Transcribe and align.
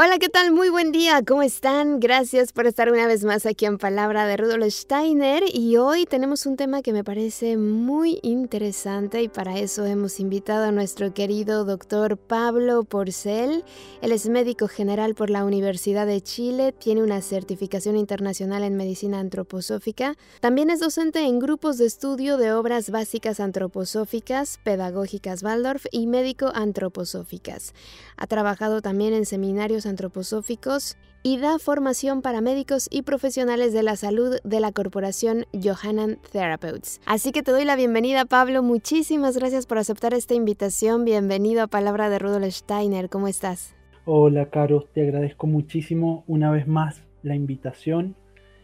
Hola, 0.00 0.20
¿qué 0.20 0.28
tal? 0.28 0.52
Muy 0.52 0.68
buen 0.68 0.92
día, 0.92 1.24
¿cómo 1.26 1.42
están? 1.42 1.98
Gracias 1.98 2.52
por 2.52 2.68
estar 2.68 2.88
una 2.88 3.08
vez 3.08 3.24
más 3.24 3.46
aquí 3.46 3.64
en 3.64 3.78
Palabra 3.78 4.26
de 4.28 4.36
Rudolf 4.36 4.72
Steiner 4.72 5.42
y 5.52 5.76
hoy 5.76 6.06
tenemos 6.06 6.46
un 6.46 6.56
tema 6.56 6.82
que 6.82 6.92
me 6.92 7.02
parece 7.02 7.56
muy 7.56 8.20
interesante 8.22 9.20
y 9.22 9.28
para 9.28 9.58
eso 9.58 9.84
hemos 9.86 10.20
invitado 10.20 10.66
a 10.66 10.70
nuestro 10.70 11.12
querido 11.12 11.64
doctor 11.64 12.16
Pablo 12.16 12.84
Porcel. 12.84 13.64
Él 14.00 14.12
es 14.12 14.28
médico 14.28 14.68
general 14.68 15.16
por 15.16 15.30
la 15.30 15.44
Universidad 15.44 16.06
de 16.06 16.20
Chile, 16.20 16.70
tiene 16.70 17.02
una 17.02 17.20
certificación 17.20 17.96
internacional 17.96 18.62
en 18.62 18.76
medicina 18.76 19.18
antroposófica, 19.18 20.14
también 20.38 20.70
es 20.70 20.78
docente 20.78 21.22
en 21.22 21.40
grupos 21.40 21.76
de 21.76 21.86
estudio 21.86 22.36
de 22.36 22.52
obras 22.52 22.90
básicas 22.90 23.40
antroposóficas, 23.40 24.60
pedagógicas 24.62 25.42
Waldorf 25.42 25.86
y 25.90 26.06
médico 26.06 26.52
antroposóficas. 26.54 27.74
Ha 28.16 28.28
trabajado 28.28 28.80
también 28.80 29.12
en 29.12 29.26
seminarios 29.26 29.87
antroposóficos 29.88 30.96
y 31.22 31.38
da 31.38 31.58
formación 31.58 32.22
para 32.22 32.40
médicos 32.40 32.88
y 32.90 33.02
profesionales 33.02 33.72
de 33.72 33.82
la 33.82 33.96
salud 33.96 34.38
de 34.44 34.60
la 34.60 34.72
corporación 34.72 35.46
Johannan 35.52 36.18
Therapeutics. 36.30 37.00
Así 37.06 37.32
que 37.32 37.42
te 37.42 37.50
doy 37.50 37.64
la 37.64 37.76
bienvenida, 37.76 38.24
Pablo. 38.24 38.62
Muchísimas 38.62 39.36
gracias 39.36 39.66
por 39.66 39.78
aceptar 39.78 40.14
esta 40.14 40.34
invitación. 40.34 41.04
Bienvenido 41.04 41.62
a 41.62 41.66
Palabra 41.66 42.08
de 42.08 42.18
Rudolf 42.18 42.54
Steiner. 42.54 43.08
¿Cómo 43.08 43.28
estás? 43.28 43.74
Hola, 44.04 44.48
Caro. 44.50 44.86
Te 44.94 45.02
agradezco 45.02 45.46
muchísimo 45.46 46.24
una 46.26 46.50
vez 46.50 46.66
más 46.66 47.02
la 47.22 47.34
invitación. 47.34 48.14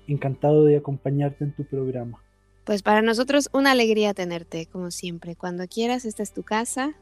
Encantado 0.07 0.65
de 0.65 0.77
acompañarte 0.77 1.45
en 1.45 1.53
tu 1.53 1.65
programa. 1.65 2.23
Pues 2.65 2.83
para 2.83 3.03
nosotros 3.03 3.51
una 3.53 3.73
alegría 3.73 4.15
tenerte, 4.15 4.67
como 4.67 4.91
siempre. 4.91 5.37
Cuando 5.37 5.67
quieras, 5.67 6.07
esta 6.07 6.23
es 6.23 6.33
tu 6.33 6.45
casa. 6.45 6.95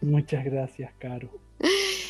Muchas 0.00 0.44
gracias, 0.44 0.92
Caro. 0.98 1.30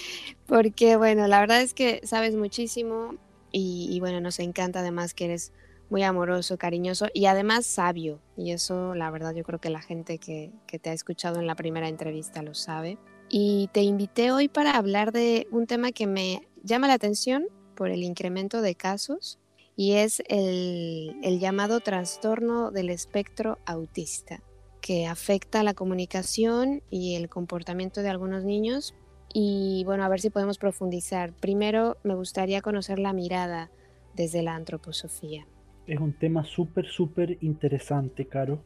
Porque 0.50 0.96
bueno, 0.96 1.28
la 1.28 1.38
verdad 1.38 1.62
es 1.62 1.74
que 1.74 2.00
sabes 2.02 2.34
muchísimo 2.34 3.14
y, 3.52 3.96
bueno, 4.00 4.20
nos 4.20 4.40
encanta 4.40 4.80
además 4.80 5.14
que 5.14 5.26
eres 5.26 5.52
muy 5.90 6.02
amoroso, 6.02 6.58
cariñoso 6.58 7.06
y 7.14 7.26
además 7.26 7.66
sabio. 7.66 8.20
Y 8.36 8.50
eso 8.50 8.96
la 8.96 9.12
verdad 9.12 9.32
yo 9.32 9.44
creo 9.44 9.60
que 9.60 9.70
la 9.70 9.80
gente 9.80 10.18
que, 10.18 10.50
que 10.66 10.80
te 10.80 10.90
ha 10.90 10.92
escuchado 10.92 11.38
en 11.38 11.46
la 11.46 11.54
primera 11.54 11.88
entrevista 11.88 12.42
lo 12.42 12.54
sabe. 12.54 12.98
Y 13.28 13.70
te 13.72 13.82
invité 13.82 14.32
hoy 14.32 14.48
para 14.48 14.72
hablar 14.72 15.12
de 15.12 15.46
un 15.52 15.68
tema 15.68 15.92
que 15.92 16.08
me 16.08 16.48
llama 16.64 16.88
la 16.88 16.94
atención 16.94 17.46
por 17.76 17.90
el 17.90 18.02
incremento 18.02 18.60
de 18.60 18.74
casos 18.74 19.38
y 19.76 19.92
es 19.92 20.20
el, 20.26 21.16
el, 21.22 21.38
llamado 21.38 21.78
trastorno 21.78 22.72
del 22.72 22.90
espectro 22.90 23.58
autista, 23.66 24.42
que 24.80 25.06
afecta 25.06 25.62
la 25.62 25.74
comunicación 25.74 26.82
y 26.90 27.14
el 27.14 27.28
comportamiento 27.28 28.02
de 28.02 28.08
algunos 28.08 28.42
niños, 28.42 28.94
y 29.32 29.82
bueno, 29.84 30.04
a 30.04 30.08
ver 30.08 30.20
si 30.20 30.30
podemos 30.30 30.58
profundizar. 30.58 31.32
Primero, 31.32 31.96
me 32.02 32.14
gustaría 32.14 32.60
conocer 32.60 32.98
la 32.98 33.12
mirada 33.12 33.70
desde 34.14 34.42
la 34.42 34.54
antroposofía. 34.54 35.46
Es 35.86 36.00
un 36.00 36.12
tema 36.12 36.44
súper, 36.44 36.86
súper 36.86 37.38
interesante, 37.40 38.26
Caro, 38.26 38.62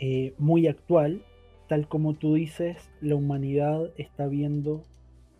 eh, 0.00 0.34
muy 0.38 0.66
actual. 0.66 1.22
Tal 1.68 1.88
como 1.88 2.14
tú 2.14 2.34
dices, 2.34 2.76
la 3.00 3.16
humanidad 3.16 3.90
está 3.96 4.26
viendo 4.26 4.82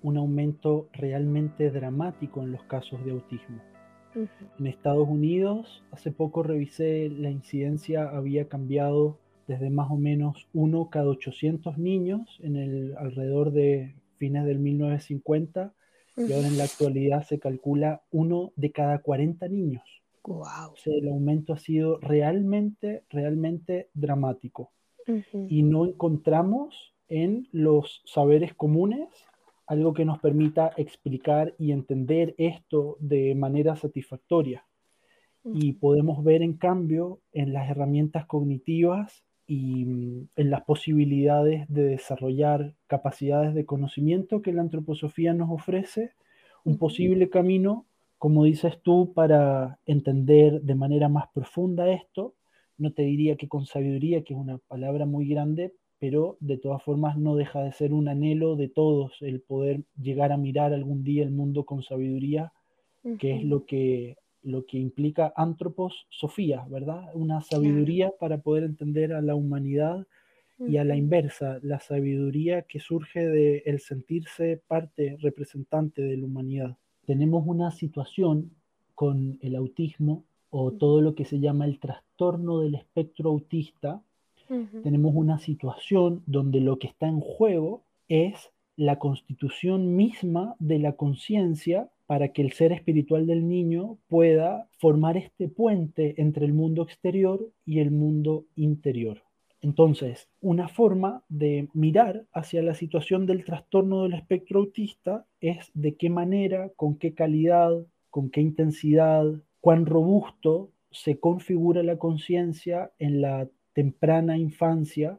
un 0.02 0.16
aumento 0.16 0.88
realmente 0.92 1.70
dramático 1.70 2.42
en 2.42 2.52
los 2.52 2.62
casos 2.64 3.04
de 3.04 3.12
autismo. 3.12 3.60
En 4.58 4.66
Estados 4.66 5.06
Unidos, 5.06 5.84
hace 5.90 6.10
poco 6.10 6.42
revisé, 6.42 7.10
la 7.10 7.30
incidencia 7.30 8.08
había 8.08 8.48
cambiado 8.48 9.18
desde 9.46 9.68
más 9.68 9.90
o 9.90 9.96
menos 9.96 10.48
uno 10.54 10.88
cada 10.88 11.08
800 11.08 11.76
niños 11.76 12.40
en 12.42 12.56
el 12.56 12.96
alrededor 12.96 13.52
de 13.52 13.94
fines 14.16 14.44
del 14.44 14.58
1950 14.58 15.74
y 16.16 16.32
ahora 16.32 16.48
en 16.48 16.58
la 16.58 16.64
actualidad 16.64 17.24
se 17.24 17.38
calcula 17.38 18.02
uno 18.10 18.52
de 18.56 18.72
cada 18.72 18.98
40 18.98 19.48
niños. 19.48 19.84
Wow. 20.24 20.74
el 20.86 21.08
aumento 21.08 21.52
ha 21.52 21.58
sido 21.58 22.00
realmente, 22.00 23.04
realmente 23.10 23.90
dramático. 23.94 24.72
Y 25.32 25.62
no 25.62 25.86
encontramos 25.86 26.94
en 27.08 27.48
los 27.52 28.02
saberes 28.06 28.54
comunes 28.54 29.08
algo 29.68 29.94
que 29.94 30.04
nos 30.04 30.18
permita 30.18 30.72
explicar 30.76 31.54
y 31.58 31.70
entender 31.70 32.34
esto 32.38 32.96
de 32.98 33.34
manera 33.34 33.76
satisfactoria. 33.76 34.66
Y 35.44 35.74
podemos 35.74 36.24
ver, 36.24 36.42
en 36.42 36.54
cambio, 36.54 37.20
en 37.32 37.52
las 37.52 37.70
herramientas 37.70 38.26
cognitivas 38.26 39.24
y 39.46 39.84
mm, 39.84 40.28
en 40.36 40.50
las 40.50 40.62
posibilidades 40.62 41.66
de 41.68 41.84
desarrollar 41.84 42.74
capacidades 42.86 43.54
de 43.54 43.66
conocimiento 43.66 44.42
que 44.42 44.52
la 44.52 44.62
antroposofía 44.62 45.34
nos 45.34 45.50
ofrece, 45.50 46.12
un 46.64 46.78
posible 46.78 47.30
camino, 47.30 47.86
como 48.18 48.44
dices 48.44 48.80
tú, 48.82 49.12
para 49.14 49.78
entender 49.86 50.62
de 50.62 50.74
manera 50.74 51.08
más 51.08 51.28
profunda 51.32 51.88
esto. 51.90 52.34
No 52.76 52.92
te 52.92 53.02
diría 53.02 53.36
que 53.36 53.48
con 53.48 53.66
sabiduría, 53.66 54.24
que 54.24 54.34
es 54.34 54.40
una 54.40 54.58
palabra 54.58 55.06
muy 55.06 55.28
grande, 55.28 55.74
pero 55.98 56.36
de 56.40 56.58
todas 56.58 56.82
formas 56.82 57.16
no 57.16 57.36
deja 57.36 57.62
de 57.62 57.72
ser 57.72 57.92
un 57.92 58.08
anhelo 58.08 58.56
de 58.56 58.68
todos 58.68 59.16
el 59.20 59.40
poder 59.40 59.82
llegar 60.00 60.32
a 60.32 60.36
mirar 60.36 60.72
algún 60.72 61.04
día 61.04 61.22
el 61.22 61.30
mundo 61.30 61.64
con 61.64 61.82
sabiduría, 61.82 62.52
que 63.18 63.36
es 63.36 63.44
lo 63.44 63.64
que 63.64 64.16
lo 64.46 64.64
que 64.64 64.78
implica 64.78 65.32
antropos, 65.36 66.06
sofía, 66.08 66.64
¿verdad? 66.70 67.10
Una 67.14 67.42
sabiduría 67.42 68.12
para 68.18 68.38
poder 68.38 68.64
entender 68.64 69.12
a 69.12 69.20
la 69.20 69.34
humanidad 69.34 70.06
y 70.58 70.78
a 70.78 70.84
la 70.84 70.96
inversa, 70.96 71.58
la 71.62 71.80
sabiduría 71.80 72.62
que 72.62 72.80
surge 72.80 73.26
de 73.26 73.62
el 73.66 73.80
sentirse 73.80 74.62
parte 74.66 75.18
representante 75.20 76.00
de 76.00 76.16
la 76.16 76.24
humanidad. 76.24 76.76
Tenemos 77.04 77.44
una 77.46 77.70
situación 77.70 78.52
con 78.94 79.38
el 79.42 79.56
autismo 79.56 80.24
o 80.48 80.72
todo 80.72 81.02
lo 81.02 81.14
que 81.14 81.26
se 81.26 81.40
llama 81.40 81.66
el 81.66 81.78
trastorno 81.78 82.60
del 82.60 82.76
espectro 82.76 83.30
autista. 83.30 84.00
Tenemos 84.82 85.12
una 85.14 85.38
situación 85.38 86.22
donde 86.26 86.60
lo 86.60 86.78
que 86.78 86.86
está 86.86 87.08
en 87.08 87.20
juego 87.20 87.82
es 88.08 88.50
la 88.76 88.98
constitución 88.98 89.96
misma 89.96 90.54
de 90.60 90.78
la 90.78 90.92
conciencia 90.92 91.90
para 92.06 92.28
que 92.28 92.42
el 92.42 92.52
ser 92.52 92.72
espiritual 92.72 93.26
del 93.26 93.48
niño 93.48 93.98
pueda 94.08 94.68
formar 94.78 95.16
este 95.16 95.48
puente 95.48 96.14
entre 96.18 96.46
el 96.46 96.54
mundo 96.54 96.82
exterior 96.82 97.50
y 97.64 97.80
el 97.80 97.90
mundo 97.90 98.46
interior. 98.54 99.22
Entonces, 99.60 100.28
una 100.40 100.68
forma 100.68 101.24
de 101.28 101.68
mirar 101.74 102.26
hacia 102.32 102.62
la 102.62 102.74
situación 102.74 103.26
del 103.26 103.44
trastorno 103.44 104.04
del 104.04 104.14
espectro 104.14 104.60
autista 104.60 105.26
es 105.40 105.70
de 105.74 105.96
qué 105.96 106.08
manera, 106.08 106.70
con 106.76 106.96
qué 106.96 107.14
calidad, 107.14 107.84
con 108.10 108.30
qué 108.30 108.40
intensidad, 108.40 109.24
cuán 109.60 109.86
robusto 109.86 110.70
se 110.92 111.18
configura 111.18 111.82
la 111.82 111.98
conciencia 111.98 112.92
en 112.98 113.20
la 113.20 113.48
temprana 113.72 114.38
infancia, 114.38 115.18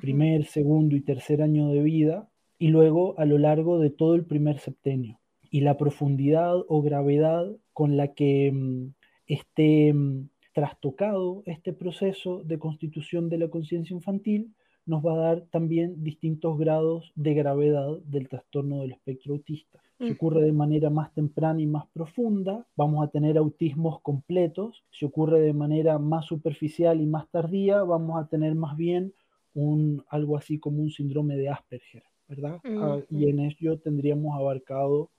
primer, 0.00 0.46
segundo 0.46 0.96
y 0.96 1.00
tercer 1.00 1.40
año 1.40 1.68
de 1.68 1.82
vida, 1.82 2.28
y 2.58 2.68
luego 2.68 3.16
a 3.18 3.24
lo 3.24 3.38
largo 3.38 3.78
de 3.78 3.90
todo 3.90 4.16
el 4.16 4.24
primer 4.24 4.58
septenio 4.58 5.20
y 5.56 5.62
la 5.62 5.78
profundidad 5.78 6.54
o 6.68 6.82
gravedad 6.82 7.50
con 7.72 7.96
la 7.96 8.12
que 8.12 8.52
mm, 8.52 8.92
esté 9.26 9.90
mm, 9.90 10.28
trastocado 10.52 11.44
este 11.46 11.72
proceso 11.72 12.42
de 12.44 12.58
constitución 12.58 13.30
de 13.30 13.38
la 13.38 13.48
conciencia 13.48 13.94
infantil 13.94 14.52
nos 14.84 15.02
va 15.02 15.14
a 15.14 15.16
dar 15.28 15.40
también 15.50 16.04
distintos 16.04 16.58
grados 16.58 17.10
de 17.14 17.32
gravedad 17.32 17.96
del 18.04 18.28
trastorno 18.28 18.82
del 18.82 18.92
espectro 18.92 19.32
autista. 19.32 19.80
Si 19.98 20.10
ocurre 20.10 20.42
de 20.42 20.52
manera 20.52 20.90
más 20.90 21.14
temprana 21.14 21.62
y 21.62 21.66
más 21.66 21.86
profunda, 21.86 22.66
vamos 22.76 23.02
a 23.02 23.10
tener 23.10 23.38
autismos 23.38 24.02
completos. 24.02 24.84
Si 24.90 25.06
ocurre 25.06 25.40
de 25.40 25.54
manera 25.54 25.98
más 25.98 26.26
superficial 26.26 27.00
y 27.00 27.06
más 27.06 27.30
tardía, 27.30 27.82
vamos 27.82 28.22
a 28.22 28.28
tener 28.28 28.54
más 28.54 28.76
bien 28.76 29.14
un, 29.54 30.04
algo 30.10 30.36
así 30.36 30.58
como 30.58 30.82
un 30.82 30.90
síndrome 30.90 31.38
de 31.38 31.48
Asperger, 31.48 32.04
¿verdad? 32.28 32.60
Ah, 32.62 32.98
y 33.08 33.30
en 33.30 33.40
ello 33.40 33.78
tendríamos 33.78 34.38
abarcado 34.38 35.10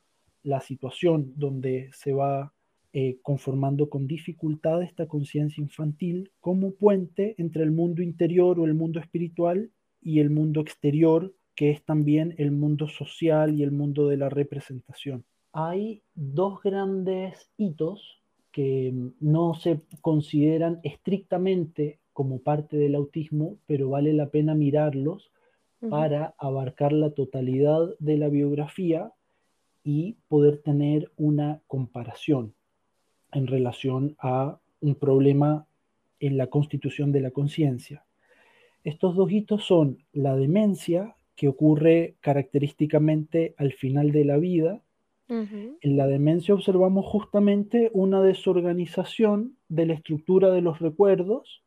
la 0.44 0.62
situación 0.62 1.34
donde 1.36 1.89
se 1.94 2.13
va 2.13 2.54
eh, 2.94 3.19
conformando 3.22 3.89
con 3.89 4.07
dificultad 4.07 4.81
esta 4.81 5.07
conciencia 5.07 5.62
infantil 5.62 6.31
como 6.39 6.72
puente 6.72 7.36
entre 7.38 7.63
el 7.63 7.72
mundo 7.72 8.01
interior 8.01 8.60
o 8.60 8.66
el 8.66 8.74
mundo 8.74 9.00
espiritual 9.00 9.72
y 10.01 10.19
el 10.19 10.30
mundo 10.30 10.62
exterior, 10.62 11.34
que 11.54 11.69
es 11.72 11.84
también 11.84 12.34
el 12.38 12.51
mundo 12.51 12.88
social 12.88 13.54
y 13.54 13.63
el 13.63 13.72
mundo 13.72 14.07
de 14.07 14.18
la 14.18 14.30
representación. 14.30 15.25
Hay 15.51 16.01
dos 16.16 16.62
grandes 16.63 17.51
hitos 17.57 18.22
que 18.51 18.94
no 19.19 19.54
se 19.54 19.81
consideran 20.01 20.80
estrictamente 20.83 22.00
como 22.13 22.40
parte 22.40 22.78
del 22.78 22.95
autismo, 22.95 23.57
pero 23.68 23.90
vale 23.90 24.13
la 24.13 24.30
pena 24.30 24.56
mirarlos 24.56 25.30
para 25.90 26.33
abarcar 26.40 26.94
la 26.94 27.12
totalidad 27.12 27.94
de 28.00 28.18
la 28.18 28.30
biografía 28.30 29.12
y 29.88 30.18
poder 30.28 30.57
tener 30.57 31.13
una 31.16 31.62
comparación 31.66 32.54
en 33.31 33.48
relación 33.48 34.18
a 34.19 34.60
un 34.81 34.95
problema 34.95 35.66
en 36.19 36.36
la 36.36 36.48
constitución 36.48 37.13
de 37.13 37.22
la 37.22 37.31
conciencia. 37.31 38.04
Estos 38.84 39.16
dos 39.16 39.31
hitos 39.31 39.63
son 39.63 40.04
la 40.12 40.36
demencia, 40.36 41.16
que 41.38 41.48
ocurre 41.48 42.18
característicamente 42.19 43.56
al 43.57 43.72
final 43.72 44.12
de 44.12 44.25
la 44.25 44.36
vida. 44.36 44.81
En 45.30 45.95
la 45.95 46.07
demencia 46.07 46.54
observamos 46.54 47.06
justamente 47.06 47.90
una 47.94 48.22
desorganización 48.22 49.56
de 49.69 49.86
la 49.86 49.94
estructura 49.94 50.51
de 50.51 50.62
los 50.62 50.80
recuerdos 50.80 51.63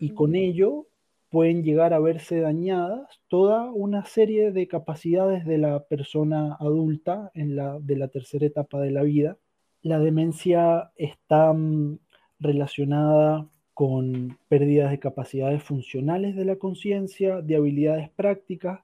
y 0.00 0.10
con 0.10 0.34
ello 0.34 0.86
pueden 1.32 1.64
llegar 1.64 1.94
a 1.94 1.98
verse 1.98 2.40
dañadas 2.40 3.08
toda 3.28 3.72
una 3.72 4.04
serie 4.04 4.52
de 4.52 4.68
capacidades 4.68 5.46
de 5.46 5.56
la 5.56 5.82
persona 5.84 6.58
adulta 6.60 7.30
en 7.32 7.56
la, 7.56 7.78
de 7.80 7.96
la 7.96 8.08
tercera 8.08 8.44
etapa 8.44 8.78
de 8.80 8.90
la 8.90 9.02
vida. 9.02 9.38
La 9.80 9.98
demencia 9.98 10.92
está 10.94 11.54
mm, 11.54 11.98
relacionada 12.38 13.48
con 13.72 14.36
pérdidas 14.48 14.90
de 14.90 14.98
capacidades 14.98 15.62
funcionales 15.62 16.36
de 16.36 16.44
la 16.44 16.56
conciencia, 16.56 17.40
de 17.40 17.56
habilidades 17.56 18.10
prácticas, 18.10 18.80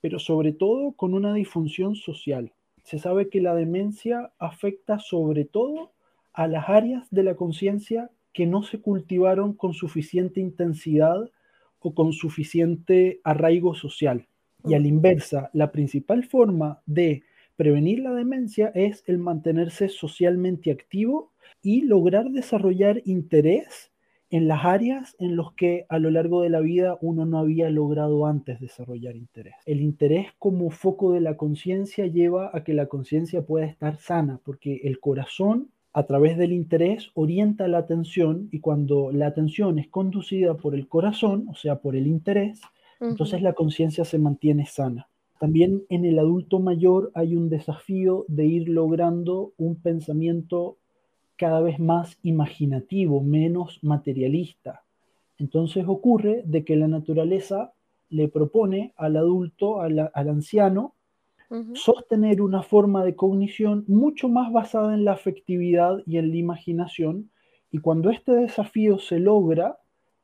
pero 0.00 0.18
sobre 0.18 0.54
todo 0.54 0.92
con 0.92 1.12
una 1.12 1.34
disfunción 1.34 1.94
social. 1.94 2.54
Se 2.84 2.98
sabe 2.98 3.28
que 3.28 3.42
la 3.42 3.54
demencia 3.54 4.32
afecta 4.38 4.98
sobre 4.98 5.44
todo 5.44 5.92
a 6.32 6.46
las 6.46 6.70
áreas 6.70 7.06
de 7.10 7.22
la 7.22 7.34
conciencia 7.34 8.10
que 8.32 8.46
no 8.46 8.62
se 8.62 8.80
cultivaron 8.80 9.52
con 9.52 9.74
suficiente 9.74 10.40
intensidad 10.40 11.28
o 11.82 11.94
con 11.94 12.12
suficiente 12.12 13.20
arraigo 13.24 13.74
social. 13.74 14.26
Y 14.64 14.74
a 14.74 14.78
la 14.78 14.86
inversa, 14.86 15.50
la 15.52 15.72
principal 15.72 16.24
forma 16.24 16.82
de 16.86 17.24
prevenir 17.56 18.00
la 18.00 18.12
demencia 18.12 18.70
es 18.74 19.02
el 19.06 19.18
mantenerse 19.18 19.88
socialmente 19.88 20.70
activo 20.70 21.32
y 21.62 21.82
lograr 21.82 22.30
desarrollar 22.30 23.02
interés 23.04 23.92
en 24.30 24.48
las 24.48 24.64
áreas 24.64 25.14
en 25.18 25.36
las 25.36 25.52
que 25.56 25.84
a 25.90 25.98
lo 25.98 26.10
largo 26.10 26.40
de 26.40 26.48
la 26.48 26.60
vida 26.60 26.96
uno 27.02 27.26
no 27.26 27.38
había 27.38 27.68
logrado 27.68 28.26
antes 28.26 28.60
desarrollar 28.60 29.14
interés. 29.14 29.54
El 29.66 29.82
interés 29.82 30.28
como 30.38 30.70
foco 30.70 31.12
de 31.12 31.20
la 31.20 31.36
conciencia 31.36 32.06
lleva 32.06 32.50
a 32.54 32.64
que 32.64 32.72
la 32.72 32.86
conciencia 32.86 33.44
pueda 33.44 33.66
estar 33.66 33.98
sana, 33.98 34.40
porque 34.42 34.80
el 34.84 35.00
corazón 35.00 35.70
a 35.92 36.04
través 36.04 36.38
del 36.38 36.52
interés 36.52 37.10
orienta 37.14 37.68
la 37.68 37.78
atención 37.78 38.48
y 38.50 38.60
cuando 38.60 39.12
la 39.12 39.26
atención 39.26 39.78
es 39.78 39.88
conducida 39.88 40.54
por 40.54 40.74
el 40.74 40.88
corazón, 40.88 41.46
o 41.50 41.54
sea, 41.54 41.76
por 41.76 41.96
el 41.96 42.06
interés, 42.06 42.60
entonces 43.00 43.42
la 43.42 43.52
conciencia 43.52 44.04
se 44.04 44.18
mantiene 44.18 44.64
sana. 44.66 45.08
También 45.40 45.82
en 45.88 46.04
el 46.04 46.20
adulto 46.20 46.60
mayor 46.60 47.10
hay 47.14 47.34
un 47.34 47.48
desafío 47.48 48.24
de 48.28 48.46
ir 48.46 48.68
logrando 48.68 49.52
un 49.58 49.74
pensamiento 49.74 50.76
cada 51.36 51.60
vez 51.60 51.80
más 51.80 52.16
imaginativo, 52.22 53.20
menos 53.20 53.80
materialista. 53.82 54.84
Entonces 55.38 55.84
ocurre 55.88 56.42
de 56.46 56.64
que 56.64 56.76
la 56.76 56.86
naturaleza 56.86 57.72
le 58.08 58.28
propone 58.28 58.92
al 58.96 59.16
adulto, 59.16 59.80
al, 59.80 59.98
anciano, 60.14 60.94
sostener 61.74 62.40
una 62.40 62.62
forma 62.62 63.04
de 63.04 63.14
cognición 63.14 63.84
mucho 63.88 64.28
más 64.28 64.52
basada 64.52 64.94
en 64.94 65.04
la 65.04 65.12
afectividad 65.12 66.02
y 66.06 66.18
en 66.18 66.30
la 66.30 66.36
imaginación, 66.36 67.30
y 67.70 67.78
cuando 67.78 68.10
este 68.10 68.32
desafío 68.32 68.98
se 68.98 69.18
logra, 69.18 69.78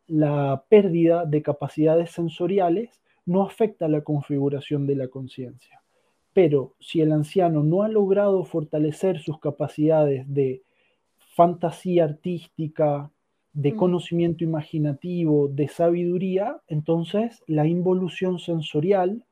la 0.06 0.64
pérdida 0.68 1.26
de 1.26 1.42
capacidades 1.42 2.10
sensoriales 2.10 3.02
no 3.26 3.42
afecta 3.42 3.88
la 3.88 4.00
configuración 4.00 4.86
de 4.86 4.96
la 4.96 5.08
conciencia. 5.08 5.82
Pero 6.32 6.74
si 6.80 7.00
el 7.00 7.12
anciano 7.12 7.62
no 7.62 7.82
ha 7.82 7.88
logrado 7.88 8.44
fortalecer 8.44 9.18
sus 9.18 9.38
capacidades 9.38 10.32
de 10.32 10.62
fantasía 11.34 12.04
artística, 12.04 13.10
de 13.52 13.74
conocimiento 13.74 14.44
imaginativo, 14.44 15.48
de 15.48 15.68
sabiduría, 15.68 16.60
entonces 16.68 17.42
la 17.46 17.66
involución 17.66 18.38
sensorial 18.38 19.24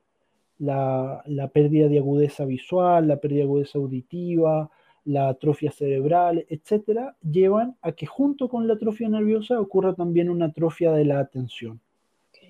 la, 0.59 1.49
pérdida 1.53 1.87
de 1.87 1.99
agudeza 1.99 2.45
visual, 2.45 3.07
la 3.07 3.17
pérdida 3.17 3.39
de 3.39 3.45
agudeza 3.45 3.77
auditiva, 3.77 4.69
la 5.05 5.29
atrofia 5.29 5.71
cerebral, 5.71 6.45
etcétera, 6.49 7.15
llevan 7.21 7.77
a 7.81 7.93
que 7.93 8.05
junto 8.05 8.49
con 8.49 8.67
la 8.67 8.73
atrofia 8.73 9.07
nerviosa 9.07 9.59
ocurra 9.59 9.93
también 9.93 10.29
una 10.29 10.45
atrofia 10.45 10.91
de 10.91 11.05
la 11.05 11.19
atención. 11.19 11.79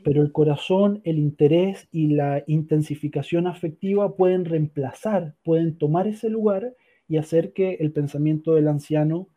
Pero 0.04 0.21
el 0.21 0.31
corazón, 0.31 1.01
el 1.04 1.19
interés 1.19 1.88
y 1.92 2.07
la 2.07 2.44
intensificación 2.48 3.45
afectiva 3.45 4.15
pueden 4.15 4.45
reemplazar, 4.45 5.36
pueden 5.44 5.77
tomar 5.77 6.07
ese 6.07 6.30
lugar 6.30 6.75
y 7.07 7.18
hacer 7.18 7.53
que 7.53 7.75
el 7.75 7.92
pensamiento 7.92 8.53
del 8.53 8.68
anciano 8.68 9.27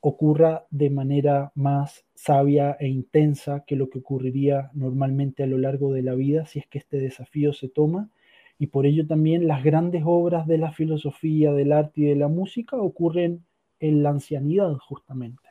ocurra 0.00 0.66
de 0.70 0.90
manera 0.90 1.52
más 1.54 2.04
sabia 2.14 2.76
e 2.78 2.88
intensa 2.88 3.64
que 3.66 3.76
lo 3.76 3.88
que 3.88 3.98
ocurriría 3.98 4.70
normalmente 4.74 5.42
a 5.42 5.46
lo 5.46 5.58
largo 5.58 5.92
de 5.92 6.02
la 6.02 6.14
vida 6.14 6.46
si 6.46 6.60
es 6.60 6.66
que 6.66 6.78
este 6.78 6.98
desafío 6.98 7.52
se 7.52 7.68
toma 7.68 8.10
y 8.58 8.68
por 8.68 8.86
ello 8.86 9.06
también 9.06 9.46
las 9.46 9.62
grandes 9.62 10.02
obras 10.04 10.46
de 10.46 10.58
la 10.58 10.72
filosofía, 10.72 11.52
del 11.52 11.72
arte 11.72 12.02
y 12.02 12.04
de 12.04 12.16
la 12.16 12.28
música 12.28 12.76
ocurren 12.76 13.44
en 13.80 14.02
la 14.02 14.10
ancianidad 14.10 14.74
justamente. 14.76 15.42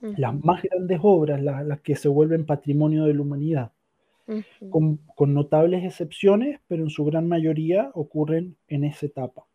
Las 0.00 0.38
más 0.44 0.62
grandes 0.62 1.00
obras, 1.02 1.42
las, 1.42 1.80
que 1.80 1.96
se 1.96 2.08
vuelven 2.08 2.44
patrimonio 2.44 3.04
de 3.04 3.14
la 3.14 3.22
humanidad, 3.22 3.72
con, 4.68 4.98
con, 5.14 5.32
notables 5.32 5.82
excepciones, 5.82 6.60
pero 6.68 6.82
en 6.82 6.90
su 6.90 7.06
gran 7.06 7.26
mayoría 7.26 7.90
ocurren 7.94 8.56
en 8.68 8.84
esa 8.84 9.06
etapa. 9.06 9.46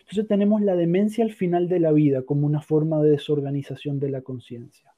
Entonces 0.00 0.28
tenemos 0.28 0.62
la 0.62 0.76
demencia 0.76 1.24
al 1.24 1.32
final 1.32 1.68
de 1.68 1.80
la 1.80 1.90
vida 1.90 2.22
como 2.22 2.46
una 2.46 2.62
forma 2.62 3.02
de 3.02 3.10
desorganización 3.10 3.98
de 3.98 4.10
la 4.10 4.22
conciencia. 4.22 4.92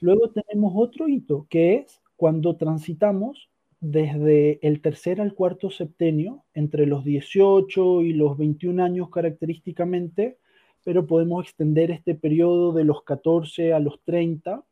Luego 0.00 0.30
tenemos 0.30 0.72
otro 0.76 1.08
hito, 1.08 1.46
que 1.50 1.76
es 1.76 2.00
cuando 2.16 2.56
transitamos 2.56 3.48
desde 3.80 4.58
el 4.66 4.80
tercer 4.80 5.20
al 5.20 5.34
cuarto 5.34 5.70
septenio, 5.70 6.44
entre 6.54 6.86
los 6.86 7.04
18 7.04 8.02
y 8.02 8.12
los 8.12 8.38
21 8.38 8.82
años 8.82 9.10
característicamente, 9.10 10.38
pero 10.84 11.06
podemos 11.06 11.44
extender 11.44 11.90
este 11.90 12.14
periodo 12.14 12.72
de 12.72 12.84
los 12.84 13.02
14 13.02 13.72
a 13.72 13.80
los 13.80 14.00
30, 14.04 14.64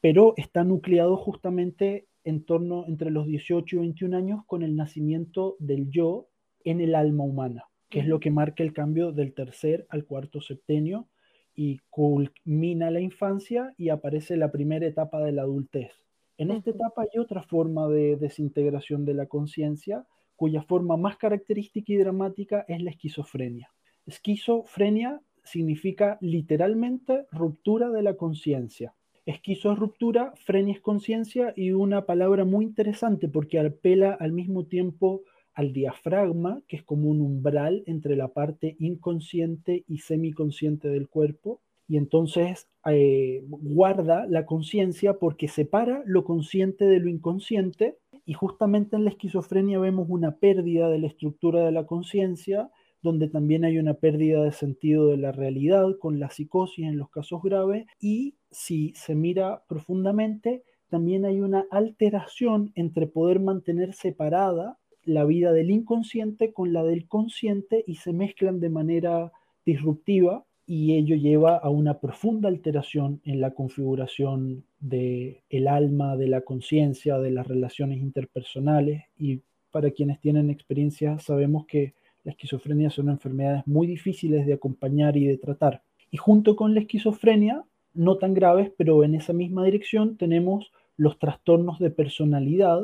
pero 0.00 0.34
está 0.36 0.64
nucleado 0.64 1.16
justamente 1.16 2.06
en 2.24 2.44
torno 2.44 2.84
entre 2.86 3.10
los 3.10 3.26
18 3.26 3.76
y 3.76 3.78
21 3.80 4.16
años 4.16 4.44
con 4.46 4.62
el 4.62 4.76
nacimiento 4.76 5.56
del 5.58 5.90
yo 5.90 6.28
en 6.64 6.80
el 6.80 6.94
alma 6.94 7.24
humana, 7.24 7.64
que 7.88 8.00
es 8.00 8.06
lo 8.06 8.20
que 8.20 8.30
marca 8.30 8.62
el 8.62 8.72
cambio 8.72 9.12
del 9.12 9.34
tercer 9.34 9.86
al 9.88 10.04
cuarto 10.04 10.40
septenio 10.40 11.08
y 11.54 11.78
culmina 11.90 12.90
la 12.90 13.00
infancia 13.00 13.74
y 13.76 13.88
aparece 13.88 14.36
la 14.36 14.52
primera 14.52 14.86
etapa 14.86 15.20
de 15.22 15.32
la 15.32 15.42
adultez 15.42 16.07
en 16.38 16.52
esta 16.52 16.70
etapa 16.70 17.02
hay 17.02 17.18
otra 17.18 17.42
forma 17.42 17.88
de 17.88 18.16
desintegración 18.16 19.04
de 19.04 19.14
la 19.14 19.26
conciencia, 19.26 20.06
cuya 20.36 20.62
forma 20.62 20.96
más 20.96 21.16
característica 21.16 21.92
y 21.92 21.96
dramática 21.96 22.64
es 22.68 22.80
la 22.80 22.90
esquizofrenia. 22.90 23.70
Esquizofrenia 24.06 25.20
significa 25.42 26.16
literalmente 26.20 27.26
ruptura 27.32 27.90
de 27.90 28.02
la 28.02 28.14
conciencia. 28.14 28.94
Esquizo 29.26 29.72
es 29.72 29.78
ruptura, 29.78 30.32
frenia 30.36 30.74
es 30.74 30.80
conciencia 30.80 31.52
y 31.54 31.72
una 31.72 32.06
palabra 32.06 32.44
muy 32.44 32.64
interesante 32.64 33.28
porque 33.28 33.58
apela 33.58 34.12
al 34.12 34.32
mismo 34.32 34.64
tiempo 34.64 35.22
al 35.52 35.72
diafragma, 35.72 36.62
que 36.68 36.76
es 36.76 36.84
como 36.84 37.10
un 37.10 37.20
umbral 37.20 37.82
entre 37.86 38.14
la 38.14 38.28
parte 38.28 38.76
inconsciente 38.78 39.84
y 39.88 39.98
semiconsciente 39.98 40.88
del 40.88 41.08
cuerpo, 41.08 41.60
y 41.88 41.96
entonces 41.96 42.68
eh, 42.86 43.42
guarda 43.46 44.26
la 44.26 44.44
conciencia 44.44 45.18
porque 45.18 45.48
separa 45.48 46.02
lo 46.04 46.22
consciente 46.22 46.84
de 46.84 47.00
lo 47.00 47.08
inconsciente 47.08 47.96
y 48.26 48.34
justamente 48.34 48.94
en 48.94 49.04
la 49.04 49.10
esquizofrenia 49.10 49.78
vemos 49.78 50.06
una 50.10 50.36
pérdida 50.36 50.90
de 50.90 50.98
la 50.98 51.06
estructura 51.06 51.64
de 51.64 51.72
la 51.72 51.86
conciencia, 51.86 52.70
donde 53.00 53.28
también 53.28 53.64
hay 53.64 53.78
una 53.78 53.94
pérdida 53.94 54.44
de 54.44 54.52
sentido 54.52 55.08
de 55.08 55.16
la 55.16 55.32
realidad 55.32 55.96
con 55.98 56.20
la 56.20 56.28
psicosis 56.28 56.84
en 56.84 56.98
los 56.98 57.08
casos 57.08 57.40
graves 57.42 57.86
y 58.00 58.36
si 58.50 58.92
se 58.94 59.14
mira 59.14 59.64
profundamente, 59.66 60.62
también 60.90 61.24
hay 61.24 61.40
una 61.40 61.66
alteración 61.70 62.72
entre 62.74 63.06
poder 63.06 63.40
mantener 63.40 63.94
separada 63.94 64.78
la 65.04 65.24
vida 65.24 65.52
del 65.52 65.70
inconsciente 65.70 66.52
con 66.52 66.74
la 66.74 66.84
del 66.84 67.08
consciente 67.08 67.82
y 67.86 67.96
se 67.96 68.12
mezclan 68.12 68.60
de 68.60 68.68
manera 68.68 69.32
disruptiva 69.64 70.44
y 70.70 70.96
ello 70.96 71.16
lleva 71.16 71.56
a 71.56 71.70
una 71.70 71.98
profunda 71.98 72.50
alteración 72.50 73.22
en 73.24 73.40
la 73.40 73.52
configuración 73.52 74.64
del 74.80 75.38
el 75.48 75.66
alma, 75.66 76.14
de 76.18 76.28
la 76.28 76.42
conciencia, 76.42 77.18
de 77.18 77.30
las 77.30 77.48
relaciones 77.48 77.98
interpersonales 78.00 79.04
y 79.18 79.40
para 79.70 79.90
quienes 79.92 80.20
tienen 80.20 80.50
experiencia 80.50 81.18
sabemos 81.20 81.64
que 81.64 81.94
la 82.22 82.32
esquizofrenia 82.32 82.90
son 82.90 83.08
enfermedades 83.08 83.66
muy 83.66 83.86
difíciles 83.86 84.44
de 84.46 84.52
acompañar 84.52 85.16
y 85.16 85.24
de 85.24 85.38
tratar. 85.38 85.80
Y 86.10 86.18
junto 86.18 86.54
con 86.54 86.74
la 86.74 86.80
esquizofrenia, 86.80 87.64
no 87.94 88.18
tan 88.18 88.34
graves, 88.34 88.70
pero 88.76 89.02
en 89.04 89.14
esa 89.14 89.32
misma 89.32 89.64
dirección 89.64 90.18
tenemos 90.18 90.70
los 90.98 91.18
trastornos 91.18 91.78
de 91.78 91.90
personalidad, 91.90 92.82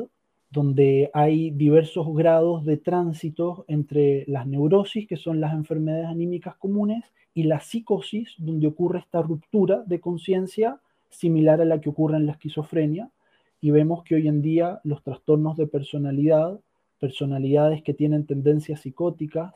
donde 0.55 1.11
hay 1.13 1.51
diversos 1.51 2.07
grados 2.15 2.63
de 2.63 2.77
tránsito 2.77 3.65
entre 3.67 4.23
las 4.27 4.47
neurosis, 4.47 5.05
que 5.05 5.17
son 5.17 5.41
las 5.41 5.53
enfermedades 5.53 6.05
anímicas 6.05 6.55
comunes, 6.55 7.03
y 7.33 7.43
la 7.43 7.59
psicosis, 7.59 8.33
donde 8.37 8.67
ocurre 8.67 8.99
esta 8.99 9.21
ruptura 9.21 9.83
de 9.85 9.99
conciencia 9.99 10.79
similar 11.09 11.59
a 11.59 11.65
la 11.65 11.81
que 11.81 11.89
ocurre 11.89 12.15
en 12.15 12.25
la 12.25 12.31
esquizofrenia. 12.31 13.11
Y 13.59 13.71
vemos 13.71 14.03
que 14.05 14.15
hoy 14.15 14.29
en 14.29 14.41
día 14.41 14.79
los 14.85 15.03
trastornos 15.03 15.57
de 15.57 15.67
personalidad, 15.67 16.57
personalidades 17.01 17.83
que 17.83 17.93
tienen 17.93 18.25
tendencias 18.25 18.79
psicóticas 18.79 19.53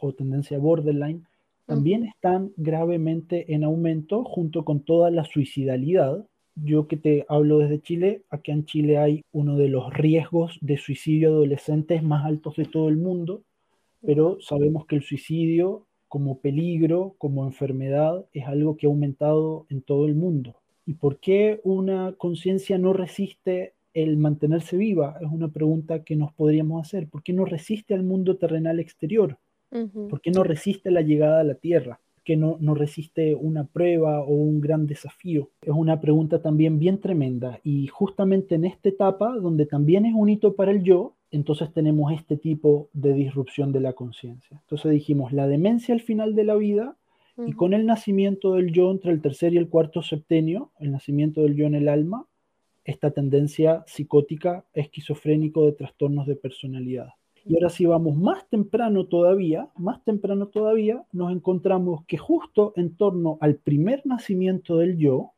o 0.00 0.12
tendencia 0.12 0.58
borderline, 0.58 1.26
también 1.64 2.06
están 2.06 2.50
gravemente 2.56 3.54
en 3.54 3.62
aumento 3.62 4.24
junto 4.24 4.64
con 4.64 4.80
toda 4.80 5.12
la 5.12 5.24
suicidalidad. 5.24 6.26
Yo 6.56 6.88
que 6.88 6.96
te 6.96 7.24
hablo 7.28 7.58
desde 7.58 7.80
Chile, 7.80 8.22
aquí 8.30 8.50
en 8.50 8.64
Chile 8.64 8.98
hay 8.98 9.22
uno 9.32 9.56
de 9.56 9.68
los 9.68 9.92
riesgos 9.92 10.58
de 10.60 10.76
suicidio 10.76 11.30
adolescentes 11.30 12.02
más 12.02 12.24
altos 12.24 12.56
de 12.56 12.64
todo 12.64 12.88
el 12.88 12.96
mundo, 12.96 13.42
pero 14.04 14.38
sabemos 14.40 14.86
que 14.86 14.96
el 14.96 15.02
suicidio 15.02 15.86
como 16.08 16.40
peligro, 16.40 17.14
como 17.18 17.44
enfermedad, 17.46 18.26
es 18.32 18.46
algo 18.46 18.76
que 18.76 18.86
ha 18.86 18.90
aumentado 18.90 19.66
en 19.68 19.80
todo 19.80 20.06
el 20.06 20.16
mundo. 20.16 20.56
¿Y 20.84 20.94
por 20.94 21.18
qué 21.18 21.60
una 21.62 22.14
conciencia 22.18 22.78
no 22.78 22.92
resiste 22.92 23.74
el 23.94 24.16
mantenerse 24.16 24.76
viva? 24.76 25.18
Es 25.20 25.28
una 25.30 25.48
pregunta 25.48 26.02
que 26.02 26.16
nos 26.16 26.32
podríamos 26.32 26.84
hacer. 26.84 27.08
¿Por 27.08 27.22
qué 27.22 27.32
no 27.32 27.44
resiste 27.44 27.94
al 27.94 28.02
mundo 28.02 28.36
terrenal 28.38 28.80
exterior? 28.80 29.38
¿Por 29.70 30.20
qué 30.20 30.32
no 30.32 30.42
resiste 30.42 30.90
la 30.90 31.02
llegada 31.02 31.40
a 31.40 31.44
la 31.44 31.54
Tierra? 31.54 32.00
¿Por 32.20 32.24
qué 32.26 32.36
no, 32.36 32.58
no 32.60 32.74
resiste 32.74 33.34
una 33.34 33.64
prueba 33.64 34.20
o 34.20 34.34
un 34.34 34.60
gran 34.60 34.86
desafío? 34.86 35.48
Es 35.62 35.72
una 35.72 36.02
pregunta 36.02 36.42
también 36.42 36.78
bien 36.78 37.00
tremenda 37.00 37.60
y 37.64 37.86
justamente 37.86 38.56
en 38.56 38.66
esta 38.66 38.90
etapa, 38.90 39.34
donde 39.38 39.64
también 39.64 40.04
es 40.04 40.12
un 40.14 40.28
hito 40.28 40.54
para 40.54 40.70
el 40.70 40.82
yo, 40.82 41.14
entonces 41.30 41.72
tenemos 41.72 42.12
este 42.12 42.36
tipo 42.36 42.90
de 42.92 43.14
disrupción 43.14 43.72
de 43.72 43.80
la 43.80 43.94
conciencia. 43.94 44.60
Entonces 44.60 44.92
dijimos, 44.92 45.32
la 45.32 45.46
demencia 45.46 45.94
al 45.94 46.02
final 46.02 46.34
de 46.34 46.44
la 46.44 46.56
vida 46.56 46.94
y 47.46 47.54
con 47.54 47.72
el 47.72 47.86
nacimiento 47.86 48.52
del 48.52 48.70
yo 48.70 48.90
entre 48.90 49.12
el 49.12 49.22
tercer 49.22 49.54
y 49.54 49.56
el 49.56 49.70
cuarto 49.70 50.02
septenio, 50.02 50.72
el 50.78 50.92
nacimiento 50.92 51.40
del 51.42 51.56
yo 51.56 51.64
en 51.64 51.74
el 51.74 51.88
alma, 51.88 52.26
esta 52.84 53.12
tendencia 53.12 53.82
psicótica 53.86 54.66
esquizofrénico 54.74 55.64
de 55.64 55.72
trastornos 55.72 56.26
de 56.26 56.36
personalidad. 56.36 57.14
Y 57.44 57.54
ahora 57.54 57.70
si 57.70 57.86
vamos 57.86 58.16
más 58.16 58.48
temprano 58.48 59.06
todavía, 59.06 59.68
más 59.76 60.04
temprano 60.04 60.48
todavía, 60.48 61.04
nos 61.12 61.32
encontramos 61.32 62.04
que 62.06 62.18
justo 62.18 62.72
en 62.76 62.96
torno 62.96 63.38
al 63.40 63.56
primer 63.56 64.06
nacimiento 64.06 64.76
del 64.76 64.98
yo, 64.98 65.32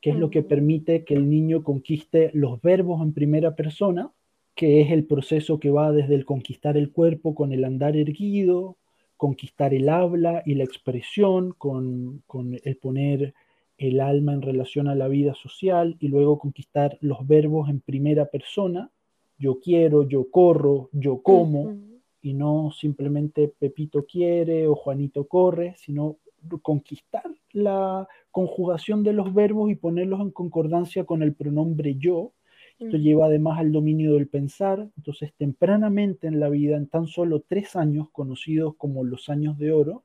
que 0.00 0.10
es 0.10 0.16
lo 0.16 0.30
que 0.30 0.42
permite 0.42 1.04
que 1.04 1.14
el 1.14 1.28
niño 1.28 1.64
conquiste 1.64 2.30
los 2.34 2.60
verbos 2.60 3.02
en 3.02 3.12
primera 3.12 3.56
persona, 3.56 4.12
que 4.54 4.80
es 4.80 4.90
el 4.90 5.04
proceso 5.04 5.58
que 5.58 5.70
va 5.70 5.92
desde 5.92 6.14
el 6.14 6.24
conquistar 6.24 6.76
el 6.76 6.92
cuerpo 6.92 7.34
con 7.34 7.52
el 7.52 7.64
andar 7.64 7.96
erguido, 7.96 8.76
conquistar 9.16 9.74
el 9.74 9.88
habla 9.88 10.42
y 10.46 10.54
la 10.54 10.64
expresión, 10.64 11.52
con, 11.58 12.22
el 12.64 12.76
poner 12.76 13.34
el 13.76 14.00
alma 14.00 14.32
en 14.32 14.42
relación 14.42 14.88
a 14.88 14.94
la 14.94 15.08
vida 15.08 15.34
social 15.34 15.96
y 16.00 16.08
luego 16.08 16.38
conquistar 16.38 16.98
los 17.00 17.26
verbos 17.26 17.68
en 17.68 17.80
primera 17.80 18.26
persona, 18.26 18.90
yo 19.38 19.60
quiero, 19.60 20.02
yo 20.02 20.30
corro, 20.30 20.90
yo 20.92 21.22
como, 21.22 21.76
y 22.20 22.34
no 22.34 22.70
simplemente 22.72 23.48
Pepito 23.48 24.04
quiere 24.04 24.66
o 24.66 24.74
Juanito 24.74 25.26
corre, 25.26 25.74
sino 25.76 26.16
conquistar 26.62 27.24
la 27.52 28.06
conjugación 28.30 29.02
de 29.02 29.12
los 29.12 29.32
verbos 29.32 29.70
y 29.70 29.76
ponerlos 29.76 30.20
en 30.20 30.30
concordancia 30.30 31.04
con 31.04 31.22
el 31.22 31.34
pronombre 31.34 31.96
yo, 31.96 32.32
esto 32.78 32.96
lleva 32.96 33.26
además 33.26 33.58
al 33.58 33.72
dominio 33.72 34.14
del 34.14 34.28
pensar. 34.28 34.88
Entonces, 34.96 35.32
tempranamente 35.36 36.28
en 36.28 36.38
la 36.38 36.48
vida, 36.48 36.76
en 36.76 36.86
tan 36.86 37.08
solo 37.08 37.40
tres 37.40 37.74
años, 37.74 38.08
conocidos 38.10 38.76
como 38.76 39.02
los 39.02 39.28
años 39.28 39.58
de 39.58 39.72
oro, 39.72 40.04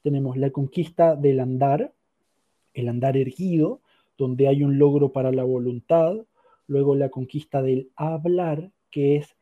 tenemos 0.00 0.38
la 0.38 0.50
conquista 0.50 1.16
del 1.16 1.40
andar, 1.40 1.92
el 2.72 2.88
andar 2.88 3.18
erguido, 3.18 3.82
donde 4.16 4.48
hay 4.48 4.62
un 4.62 4.78
logro 4.78 5.12
para 5.12 5.32
la 5.32 5.44
voluntad, 5.44 6.16
luego 6.72 6.94
la 6.94 7.10
conquista 7.10 7.62
del 7.62 7.90
hablar, 7.96 8.70
que 8.90 9.16
es 9.16 9.36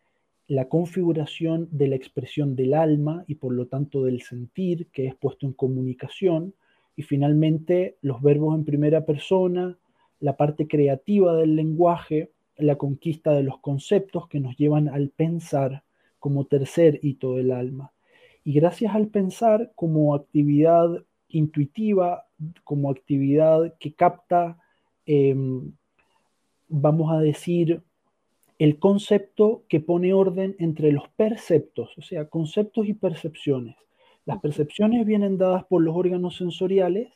la 0.48 0.68
configuración 0.68 1.68
de 1.70 1.86
la 1.86 1.94
expresión 1.94 2.56
del 2.56 2.74
alma 2.74 3.24
y 3.28 3.36
por 3.36 3.52
lo 3.52 3.68
tanto 3.68 4.02
del 4.02 4.22
sentir, 4.22 4.88
que 4.88 5.06
es 5.06 5.14
puesto 5.14 5.46
en 5.46 5.52
comunicación, 5.52 6.54
y 6.96 7.02
finalmente 7.02 7.96
los 8.02 8.20
verbos 8.20 8.56
en 8.56 8.64
primera 8.64 9.06
persona, 9.06 9.78
la 10.18 10.36
parte 10.36 10.66
creativa 10.66 11.36
del 11.36 11.54
lenguaje, 11.54 12.32
la 12.56 12.76
conquista 12.76 13.32
de 13.32 13.44
los 13.44 13.58
conceptos 13.60 14.26
que 14.26 14.40
nos 14.40 14.56
llevan 14.56 14.88
al 14.88 15.10
pensar 15.10 15.84
como 16.18 16.46
tercer 16.46 16.98
hito 17.00 17.36
del 17.36 17.52
alma. 17.52 17.92
Y 18.42 18.54
gracias 18.54 18.92
al 18.94 19.06
pensar 19.06 19.70
como 19.76 20.16
actividad 20.16 20.88
intuitiva, 21.28 22.26
como 22.64 22.90
actividad 22.90 23.74
que 23.78 23.94
capta, 23.94 24.58
em, 25.06 25.72
vamos 26.70 27.12
a 27.12 27.20
decir, 27.20 27.82
el 28.58 28.78
concepto 28.78 29.64
que 29.68 29.80
pone 29.80 30.14
orden 30.14 30.56
entre 30.58 30.92
los 30.92 31.08
perceptos, 31.10 31.96
o 31.98 32.02
sea, 32.02 32.28
conceptos 32.28 32.86
y 32.88 32.94
percepciones. 32.94 33.76
Las 34.24 34.40
percepciones 34.40 35.04
vienen 35.06 35.36
dadas 35.36 35.64
por 35.64 35.82
los 35.82 35.94
órganos 35.94 36.36
sensoriales 36.36 37.08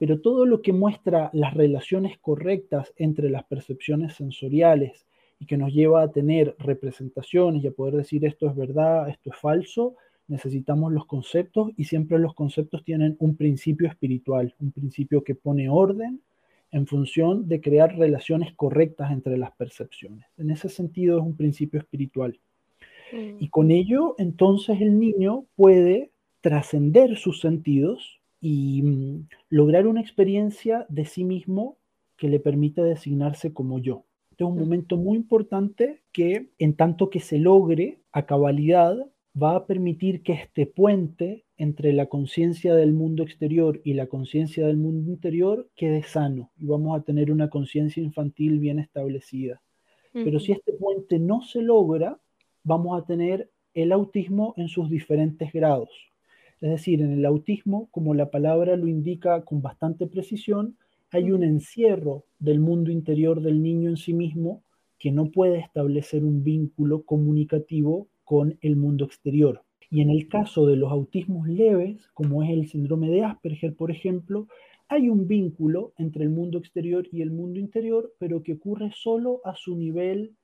pero 0.00 0.18
todo 0.22 0.46
lo 0.46 0.62
que 0.62 0.72
muestra 0.72 1.28
las 1.34 1.52
relaciones 1.52 2.16
correctas 2.16 2.90
entre 2.96 3.28
las 3.28 3.44
percepciones 3.44 4.14
sensoriales 4.14 5.06
y 5.38 5.44
que 5.44 5.58
nos 5.58 5.74
lleva 5.74 6.02
a 6.02 6.10
tener 6.10 6.56
representaciones 6.58 7.62
y 7.62 7.66
a 7.66 7.72
poder 7.72 7.96
decir 7.96 8.24
esto 8.24 8.48
es 8.48 8.56
verdad, 8.56 9.10
esto 9.10 9.28
es 9.30 9.36
falso, 9.36 9.96
necesitamos 10.26 10.90
los 10.90 11.04
conceptos 11.04 11.72
y 11.76 11.84
siempre 11.84 12.18
los 12.18 12.32
conceptos 12.32 12.82
tienen 12.82 13.14
un 13.18 13.36
principio 13.36 13.88
espiritual, 13.88 14.54
un 14.58 14.72
principio 14.72 15.22
que 15.22 15.34
pone 15.34 15.68
orden 15.68 16.22
en 16.72 16.86
función 16.86 17.48
de 17.48 17.60
crear 17.60 17.96
relaciones 17.96 18.54
correctas 18.54 19.10
entre 19.10 19.36
las 19.36 19.52
percepciones. 19.52 20.26
En 20.38 20.50
ese 20.50 20.68
sentido 20.68 21.18
es 21.18 21.24
un 21.24 21.36
principio 21.36 21.80
espiritual. 21.80 22.38
Y 23.12 23.48
con 23.48 23.68
mm. 23.68 23.72
ello, 23.72 24.14
entonces 24.18 24.80
el 24.80 24.98
niño 24.98 25.44
puede 25.56 26.12
trascender 26.40 27.16
sus 27.16 27.40
sentidos 27.40 28.20
y 28.40 28.82
mm, 28.82 29.28
lograr 29.50 29.86
una 29.86 30.00
experiencia 30.00 30.86
de 30.88 31.04
sí 31.04 31.24
mismo 31.24 31.76
que 32.16 32.28
le 32.28 32.38
permita 32.38 32.82
designarse 32.82 33.52
como 33.52 33.78
yo. 33.78 34.04
Este 34.30 34.44
es 34.44 34.50
un 34.50 34.58
momento 34.58 34.96
muy 34.96 35.16
importante 35.16 36.02
que 36.12 36.50
en 36.58 36.74
tanto 36.74 37.10
que 37.10 37.20
se 37.20 37.38
logre 37.38 37.98
a 38.12 38.26
cabalidad 38.26 38.96
va 39.40 39.56
a 39.56 39.66
permitir 39.66 40.22
que 40.22 40.32
este 40.32 40.66
puente 40.66 41.44
entre 41.60 41.92
la 41.92 42.06
conciencia 42.06 42.74
del 42.74 42.94
mundo 42.94 43.22
exterior 43.22 43.82
y 43.84 43.92
la 43.92 44.06
conciencia 44.06 44.66
del 44.66 44.78
mundo 44.78 45.10
interior 45.10 45.68
quede 45.76 46.02
sano 46.02 46.50
y 46.56 46.64
vamos 46.64 46.98
a 46.98 47.02
tener 47.02 47.30
una 47.30 47.50
conciencia 47.50 48.02
infantil 48.02 48.58
bien 48.58 48.78
establecida. 48.78 49.60
Pero 50.14 50.40
si 50.40 50.52
este 50.52 50.72
puente 50.72 51.18
no 51.18 51.42
se 51.42 51.60
logra, 51.60 52.18
vamos 52.64 52.98
a 52.98 53.04
tener 53.04 53.50
el 53.74 53.92
autismo 53.92 54.54
en 54.56 54.68
sus 54.68 54.88
diferentes 54.88 55.52
grados. 55.52 55.90
Es 56.62 56.70
decir, 56.70 57.02
en 57.02 57.12
el 57.12 57.26
autismo, 57.26 57.88
como 57.90 58.14
la 58.14 58.30
palabra 58.30 58.74
lo 58.76 58.86
indica 58.86 59.44
con 59.44 59.60
bastante 59.60 60.06
precisión, 60.06 60.78
hay 61.10 61.30
un 61.30 61.44
encierro 61.44 62.24
del 62.38 62.58
mundo 62.58 62.90
interior 62.90 63.42
del 63.42 63.62
niño 63.62 63.90
en 63.90 63.98
sí 63.98 64.14
mismo 64.14 64.62
que 64.98 65.12
no 65.12 65.30
puede 65.30 65.58
establecer 65.58 66.24
un 66.24 66.42
vínculo 66.42 67.02
comunicativo 67.02 68.08
con 68.24 68.56
el 68.62 68.76
mundo 68.76 69.04
exterior. 69.04 69.62
Y 69.90 70.02
en 70.02 70.10
el 70.10 70.28
caso 70.28 70.66
de 70.66 70.76
los 70.76 70.92
autismos 70.92 71.48
leves, 71.48 72.08
como 72.14 72.44
es 72.44 72.50
el 72.50 72.68
síndrome 72.68 73.10
de 73.10 73.24
Asperger, 73.24 73.74
por 73.74 73.90
ejemplo, 73.90 74.46
hay 74.88 75.08
un 75.08 75.26
vínculo 75.26 75.92
entre 75.98 76.24
el 76.24 76.30
mundo 76.30 76.58
exterior 76.58 77.06
y 77.10 77.22
el 77.22 77.32
mundo 77.32 77.58
interior, 77.58 78.12
pero 78.18 78.42
que 78.42 78.54
ocurre 78.54 78.92
solo 78.94 79.40
a 79.44 79.54
su 79.56 79.76
nivel 79.76 80.36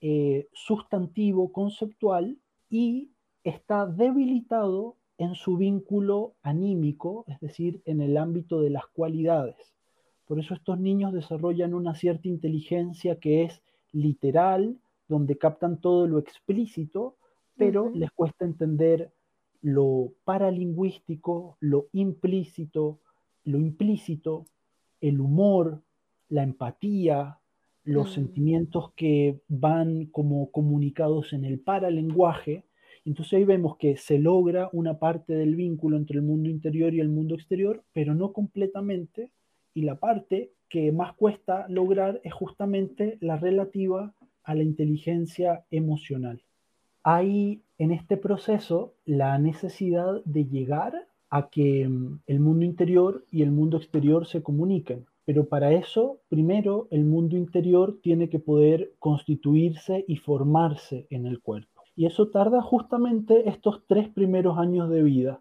eh, 0.00 0.48
sustantivo, 0.52 1.52
conceptual, 1.52 2.38
y 2.70 3.10
está 3.44 3.86
debilitado 3.86 4.96
en 5.18 5.34
su 5.34 5.56
vínculo 5.56 6.34
anímico, 6.42 7.24
es 7.28 7.38
decir, 7.40 7.82
en 7.84 8.00
el 8.00 8.16
ámbito 8.16 8.60
de 8.60 8.70
las 8.70 8.86
cualidades. 8.86 9.74
Por 10.26 10.38
eso 10.38 10.54
estos 10.54 10.78
niños 10.78 11.12
desarrollan 11.12 11.74
una 11.74 11.94
cierta 11.94 12.28
inteligencia 12.28 13.18
que 13.18 13.44
es 13.44 13.62
literal, 13.92 14.78
donde 15.08 15.38
captan 15.38 15.80
todo 15.80 16.06
lo 16.06 16.18
explícito, 16.18 17.16
pero 17.56 17.90
les 17.90 18.10
cuesta 18.10 18.44
entender 18.44 19.12
lo 19.60 20.12
paralingüístico, 20.24 21.56
lo 21.60 21.88
implícito, 21.92 23.00
lo 23.44 23.58
implícito, 23.58 24.46
el 25.00 25.20
humor, 25.20 25.82
la 26.28 26.42
empatía, 26.42 27.38
los 27.84 28.10
mm. 28.10 28.14
sentimientos 28.14 28.92
que 28.94 29.40
van 29.48 30.06
como 30.06 30.50
comunicados 30.50 31.32
en 31.32 31.44
el 31.44 31.60
paralenguaje, 31.60 32.64
entonces 33.04 33.34
ahí 33.34 33.44
vemos 33.44 33.76
que 33.78 33.96
se 33.96 34.18
logra 34.18 34.68
una 34.72 34.98
parte 34.98 35.34
del 35.34 35.56
vínculo 35.56 35.96
entre 35.96 36.18
el 36.18 36.22
mundo 36.22 36.48
interior 36.48 36.94
y 36.94 37.00
el 37.00 37.08
mundo 37.08 37.34
exterior, 37.34 37.82
pero 37.92 38.14
no 38.14 38.32
completamente, 38.32 39.32
y 39.74 39.82
la 39.82 39.98
parte 39.98 40.52
que 40.68 40.92
más 40.92 41.14
cuesta 41.14 41.66
lograr 41.68 42.20
es 42.22 42.32
justamente 42.32 43.18
la 43.20 43.36
relativa 43.36 44.14
a 44.44 44.54
la 44.54 44.62
inteligencia 44.62 45.64
emocional. 45.70 46.42
Hay 47.04 47.62
en 47.78 47.90
este 47.90 48.16
proceso 48.16 48.94
la 49.04 49.38
necesidad 49.38 50.22
de 50.24 50.44
llegar 50.44 51.06
a 51.30 51.48
que 51.48 51.88
mm, 51.88 52.20
el 52.26 52.40
mundo 52.40 52.64
interior 52.64 53.24
y 53.30 53.42
el 53.42 53.50
mundo 53.50 53.78
exterior 53.78 54.26
se 54.26 54.42
comuniquen. 54.42 55.06
Pero 55.24 55.48
para 55.48 55.72
eso, 55.72 56.18
primero, 56.28 56.88
el 56.90 57.04
mundo 57.04 57.36
interior 57.36 57.98
tiene 58.02 58.28
que 58.28 58.38
poder 58.38 58.92
constituirse 58.98 60.04
y 60.08 60.16
formarse 60.16 61.06
en 61.10 61.26
el 61.26 61.40
cuerpo. 61.40 61.82
Y 61.94 62.06
eso 62.06 62.28
tarda 62.28 62.60
justamente 62.62 63.48
estos 63.48 63.82
tres 63.86 64.08
primeros 64.08 64.58
años 64.58 64.90
de 64.90 65.02
vida, 65.02 65.40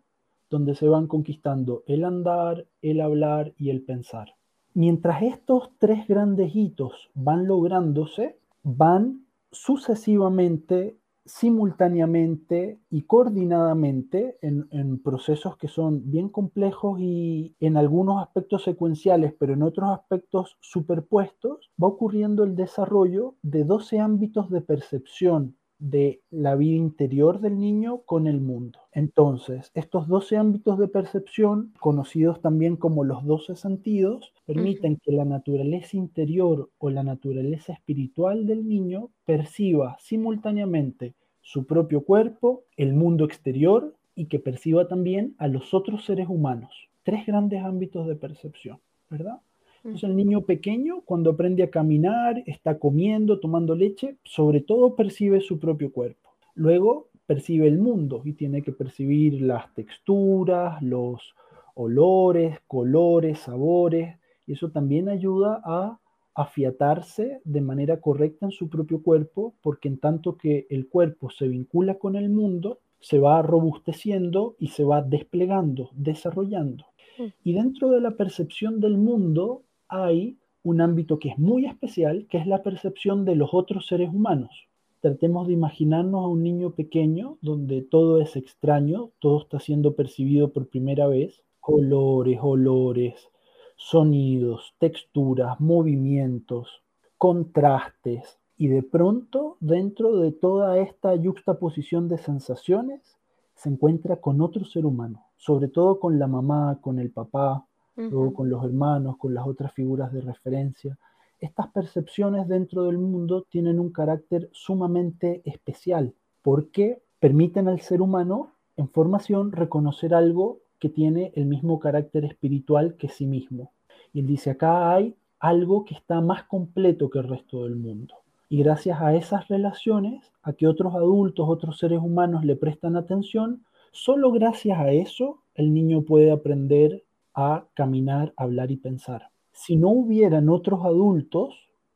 donde 0.50 0.75
se 0.75 0.88
van 0.88 1.08
conquistando 1.08 1.84
el 1.88 2.03
andar, 2.03 2.65
el 2.82 3.01
hablar 3.01 3.53
y 3.58 3.70
el 3.70 3.82
pensar. 3.82 4.36
Mientras 4.74 5.24
estos 5.24 5.72
tres 5.77 6.08
grandes 6.08 6.56
hitos 6.56 7.10
van 7.13 7.48
lográndose, 7.48 8.38
van 8.63 9.25
sucesivamente 9.51 10.96
simultáneamente 11.25 12.79
y 12.89 13.03
coordinadamente 13.03 14.37
en, 14.41 15.01
procesos 15.03 15.57
que 15.57 15.67
son 15.67 16.09
bien 16.09 16.29
complejos 16.29 16.99
y 16.99 17.55
en 17.59 17.77
algunos 17.77 18.21
aspectos 18.21 18.63
secuenciales, 18.63 19.33
pero 19.37 19.53
en 19.53 19.63
otros 19.63 19.89
aspectos 19.91 20.57
superpuestos, 20.61 21.71
va 21.81 21.87
ocurriendo 21.87 22.43
el 22.43 22.55
desarrollo 22.55 23.35
de 23.41 23.63
12 23.63 23.99
ámbitos 23.99 24.49
de 24.49 24.61
percepción 24.61 25.55
de 25.81 26.21
la 26.29 26.55
vida 26.55 26.75
interior 26.75 27.41
del 27.41 27.59
niño 27.59 28.03
con 28.05 28.27
el 28.27 28.39
mundo. 28.39 28.79
Entonces, 28.91 29.71
estos 29.73 30.07
12 30.07 30.38
ámbitos 30.38 30.77
de 30.77 30.88
percepción, 30.88 31.73
conocidos 31.79 32.39
también 32.39 32.75
como 32.75 33.03
los 33.03 33.25
12 33.25 33.55
sentidos, 33.55 34.31
permiten 34.45 34.97
que 34.97 35.11
la 35.11 35.25
naturaleza 35.25 35.97
interior 35.97 36.69
o 36.77 36.91
la 36.91 37.01
naturaleza 37.01 37.73
espiritual 37.73 38.45
del 38.45 38.67
niño 38.67 39.09
perciba 39.25 39.97
simultáneamente 40.00 41.15
su 41.41 41.65
propio 41.65 42.05
cuerpo, 42.05 42.63
el 42.77 42.93
mundo 42.93 43.25
exterior 43.25 43.95
y 44.13 44.27
que 44.27 44.39
perciba 44.39 44.88
también 44.88 45.33
a 45.39 45.47
los 45.47 45.73
otros 45.73 46.05
seres 46.05 46.27
humanos. 46.29 46.89
Tres 47.01 47.25
grandes 47.25 47.63
ámbitos 47.63 48.05
de 48.05 48.15
percepción, 48.15 48.79
¿verdad? 49.09 49.41
Entonces 49.83 50.09
el 50.09 50.15
niño 50.15 50.41
pequeño, 50.41 51.01
cuando 51.01 51.31
aprende 51.31 51.63
a 51.63 51.71
caminar, 51.71 52.43
está 52.45 52.77
comiendo, 52.77 53.39
tomando 53.39 53.75
leche, 53.75 54.17
sobre 54.23 54.61
todo 54.61 54.95
percibe 54.95 55.41
su 55.41 55.59
propio 55.59 55.91
cuerpo. 55.91 56.29
Luego 56.53 57.09
percibe 57.25 57.67
el 57.67 57.79
mundo 57.79 58.21
y 58.25 58.33
tiene 58.33 58.61
que 58.61 58.71
percibir 58.71 59.41
las 59.41 59.73
texturas, 59.73 60.81
los 60.83 61.33
olores, 61.75 62.59
colores, 62.67 63.39
sabores, 63.39 64.17
y 64.45 64.53
eso 64.53 64.69
también 64.69 65.09
ayuda 65.09 65.61
a 65.63 66.00
afiatarse 66.35 67.41
de 67.43 67.61
manera 67.61 68.00
correcta 68.00 68.45
en 68.45 68.51
su 68.51 68.69
propio 68.69 69.01
cuerpo, 69.01 69.55
porque 69.61 69.88
en 69.88 69.97
tanto 69.97 70.38
que 70.38 70.67
el 70.69 70.88
cuerpo 70.88 71.29
se 71.29 71.47
vincula 71.47 71.95
con 71.95 72.15
el 72.15 72.29
mundo, 72.29 72.79
se 73.00 73.19
va 73.19 73.41
robusteciendo 73.41 74.55
y 74.59 74.67
se 74.67 74.83
va 74.83 75.01
desplegando, 75.01 75.89
desarrollando. 75.93 76.85
Mm. 77.17 77.25
Y 77.43 77.53
dentro 77.53 77.89
de 77.89 78.01
la 78.01 78.11
percepción 78.11 78.79
del 78.79 78.97
mundo 78.97 79.63
hay 79.91 80.38
un 80.63 80.79
ámbito 80.81 81.19
que 81.19 81.29
es 81.29 81.38
muy 81.38 81.65
especial, 81.65 82.25
que 82.29 82.38
es 82.38 82.48
la 82.48 82.63
percepción 82.63 83.25
de 83.25 83.36
los 83.36 83.53
otros 83.53 83.88
seres 83.88 84.10
humanos. 84.10 84.67
Tratemos 85.01 85.48
de 85.48 85.53
imaginarnos 85.53 86.24
a 86.24 86.27
un 86.27 86.43
niño 86.43 86.71
pequeño 86.71 87.38
donde 87.41 87.81
todo 87.81 88.21
es 88.21 88.36
extraño, 88.36 89.12
todo 89.19 89.41
está 89.41 89.60
siendo 89.60 89.95
percibido 89.95 90.53
por 90.53 90.69
primera 90.69 91.07
vez, 91.07 91.43
colores, 91.60 92.39
olores, 92.41 93.29
sonidos, 93.75 94.74
texturas, 94.79 95.60
movimientos, 95.60 96.83
contrastes, 97.17 98.39
y 98.57 98.67
de 98.67 98.83
pronto 98.83 99.57
dentro 99.60 100.17
de 100.17 100.31
toda 100.31 100.77
esta 100.77 101.15
yuxtaposición 101.15 102.07
de 102.07 102.19
sensaciones 102.19 103.17
se 103.56 103.69
encuentra 103.69 104.17
con 104.17 104.39
otro 104.39 104.65
ser 104.65 104.86
humano, 104.86 105.25
sobre 105.36 105.67
todo 105.67 105.99
con 105.99 106.19
la 106.19 106.27
mamá, 106.27 106.77
con 106.80 106.99
el 106.99 107.12
papá, 107.12 107.65
luego 107.95 108.34
con 108.34 108.49
los 108.49 108.63
hermanos, 108.63 109.17
con 109.17 109.34
las 109.34 109.45
otras 109.45 109.73
figuras 109.73 110.12
de 110.12 110.21
referencia. 110.21 110.97
Estas 111.39 111.67
percepciones 111.69 112.47
dentro 112.47 112.84
del 112.84 112.97
mundo 112.97 113.45
tienen 113.49 113.80
un 113.80 113.91
carácter 113.91 114.49
sumamente 114.51 115.41
especial 115.45 116.13
porque 116.41 117.01
permiten 117.19 117.67
al 117.67 117.82
ser 117.82 118.01
humano 118.01 118.54
en 118.77 118.89
formación 118.89 119.51
reconocer 119.51 120.13
algo 120.13 120.60
que 120.80 120.89
tiene 120.89 121.32
el 121.36 121.45
mismo 121.45 121.80
carácter 121.80 122.25
espiritual 122.25 122.95
que 122.97 123.10
sí 123.10 123.27
mismo. 123.27 123.71
Y 124.13 124.21
él 124.21 124.27
dice, 124.27 124.51
acá 124.51 124.93
hay 124.93 125.15
algo 125.39 125.86
que 125.86 125.95
está 125.95 126.21
más 126.21 126.43
completo 126.43 127.10
que 127.10 127.19
el 127.19 127.27
resto 127.27 127.63
del 127.63 127.75
mundo. 127.75 128.15
Y 128.49 128.58
gracias 128.58 129.01
a 129.01 129.15
esas 129.15 129.47
relaciones, 129.47 130.32
a 130.43 130.54
que 130.54 130.67
otros 130.67 130.93
adultos, 130.95 131.47
otros 131.47 131.77
seres 131.77 131.99
humanos 131.99 132.43
le 132.43 132.56
prestan 132.56 132.95
atención, 132.95 133.63
solo 133.91 134.32
gracias 134.32 134.77
a 134.80 134.91
eso 134.91 135.39
el 135.56 135.73
niño 135.73 136.01
puede 136.01 136.32
aprender 136.32 137.04
a 137.34 137.67
caminar, 137.74 138.34
hablar 138.38 138.72
y 138.72 138.78
pensar. 138.78 139.30
Si 139.52 139.76
no 139.76 139.89
hubieran 139.89 140.50
otros 140.50 140.86
adultos 140.86 141.56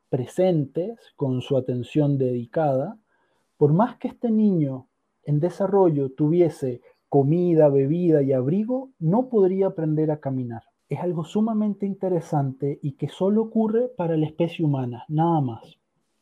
presentes 0.10 1.00
con 1.16 1.42
su 1.42 1.58
atención 1.58 2.18
dedicada, 2.18 2.98
por 3.58 3.74
más 3.74 3.98
que 3.98 4.08
este 4.08 4.30
niño 4.32 4.88
en 5.24 5.40
desarrollo 5.40 6.12
tuviese 6.12 6.82
comida, 7.10 7.70
bebida 7.70 8.22
y 8.22 8.34
abrigo, 8.34 8.92
no 9.00 9.30
podría 9.30 9.68
aprender 9.68 10.12
a 10.12 10.20
caminar. 10.20 10.64
Es 10.90 11.00
algo 11.00 11.24
sumamente 11.24 11.86
interesante 11.86 12.80
y 12.82 12.94
que 12.94 13.10
solo 13.10 13.44
ocurre 13.44 13.88
para 13.88 14.18
la 14.18 14.26
especie 14.26 14.64
humana, 14.64 15.06
nada 15.08 15.42
más. 15.42 15.80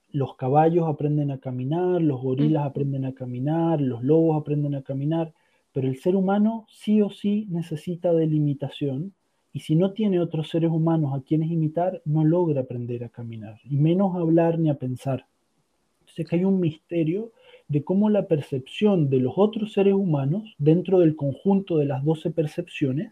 Los 0.09 0.35
caballos 0.35 0.87
aprenden 0.87 1.31
a 1.31 1.39
caminar, 1.39 2.01
los 2.01 2.21
gorilas 2.21 2.65
aprenden 2.65 3.05
a 3.05 3.13
caminar, 3.13 3.81
los 3.81 4.03
lobos 4.03 4.39
aprenden 4.39 4.75
a 4.75 4.83
caminar, 4.83 5.33
pero 5.73 5.87
el 5.87 5.97
ser 5.97 6.15
humano 6.15 6.65
sí 6.69 7.01
o 7.01 7.09
sí 7.09 7.47
necesita 7.49 8.13
de 8.13 8.27
limitación 8.27 9.13
y 9.51 9.59
si 9.59 9.75
no 9.75 9.91
tiene 9.91 10.19
otros 10.19 10.49
seres 10.49 10.71
humanos 10.71 11.13
a 11.13 11.21
quienes 11.21 11.51
imitar, 11.51 12.01
no 12.05 12.23
logra 12.23 12.61
aprender 12.61 13.03
a 13.03 13.09
caminar, 13.09 13.59
y 13.63 13.77
menos 13.77 14.15
a 14.15 14.19
hablar 14.19 14.57
ni 14.57 14.69
a 14.69 14.75
pensar. 14.75 15.27
Entonces 15.99 16.27
que 16.27 16.35
hay 16.37 16.43
un 16.43 16.59
misterio 16.59 17.31
de 17.67 17.83
cómo 17.83 18.09
la 18.09 18.27
percepción 18.27 19.09
de 19.09 19.19
los 19.19 19.33
otros 19.35 19.73
seres 19.73 19.93
humanos, 19.93 20.55
dentro 20.57 20.99
del 20.99 21.15
conjunto 21.15 21.77
de 21.77 21.85
las 21.85 22.03
doce 22.03 22.31
percepciones, 22.31 23.11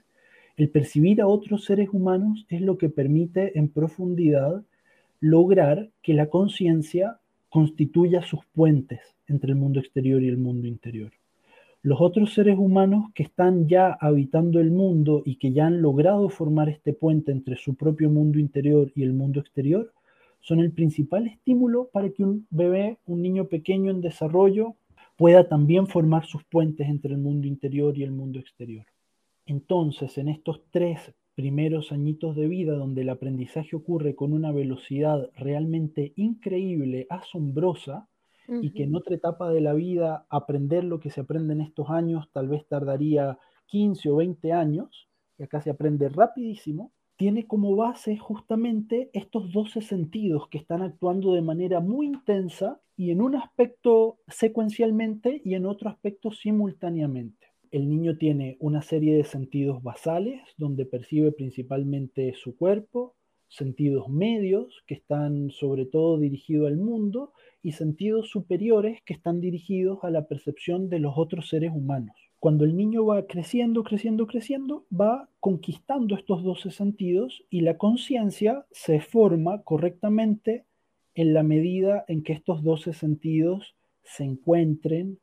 el 0.58 0.70
percibir 0.70 1.22
a 1.22 1.28
otros 1.28 1.66
seres 1.66 1.90
humanos 1.92 2.46
es 2.50 2.62
lo 2.62 2.78
que 2.78 2.90
permite 2.90 3.58
en 3.58 3.70
profundidad 3.70 4.64
lograr 5.20 5.92
que 6.02 6.14
la 6.14 6.28
conciencia 6.28 7.20
constituya 7.50 8.22
sus 8.24 8.46
puentes 8.48 9.00
entre 9.28 9.52
el 9.52 9.58
mundo 9.58 9.80
exterior 9.80 10.22
y 10.22 10.28
el 10.28 10.38
mundo 10.38 10.68
interior. 10.68 11.12
Los 11.84 12.00
otros 12.00 12.36
seres 12.36 12.60
humanos 12.60 13.12
que 13.16 13.24
están 13.24 13.68
ya 13.68 13.98
habitando 14.00 14.60
el 14.60 14.70
mundo 14.70 15.24
y 15.26 15.38
que 15.38 15.52
ya 15.52 15.66
han 15.66 15.82
logrado 15.82 16.30
formar 16.30 16.70
este 16.70 16.94
puente 16.94 17.32
entre 17.32 17.56
su 17.56 17.74
propio 17.74 18.12
mundo 18.12 18.38
interior 18.38 18.92
y 18.94 19.02
el 19.02 19.14
mundo 19.14 19.40
exterior, 19.40 19.92
son 20.42 20.60
el 20.60 20.72
principal 20.74 21.26
estímulo 21.26 21.90
para 21.92 22.12
que 22.12 22.24
un 22.24 22.46
bebé, 22.52 23.00
un 23.08 23.24
niño 23.24 23.46
pequeño 23.46 23.90
en 23.90 24.02
desarrollo, 24.02 24.76
pueda 25.18 25.48
también 25.48 25.88
formar 25.88 26.26
sus 26.28 26.44
puentes 26.44 26.88
entre 26.88 27.14
el 27.14 27.18
mundo 27.18 27.48
interior 27.48 27.98
y 27.98 28.04
el 28.04 28.12
mundo 28.12 28.38
exterior. 28.38 28.86
Entonces, 29.48 30.20
en 30.20 30.28
estos 30.30 30.62
tres 30.70 31.16
primeros 31.34 31.92
añitos 31.92 32.36
de 32.36 32.48
vida, 32.48 32.74
donde 32.76 33.02
el 33.02 33.10
aprendizaje 33.10 33.76
ocurre 33.76 34.14
con 34.14 34.34
una 34.34 34.52
velocidad 34.52 35.32
realmente 35.36 36.14
increíble, 36.16 37.08
asombrosa, 37.10 38.08
y 38.62 38.72
que 38.72 38.84
en 38.84 38.96
otra 38.96 39.16
etapa 39.16 39.50
de 39.50 39.62
la 39.62 39.74
vida 39.74 40.26
aprender 40.30 40.84
lo 40.84 41.00
que 41.00 41.10
se 41.10 41.22
aprende 41.22 41.54
en 41.54 41.62
estos 41.62 41.90
años 41.90 42.30
tal 42.34 42.50
vez 42.50 42.68
tardaría 42.68 43.38
15 43.68 44.10
o 44.10 44.18
20 44.18 44.52
años, 44.52 45.08
y 45.38 45.44
acá 45.44 45.62
se 45.62 45.70
aprende 45.70 46.10
rapidísimo, 46.10 46.92
tiene 47.16 47.46
como 47.46 47.76
base 47.76 48.18
justamente 48.18 49.10
estos 49.14 49.52
12 49.52 49.82
sentidos 49.82 50.48
que 50.50 50.58
están 50.58 50.82
actuando 50.82 51.34
de 51.34 51.42
manera 51.42 51.80
muy 51.80 52.08
intensa 52.08 52.82
y 52.98 53.12
en 53.12 53.22
un 53.22 53.36
aspecto 53.36 54.18
secuencialmente 54.28 55.42
y 55.46 55.54
en 55.54 55.66
otro 55.66 55.90
aspecto 55.90 56.32
simultáneamente. 56.32 57.48
El 57.72 57.88
niño 57.88 58.18
tiene 58.18 58.58
una 58.60 58.82
serie 58.82 59.16
de 59.16 59.24
sentidos 59.24 59.82
basales 59.82 60.42
donde 60.58 60.86
percibe 60.86 61.32
principalmente 61.32 62.34
su 62.34 62.56
cuerpo, 62.56 63.16
sentidos 63.52 64.08
medios 64.08 64.82
que 64.88 64.94
están 64.94 65.52
sobre 65.52 65.86
todo 65.86 66.18
dirigidos 66.18 66.68
al 66.68 66.78
mundo 66.78 67.34
y 67.62 67.74
sentidos 67.74 68.30
superiores 68.30 69.02
que 69.06 69.14
están 69.14 69.42
dirigidos 69.42 70.00
a 70.04 70.10
la 70.10 70.26
percepción 70.26 70.90
de 70.90 71.00
los 71.00 71.14
otros 71.18 71.50
seres 71.50 71.72
humanos. 71.74 72.16
Cuando 72.40 72.64
el 72.64 72.76
niño 72.76 73.06
va 73.06 73.28
creciendo, 73.28 73.84
creciendo, 73.84 74.26
creciendo, 74.26 74.86
va 74.90 75.30
conquistando 75.40 76.16
estos 76.16 76.44
12 76.44 76.72
sentidos 76.72 77.44
y 77.50 77.62
la 77.62 77.78
conciencia 77.78 78.66
se 78.72 79.02
forma 79.02 79.62
correctamente 79.64 80.66
en 81.14 81.34
la 81.34 81.44
medida 81.44 82.06
en 82.08 82.24
que 82.24 82.34
estos 82.34 82.64
12 82.64 82.94
sentidos 82.94 83.76
se 84.04 84.24
encuentren, 84.24 85.20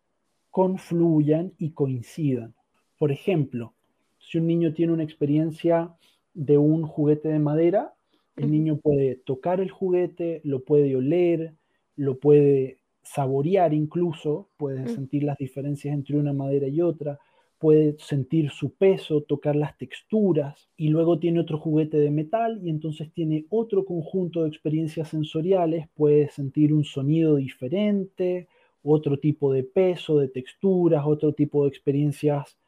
confluyan 0.51 1.55
y 1.59 1.71
coincidan. 1.71 2.55
Por 2.99 3.11
ejemplo, 3.11 3.73
si 4.19 4.39
un 4.39 4.47
niño 4.47 4.75
tiene 4.75 4.93
una 4.93 5.03
experiencia 5.03 5.95
de 6.35 6.59
un 6.59 6.83
juguete 6.83 7.29
de 7.29 7.39
madera, 7.39 7.95
El 8.39 8.51
niño 8.51 8.79
puede 8.79 9.17
tocar 9.17 9.61
el 9.61 9.71
juguete, 9.71 10.41
lo 10.45 10.65
puede 10.65 10.95
oler, 10.97 11.55
lo 11.97 12.19
puede 12.19 12.79
saborear 13.03 13.75
incluso, 13.75 14.49
puede 14.57 14.83
mm. 14.83 14.89
sentir 14.89 15.23
las 15.25 15.39
diferencias 15.39 15.95
entre 15.95 16.17
una 16.17 16.33
madera 16.33 16.69
y 16.69 16.81
otra, 16.81 17.19
puede 17.59 17.97
sentir 17.99 18.51
su 18.51 18.75
peso, 18.75 19.23
tocar 19.23 19.57
las 19.57 19.77
texturas 19.77 20.69
y 20.77 20.89
luego 20.89 21.19
tiene 21.19 21.41
otro 21.41 21.59
juguete 21.59 21.99
de 21.99 22.11
metal 22.11 22.61
y 22.63 22.71
entonces 22.71 23.13
tiene 23.13 23.47
otro 23.51 23.85
conjunto 23.85 24.43
de 24.43 24.49
experiencias 24.49 25.09
sensoriales, 25.09 25.89
puede 25.95 26.29
sentir 26.29 26.73
un 26.73 26.85
sonido 26.85 27.37
diferente, 27.37 28.49
otro 28.83 29.19
tipo 29.19 29.53
de 29.53 29.65
peso, 29.65 30.19
de 30.19 30.29
texturas, 30.29 31.05
otro 31.05 31.33
tipo 31.33 31.65
de 31.65 31.69
experiencias 31.71 32.59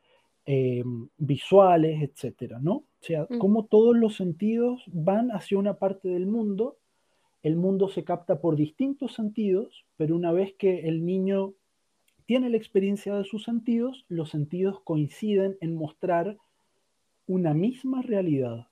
eh, 0.44 0.82
visuales, 1.18 2.02
etcétera, 2.02 2.58
¿no? 2.60 2.84
O 3.00 3.04
sea, 3.04 3.26
mm. 3.28 3.38
como 3.38 3.64
todos 3.64 3.96
los 3.96 4.16
sentidos 4.16 4.82
van 4.92 5.30
hacia 5.30 5.58
una 5.58 5.78
parte 5.78 6.08
del 6.08 6.26
mundo, 6.26 6.76
el 7.42 7.56
mundo 7.56 7.88
se 7.88 8.04
capta 8.04 8.40
por 8.40 8.56
distintos 8.56 9.14
sentidos, 9.14 9.86
pero 9.96 10.14
una 10.14 10.32
vez 10.32 10.54
que 10.58 10.80
el 10.88 11.06
niño 11.06 11.54
tiene 12.26 12.50
la 12.50 12.58
experiencia 12.58 13.14
de 13.14 13.24
sus 13.24 13.44
sentidos, 13.44 14.04
los 14.08 14.30
sentidos 14.30 14.80
coinciden 14.84 15.56
en 15.60 15.74
mostrar 15.74 16.36
una 17.26 17.54
misma 17.54 18.02
realidad. 18.02 18.68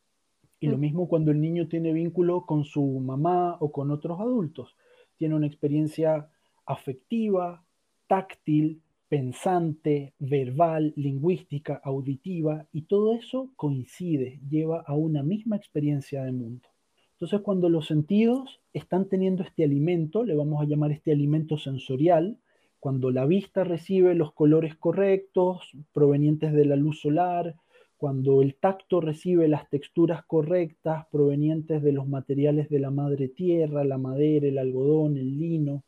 Y 0.61 0.67
lo 0.67 0.77
mm. 0.77 0.81
mismo 0.81 1.09
cuando 1.09 1.31
el 1.31 1.41
niño 1.41 1.69
tiene 1.69 1.93
vínculo 1.93 2.45
con 2.45 2.65
su 2.65 2.85
mamá 3.01 3.57
o 3.61 3.73
con 3.73 3.91
otros 3.91 4.21
adultos. 4.21 4.77
Tiene 5.17 5.35
una 5.35 5.47
experiencia 5.47 6.29
afectiva, 6.67 7.65
táctil, 8.07 8.83
pensante, 9.09 10.15
verbal, 10.19 10.93
lingüística, 10.97 11.81
auditiva, 11.83 12.67
y 12.73 12.83
todo 12.83 13.15
eso 13.15 13.51
coincide, 13.57 14.41
lleva 14.49 14.83
a 14.87 14.95
una 14.95 15.23
misma 15.23 15.57
experiencia 15.57 16.25
de 16.25 16.33
mundo. 16.33 16.69
Entonces, 17.13 17.41
cuando 17.41 17.69
los 17.69 17.87
sentidos 17.87 18.61
están 18.73 19.09
teniendo 19.09 19.43
este 19.43 19.65
alimento, 19.65 20.25
le 20.25 20.37
vamos 20.37 20.63
a 20.63 20.67
llamar 20.67 20.93
este 20.93 21.11
alimento 21.11 21.57
sensorial, 21.57 22.39
cuando 22.81 23.11
la 23.11 23.27
vista 23.27 23.65
recibe 23.65 24.15
los 24.15 24.33
colores 24.33 24.77
correctos 24.77 25.73
provenientes 25.93 26.53
de 26.53 26.65
la 26.65 26.77
luz 26.77 27.01
solar, 27.01 27.57
cuando 27.97 28.41
el 28.41 28.55
tacto 28.55 29.01
recibe 29.01 29.49
las 29.49 29.69
texturas 29.69 30.25
correctas 30.25 31.07
provenientes 31.11 31.83
de 31.83 31.91
los 31.91 32.07
materiales 32.07 32.69
de 32.69 32.79
la 32.79 32.93
madre 32.93 33.29
tierra, 33.29 33.83
la 33.83 33.99
madera, 33.99 34.47
el 34.47 34.59
algodón, 34.59 35.17
el 35.17 35.37
lino, 35.37 35.83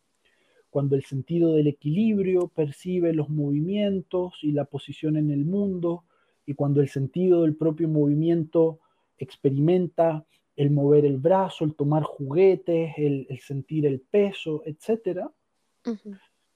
cuando 0.70 0.96
el 0.96 1.04
sentido 1.04 1.52
del 1.52 1.66
equilibrio 1.66 2.48
percibe 2.48 3.12
los 3.12 3.28
movimientos 3.28 4.38
y 4.42 4.52
la 4.52 4.64
posición 4.64 5.16
en 5.16 5.30
el 5.30 5.44
mundo, 5.44 6.04
y 6.46 6.54
cuando 6.54 6.80
el 6.80 6.88
sentido 6.88 7.42
del 7.42 7.56
propio 7.56 7.88
movimiento 7.88 8.80
experimenta 9.18 10.24
el 10.56 10.70
mover 10.70 11.04
el 11.04 11.18
brazo, 11.18 11.64
el 11.64 11.74
tomar 11.74 12.02
juguetes, 12.02 12.94
el, 12.96 13.26
sentir 13.40 13.86
el 13.86 14.00
peso, 14.00 14.62
etc. 14.66 15.28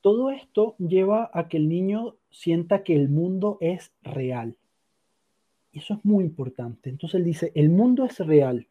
Todo 0.01 0.31
esto 0.31 0.77
lleva 0.79 1.31
a 1.33 1.49
que 1.49 1.57
el 1.57 1.69
niño 1.69 2.17
sienta 2.31 2.83
que 2.83 2.95
el 2.95 3.09
mundo 3.09 3.59
es 3.61 3.93
real. 4.03 4.57
Y 5.73 5.79
eso 5.79 5.95
es 5.95 6.05
muy 6.05 6.25
importante. 6.25 6.91
Entonces 6.91 7.19
él 7.19 7.25
dice, 7.25 7.53
el 7.55 7.71
mundo 7.71 8.05
es 8.05 8.19
real. 8.19 8.69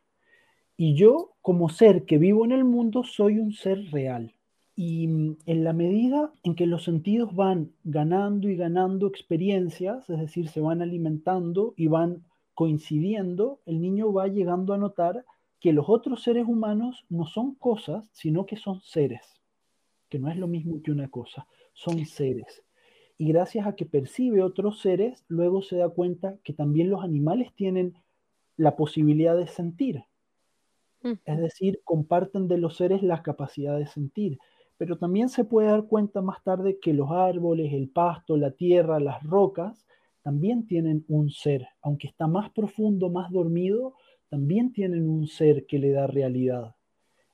Y 0.78 0.96
yo, 0.96 1.36
como 1.42 1.70
ser 1.70 2.06
que 2.06 2.18
vivo 2.18 2.46
en 2.46 2.52
el 2.52 2.64
mundo, 2.64 3.04
soy 3.04 3.40
un 3.40 3.54
ser 3.54 3.92
real. 3.92 4.34
Y 4.76 5.08
mm, 5.08 5.38
en 5.46 5.64
la 5.64 5.74
medida 5.74 6.32
en 6.44 6.56
que 6.56 6.66
los 6.66 6.84
sentidos 6.84 7.36
van 7.36 7.72
ganando 7.84 8.50
y 8.50 8.56
ganando 8.56 9.08
experiencias, 9.08 10.10
es 10.10 10.20
decir, 10.20 10.50
se 10.50 10.62
van 10.62 10.82
alimentando 10.82 11.74
y 11.78 11.88
van 11.88 12.24
coincidiendo, 12.54 13.60
el 13.66 13.82
niño 13.82 14.14
va 14.14 14.28
llegando 14.28 14.74
a 14.74 14.78
notar 14.78 15.26
que 15.60 15.74
los 15.74 15.90
otros 15.90 16.24
seres 16.24 16.46
humanos 16.48 17.06
no 17.10 17.26
son 17.26 17.56
cosas, 17.56 18.08
sino 18.12 18.46
que 18.46 18.58
son 18.58 18.82
seres 18.82 19.44
que 20.14 20.20
no 20.20 20.30
es 20.30 20.38
lo 20.38 20.48
mismo 20.48 20.80
que 20.84 20.92
una 20.92 21.10
cosa, 21.10 21.48
son 21.74 22.06
seres. 22.06 22.64
Y 23.18 23.30
gracias 23.30 23.66
a 23.66 23.76
que 23.76 23.88
percibe 23.88 24.44
otros 24.44 24.80
seres, 24.80 25.26
luego 25.28 25.64
se 25.64 25.78
da 25.78 25.90
cuenta 25.90 26.38
que 26.44 26.54
también 26.54 26.92
los 26.92 27.04
animales 27.04 27.52
tienen 27.56 27.96
la 28.56 28.76
posibilidad 28.76 29.36
de 29.36 29.48
sentir. 29.48 30.04
Es 31.02 31.40
decir, 31.40 31.82
comparten 31.84 32.48
de 32.48 32.60
los 32.60 32.78
seres 32.78 33.02
la 33.02 33.24
capacidad 33.24 33.76
de 33.76 33.88
sentir. 33.88 34.38
Pero 34.78 34.98
también 34.98 35.30
se 35.30 35.46
puede 35.46 35.68
dar 35.68 35.86
cuenta 35.86 36.22
más 36.22 36.44
tarde 36.44 36.80
que 36.80 36.94
los 36.94 37.12
árboles, 37.12 37.74
el 37.74 37.90
pasto, 37.90 38.38
la 38.38 38.52
tierra, 38.52 39.00
las 39.00 39.24
rocas, 39.24 39.86
también 40.22 40.66
tienen 40.66 41.06
un 41.08 41.30
ser. 41.30 41.68
Aunque 41.82 42.08
está 42.08 42.28
más 42.28 42.50
profundo, 42.52 43.10
más 43.10 43.32
dormido, 43.32 43.96
también 44.30 44.74
tienen 44.74 45.08
un 45.10 45.28
ser 45.28 45.66
que 45.68 45.80
le 45.80 45.92
da 45.92 46.08
realidad. 46.08 46.76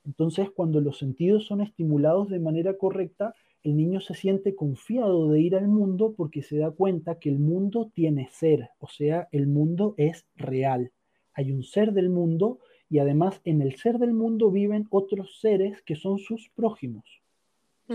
Entonces, 0.04 0.50
cuando 0.50 0.80
los 0.80 0.98
sentidos 0.98 1.46
son 1.46 1.60
estimulados 1.60 2.28
de 2.28 2.40
manera 2.40 2.76
correcta, 2.76 3.34
el 3.62 3.76
niño 3.76 4.00
se 4.00 4.14
siente 4.14 4.54
confiado 4.54 5.28
de 5.28 5.40
ir 5.40 5.54
al 5.54 5.68
mundo 5.68 6.14
porque 6.16 6.42
se 6.42 6.58
da 6.58 6.70
cuenta 6.70 7.18
que 7.18 7.28
el 7.28 7.38
mundo 7.38 7.90
tiene 7.94 8.28
ser, 8.32 8.70
o 8.78 8.88
sea, 8.88 9.28
el 9.32 9.46
mundo 9.46 9.94
es 9.98 10.26
real. 10.34 10.92
Hay 11.34 11.52
un 11.52 11.62
ser 11.62 11.92
del 11.92 12.08
mundo 12.08 12.58
y 12.88 12.98
además 12.98 13.40
en 13.44 13.60
el 13.60 13.76
ser 13.76 13.98
del 13.98 14.14
mundo 14.14 14.50
viven 14.50 14.86
otros 14.90 15.38
seres 15.40 15.82
que 15.82 15.94
son 15.94 16.18
sus 16.18 16.50
prójimos, 16.54 17.19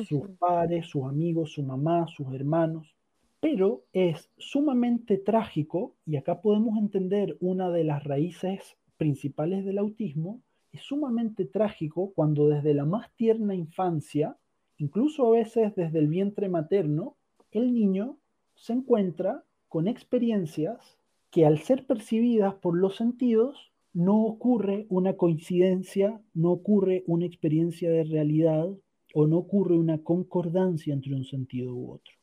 sus 0.03 0.29
padres, 0.39 0.87
sus 0.87 1.05
amigos, 1.05 1.53
su 1.53 1.63
mamá, 1.63 2.07
sus 2.07 2.33
hermanos. 2.33 2.95
Pero 3.39 3.83
es 3.93 4.29
sumamente 4.37 5.17
trágico, 5.17 5.95
y 6.05 6.17
acá 6.17 6.41
podemos 6.41 6.77
entender 6.77 7.37
una 7.39 7.69
de 7.69 7.83
las 7.83 8.03
raíces 8.03 8.77
principales 8.97 9.65
del 9.65 9.77
autismo, 9.77 10.41
es 10.71 10.81
sumamente 10.81 11.45
trágico 11.45 12.11
cuando 12.15 12.49
desde 12.49 12.73
la 12.73 12.85
más 12.85 13.13
tierna 13.15 13.55
infancia, 13.55 14.37
incluso 14.77 15.27
a 15.27 15.31
veces 15.31 15.75
desde 15.75 15.99
el 15.99 16.07
vientre 16.07 16.49
materno, 16.49 17.15
el 17.51 17.73
niño 17.73 18.17
se 18.55 18.73
encuentra 18.73 19.43
con 19.69 19.87
experiencias 19.87 20.97
que 21.31 21.45
al 21.45 21.59
ser 21.59 21.85
percibidas 21.85 22.55
por 22.55 22.77
los 22.77 22.95
sentidos, 22.95 23.71
no 23.93 24.23
ocurre 24.23 24.85
una 24.89 25.13
coincidencia, 25.13 26.21
no 26.33 26.51
ocurre 26.51 27.03
una 27.07 27.25
experiencia 27.25 27.89
de 27.89 28.03
realidad 28.03 28.69
o 29.17 29.27
no 29.27 29.37
ocurre 29.37 29.77
una 29.77 30.03
concordancia 30.03 30.93
entre 30.93 31.15
un 31.15 31.23
sentido 31.23 31.73
u 31.73 31.89
otro. 31.89 32.13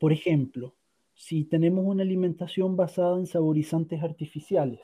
Por 0.00 0.14
ejemplo, 0.14 0.76
si 1.12 1.44
tenemos 1.44 1.84
una 1.84 2.04
alimentación 2.04 2.74
basada 2.74 3.18
en 3.18 3.26
saborizantes 3.26 4.02
artificiales, 4.02 4.80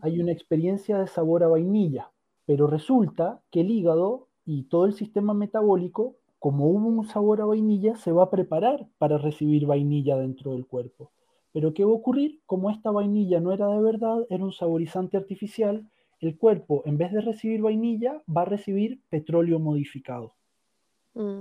hay 0.00 0.18
una 0.20 0.32
experiencia 0.32 0.98
de 0.98 1.06
sabor 1.06 1.44
a 1.44 1.48
vainilla, 1.48 2.10
pero 2.46 2.66
resulta 2.66 3.42
que 3.50 3.60
el 3.60 3.70
hígado 3.70 4.28
y 4.46 4.62
todo 4.64 4.86
el 4.86 4.94
sistema 4.94 5.34
metabólico, 5.34 6.16
como 6.38 6.66
hubo 6.68 6.88
un 6.88 7.04
sabor 7.04 7.42
a 7.42 7.44
vainilla, 7.44 7.96
se 7.96 8.10
va 8.10 8.24
a 8.24 8.30
preparar 8.30 8.88
para 8.96 9.18
recibir 9.18 9.66
vainilla 9.66 10.16
dentro 10.16 10.52
del 10.52 10.66
cuerpo. 10.66 11.12
Pero 11.52 11.74
¿qué 11.74 11.84
va 11.84 11.90
a 11.90 11.94
ocurrir? 11.94 12.40
Como 12.46 12.70
esta 12.70 12.90
vainilla 12.90 13.38
no 13.38 13.52
era 13.52 13.68
de 13.68 13.82
verdad, 13.82 14.26
era 14.30 14.42
un 14.42 14.52
saborizante 14.52 15.18
artificial, 15.18 15.86
el 16.20 16.38
cuerpo, 16.38 16.82
en 16.86 16.96
vez 16.96 17.12
de 17.12 17.20
recibir 17.20 17.60
vainilla, 17.60 18.22
va 18.34 18.42
a 18.42 18.46
recibir 18.46 19.02
petróleo 19.10 19.58
modificado, 19.58 20.34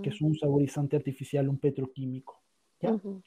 que 0.02 0.10
es 0.10 0.22
mm. 0.22 0.26
un 0.26 0.36
saborizante 0.36 0.96
artificial, 0.96 1.50
un 1.50 1.58
petroquímico. 1.58 2.42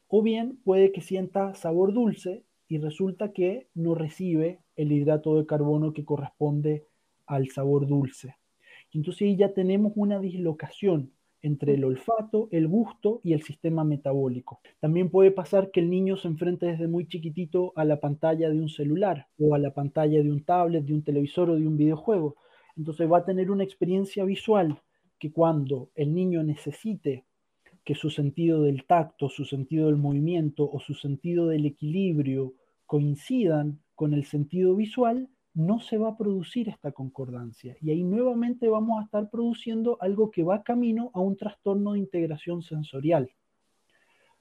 O 0.09 0.23
bien 0.23 0.59
puede 0.65 0.93
que 0.93 1.01
sienta 1.01 1.55
sabor 1.55 1.93
dulce 1.93 2.45
y 2.69 2.79
resulta 2.79 3.33
que 3.33 3.69
no 3.75 3.95
recibe 3.95 4.61
el 4.77 4.93
hidrato 4.93 5.37
de 5.37 5.47
carbono 5.47 5.93
que 5.93 6.05
corresponde 6.05 6.87
al 7.27 7.49
sabor 7.49 7.87
dulce. 7.87 8.37
Entonces 8.93 9.23
ahí 9.23 9.37
ya 9.37 9.53
tenemos 9.53 9.93
una 9.97 10.19
dislocación 10.19 11.13
entre 11.43 11.75
el 11.75 11.85
olfato, 11.85 12.49
el 12.53 12.69
gusto 12.69 13.21
y 13.25 13.33
el 13.33 13.43
sistema 13.43 13.85
metabólico. 13.85 14.61
También 14.81 15.11
puede 15.11 15.33
pasar 15.33 15.71
que 15.71 15.81
el 15.81 15.91
niño 15.91 16.17
se 16.17 16.29
enfrente 16.29 16.67
desde 16.67 16.87
muy 16.87 17.07
chiquitito 17.09 17.73
a 17.75 17.85
la 17.85 18.01
pantalla 18.01 18.49
de 18.49 18.61
un 18.61 18.69
celular 18.69 19.27
o 19.39 19.55
a 19.55 19.59
la 19.59 19.75
pantalla 19.75 20.23
de 20.23 20.31
un 20.31 20.45
tablet, 20.45 20.85
de 20.85 20.95
un 20.95 21.03
televisor 21.03 21.51
o 21.51 21.57
de 21.57 21.67
un 21.67 21.77
videojuego. 21.77 22.37
Entonces 22.77 23.11
va 23.11 23.19
a 23.19 23.25
tener 23.25 23.51
una 23.51 23.65
experiencia 23.65 24.25
visual 24.25 24.81
que 25.23 25.31
cuando 25.31 25.93
el 25.95 26.13
niño 26.13 26.43
necesite 26.43 27.25
que 27.85 27.95
su 27.95 28.11
sentido 28.11 28.61
del 28.63 28.87
tacto, 28.87 29.29
su 29.29 29.45
sentido 29.45 29.87
del 29.87 29.95
movimiento 29.97 30.69
o 30.69 30.81
su 30.81 30.95
sentido 30.95 31.47
del 31.47 31.65
equilibrio 31.65 32.55
coincidan 32.87 33.79
con 33.95 34.15
el 34.15 34.25
sentido 34.25 34.75
visual, 34.75 35.29
no 35.55 35.79
se 35.79 35.97
va 35.97 36.09
a 36.09 36.17
producir 36.17 36.69
esta 36.69 36.91
concordancia. 36.91 37.77
Y 37.81 37.93
ahí 37.93 38.03
nuevamente 38.03 38.69
vamos 38.69 39.01
a 39.01 39.05
estar 39.05 39.31
produciendo 39.31 39.97
algo 40.01 40.33
que 40.33 40.43
va 40.43 40.65
camino 40.65 41.13
a 41.15 41.21
un 41.21 41.37
trastorno 41.37 41.93
de 41.93 42.01
integración 42.01 42.63
sensorial. 42.63 43.31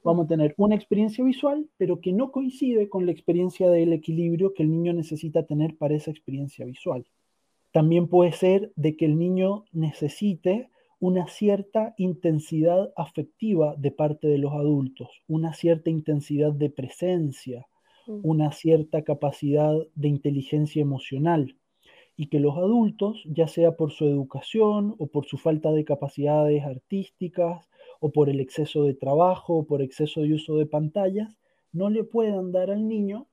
Vamos 0.02 0.24
a 0.24 0.30
tener 0.30 0.52
una 0.56 0.74
experiencia 0.74 1.22
visual, 1.22 1.70
pero 1.76 2.00
que 2.00 2.12
no 2.12 2.32
coincide 2.32 2.88
con 2.88 3.06
la 3.06 3.12
experiencia 3.12 3.70
del 3.70 3.92
equilibrio 3.92 4.52
que 4.52 4.64
el 4.64 4.70
niño 4.72 4.94
necesita 4.94 5.46
tener 5.46 5.76
para 5.76 5.94
esa 5.94 6.10
experiencia 6.10 6.66
visual. 6.66 7.06
También 7.70 8.08
puede 8.08 8.32
ser 8.32 8.72
de 8.74 8.96
que 8.96 9.04
el 9.04 9.16
niño 9.16 9.64
necesite 9.70 10.71
una 11.02 11.26
cierta 11.26 11.94
intensidad 11.98 12.92
afectiva 12.94 13.74
de 13.76 13.90
parte 13.90 14.28
de 14.28 14.38
los 14.38 14.52
adultos, 14.52 15.08
una 15.26 15.52
cierta 15.52 15.90
intensidad 15.90 16.52
de 16.52 16.70
presencia, 16.70 17.66
una 18.06 18.52
cierta 18.52 19.02
capacidad 19.02 19.74
de 19.96 20.08
inteligencia 20.08 20.80
emocional. 20.80 21.56
y 22.14 22.26
que 22.26 22.38
los 22.38 22.56
adultos, 22.56 23.24
ya 23.24 23.48
sea 23.48 23.72
por 23.72 23.90
su 23.90 24.04
educación 24.06 24.94
o 24.98 25.06
por 25.08 25.24
su 25.26 25.38
falta 25.38 25.72
de 25.72 25.84
capacidades 25.84 26.62
artísticas 26.62 27.68
o 28.00 28.12
por 28.12 28.28
el 28.28 28.38
exceso 28.38 28.84
de 28.84 28.94
trabajo 28.94 29.54
o 29.56 29.66
por 29.66 29.82
exceso 29.82 30.20
de 30.20 30.34
uso 30.34 30.56
de 30.56 30.66
pantallas, 30.66 31.36
no 31.72 31.90
le 31.90 32.04
puedan 32.04 32.52
dar 32.52 32.70
al 32.70 32.86
niño 32.86 33.26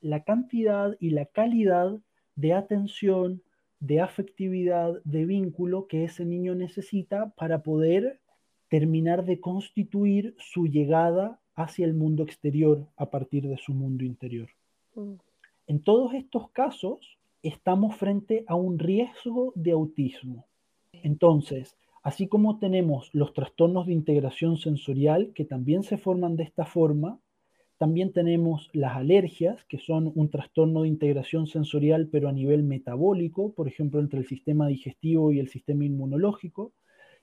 la 0.00 0.24
cantidad 0.24 0.96
y 0.98 1.10
la 1.10 1.26
calidad 1.26 2.00
de 2.34 2.54
atención, 2.54 3.42
de 3.80 4.00
afectividad, 4.00 5.00
de 5.04 5.26
vínculo 5.26 5.86
que 5.86 6.04
ese 6.04 6.24
niño 6.24 6.54
necesita 6.54 7.30
para 7.30 7.62
poder 7.62 8.20
terminar 8.68 9.24
de 9.24 9.40
constituir 9.40 10.34
su 10.38 10.66
llegada 10.66 11.40
hacia 11.54 11.86
el 11.86 11.94
mundo 11.94 12.22
exterior 12.22 12.86
a 12.96 13.10
partir 13.10 13.48
de 13.48 13.56
su 13.58 13.72
mundo 13.72 14.04
interior. 14.04 14.48
Mm. 14.94 15.14
En 15.66 15.82
todos 15.82 16.14
estos 16.14 16.50
casos 16.50 17.18
estamos 17.42 17.96
frente 17.96 18.44
a 18.46 18.54
un 18.54 18.78
riesgo 18.78 19.52
de 19.54 19.72
autismo. 19.72 20.46
Entonces, 20.92 21.76
así 22.02 22.28
como 22.28 22.58
tenemos 22.58 23.10
los 23.12 23.32
trastornos 23.32 23.86
de 23.86 23.92
integración 23.92 24.56
sensorial 24.56 25.32
que 25.34 25.44
también 25.44 25.82
se 25.82 25.98
forman 25.98 26.36
de 26.36 26.44
esta 26.44 26.64
forma, 26.64 27.20
también 27.78 28.12
tenemos 28.12 28.70
las 28.72 28.96
alergias, 28.96 29.64
que 29.64 29.78
son 29.78 30.10
un 30.14 30.30
trastorno 30.30 30.82
de 30.82 30.88
integración 30.88 31.46
sensorial, 31.46 32.08
pero 32.10 32.28
a 32.28 32.32
nivel 32.32 32.62
metabólico, 32.62 33.52
por 33.52 33.68
ejemplo, 33.68 34.00
entre 34.00 34.20
el 34.20 34.26
sistema 34.26 34.66
digestivo 34.66 35.32
y 35.32 35.40
el 35.40 35.48
sistema 35.48 35.84
inmunológico. 35.84 36.72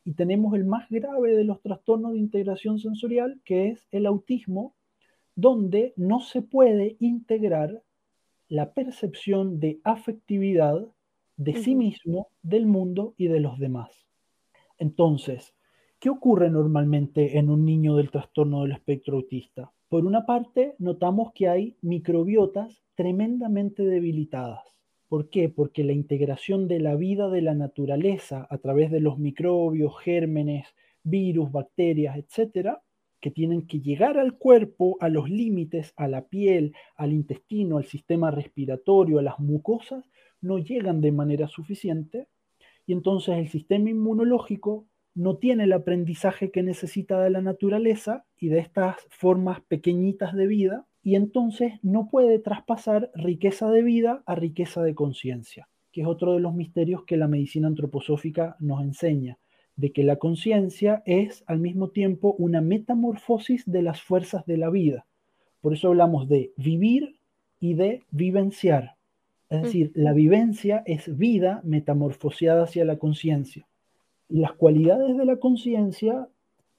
Y 0.05 0.13
tenemos 0.13 0.53
el 0.53 0.65
más 0.65 0.89
grave 0.89 1.35
de 1.35 1.43
los 1.43 1.61
trastornos 1.61 2.13
de 2.13 2.19
integración 2.19 2.77
sensorial, 2.77 3.41
que 3.45 3.69
es 3.69 3.87
el 3.91 4.05
autismo, 4.05 4.75
donde 5.35 5.93
no 5.97 6.19
se 6.19 6.41
puede 6.41 6.97
integrar 6.99 7.81
la 8.47 8.73
percepción 8.73 9.59
de 9.59 9.79
afectividad 9.83 10.85
de 11.37 11.55
sí 11.55 11.73
mismo, 11.75 12.27
del 12.43 12.67
mundo 12.67 13.15
y 13.17 13.27
de 13.27 13.39
los 13.39 13.57
demás. 13.57 14.05
Entonces, 14.77 15.55
¿qué 15.99 16.11
ocurre 16.11 16.51
normalmente 16.51 17.39
en 17.39 17.49
un 17.49 17.65
niño 17.65 17.95
del 17.95 18.11
trastorno 18.11 18.61
del 18.61 18.73
espectro 18.73 19.17
autista? 19.17 19.72
Por 19.93 20.07
una 20.07 20.25
parte, 20.25 20.73
notamos 20.79 21.33
que 21.33 21.47
hay 21.47 21.77
microbiotas 21.83 22.81
tremendamente 22.95 23.83
debilitadas. 23.83 24.63
¿Por 25.07 25.29
qué? 25.29 25.49
Porque 25.49 25.83
la 25.83 25.93
integración 25.93 26.67
de 26.67 26.79
la 26.79 26.95
vida 26.95 27.29
de 27.29 27.43
la 27.43 27.53
naturaleza 27.53 28.47
a 28.49 28.57
través 28.57 28.89
de 28.89 29.01
los 29.01 29.19
microbios, 29.19 29.93
gérmenes, 29.99 30.65
virus, 31.03 31.51
bacterias, 31.51 32.17
etcétera, 32.17 32.81
que 33.21 33.29
tienen 33.29 33.67
que 33.67 33.81
llegar 33.81 34.17
al 34.17 34.39
cuerpo, 34.39 34.97
a 34.99 35.09
los 35.09 35.29
límites, 35.29 35.93
a 35.95 36.07
la 36.07 36.25
piel, 36.27 36.73
al 36.95 37.13
intestino, 37.13 37.77
al 37.77 37.85
sistema 37.85 38.31
respiratorio, 38.31 39.19
a 39.19 39.21
las 39.21 39.37
mucosas, 39.37 40.09
no 40.41 40.57
llegan 40.57 41.01
de 41.01 41.11
manera 41.11 41.47
suficiente 41.47 42.29
y 42.87 42.93
entonces 42.93 43.37
el 43.37 43.47
sistema 43.47 43.91
inmunológico 43.91 44.87
no 45.15 45.37
tiene 45.37 45.65
el 45.65 45.73
aprendizaje 45.73 46.51
que 46.51 46.63
necesita 46.63 47.21
de 47.21 47.29
la 47.29 47.41
naturaleza 47.41 48.25
y 48.39 48.49
de 48.49 48.59
estas 48.59 48.97
formas 49.09 49.61
pequeñitas 49.61 50.33
de 50.33 50.47
vida, 50.47 50.85
y 51.03 51.15
entonces 51.15 51.73
no 51.83 52.09
puede 52.09 52.39
traspasar 52.39 53.11
riqueza 53.13 53.69
de 53.69 53.83
vida 53.83 54.23
a 54.25 54.35
riqueza 54.35 54.81
de 54.81 54.95
conciencia, 54.95 55.67
que 55.91 56.01
es 56.01 56.07
otro 56.07 56.33
de 56.33 56.39
los 56.39 56.53
misterios 56.53 57.03
que 57.03 57.17
la 57.17 57.27
medicina 57.27 57.67
antroposófica 57.67 58.55
nos 58.59 58.81
enseña, 58.81 59.37
de 59.75 59.91
que 59.91 60.03
la 60.03 60.15
conciencia 60.15 61.03
es 61.05 61.43
al 61.45 61.59
mismo 61.59 61.89
tiempo 61.89 62.35
una 62.37 62.61
metamorfosis 62.61 63.63
de 63.65 63.81
las 63.81 64.01
fuerzas 64.01 64.45
de 64.45 64.57
la 64.57 64.69
vida. 64.69 65.05
Por 65.61 65.73
eso 65.73 65.89
hablamos 65.89 66.27
de 66.29 66.53
vivir 66.57 67.17
y 67.59 67.73
de 67.73 68.03
vivenciar. 68.11 68.95
Es 69.49 69.63
decir, 69.63 69.91
la 69.93 70.13
vivencia 70.13 70.83
es 70.85 71.15
vida 71.15 71.61
metamorfoseada 71.63 72.63
hacia 72.63 72.85
la 72.85 72.97
conciencia 72.97 73.67
las 74.29 74.53
cualidades 74.53 75.17
de 75.17 75.25
la 75.25 75.37
conciencia 75.37 76.27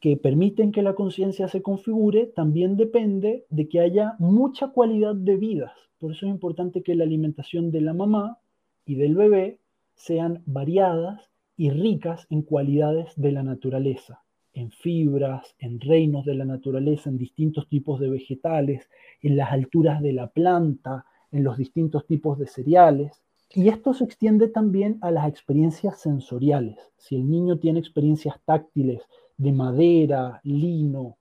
que 0.00 0.16
permiten 0.16 0.70
que 0.70 0.82
la 0.82 0.94
conciencia 0.94 1.48
se 1.48 1.62
configure 1.62 2.26
también 2.26 2.76
depende 2.76 3.46
de 3.48 3.68
que 3.68 3.80
haya 3.80 4.16
mucha 4.18 4.68
cualidad 4.68 5.14
de 5.14 5.36
vidas. 5.36 5.72
Por 5.98 6.12
eso 6.12 6.26
es 6.26 6.30
importante 6.30 6.82
que 6.82 6.94
la 6.94 7.04
alimentación 7.04 7.70
de 7.70 7.80
la 7.80 7.94
mamá 7.94 8.38
y 8.84 8.96
del 8.96 9.14
bebé 9.14 9.60
sean 9.94 10.42
variadas 10.44 11.30
y 11.56 11.70
ricas 11.70 12.26
en 12.28 12.42
cualidades 12.42 13.14
de 13.16 13.32
la 13.32 13.42
naturaleza, 13.42 14.24
en 14.52 14.70
fibras, 14.70 15.54
en 15.58 15.80
reinos 15.80 16.26
de 16.26 16.34
la 16.34 16.44
naturaleza, 16.44 17.08
en 17.08 17.16
distintos 17.16 17.68
tipos 17.68 17.98
de 17.98 18.10
vegetales, 18.10 18.90
en 19.22 19.36
las 19.36 19.52
alturas 19.52 20.02
de 20.02 20.12
la 20.12 20.26
planta, 20.26 21.06
en 21.32 21.44
los 21.44 21.56
distintos 21.56 22.06
tipos 22.06 22.38
de 22.38 22.46
cereales. 22.46 23.23
Y 23.56 23.68
esto 23.68 23.94
se 23.94 24.02
extiende 24.02 24.48
también 24.48 24.98
a 25.00 25.12
las 25.12 25.28
experiencias 25.28 26.00
sensoriales. 26.00 26.76
Si 26.96 27.14
el 27.14 27.30
niño 27.30 27.60
tiene 27.60 27.78
experiencias 27.78 28.40
táctiles 28.44 29.02
de 29.36 29.52
madera, 29.52 30.40
lino, 30.42 31.18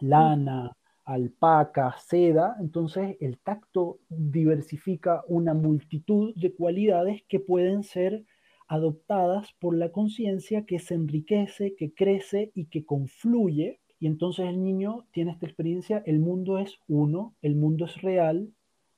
lana, 0.00 0.76
alpaca, 1.04 1.94
seda, 1.96 2.56
entonces 2.58 3.16
el 3.20 3.38
tacto 3.38 4.00
diversifica 4.08 5.22
una 5.28 5.54
multitud 5.54 6.34
de 6.34 6.52
cualidades 6.52 7.22
que 7.28 7.38
pueden 7.38 7.84
ser 7.84 8.24
adoptadas 8.66 9.52
por 9.60 9.76
la 9.76 9.92
conciencia 9.92 10.66
que 10.66 10.80
se 10.80 10.94
enriquece, 10.94 11.76
que 11.76 11.94
crece 11.94 12.50
y 12.52 12.64
que 12.64 12.84
confluye. 12.84 13.78
Y 14.00 14.08
entonces 14.08 14.48
el 14.48 14.60
niño 14.64 15.06
tiene 15.12 15.30
esta 15.30 15.46
experiencia, 15.46 16.02
el 16.04 16.18
mundo 16.18 16.58
es 16.58 16.80
uno, 16.88 17.36
el 17.42 17.54
mundo 17.54 17.84
es 17.84 18.02
real, 18.02 18.50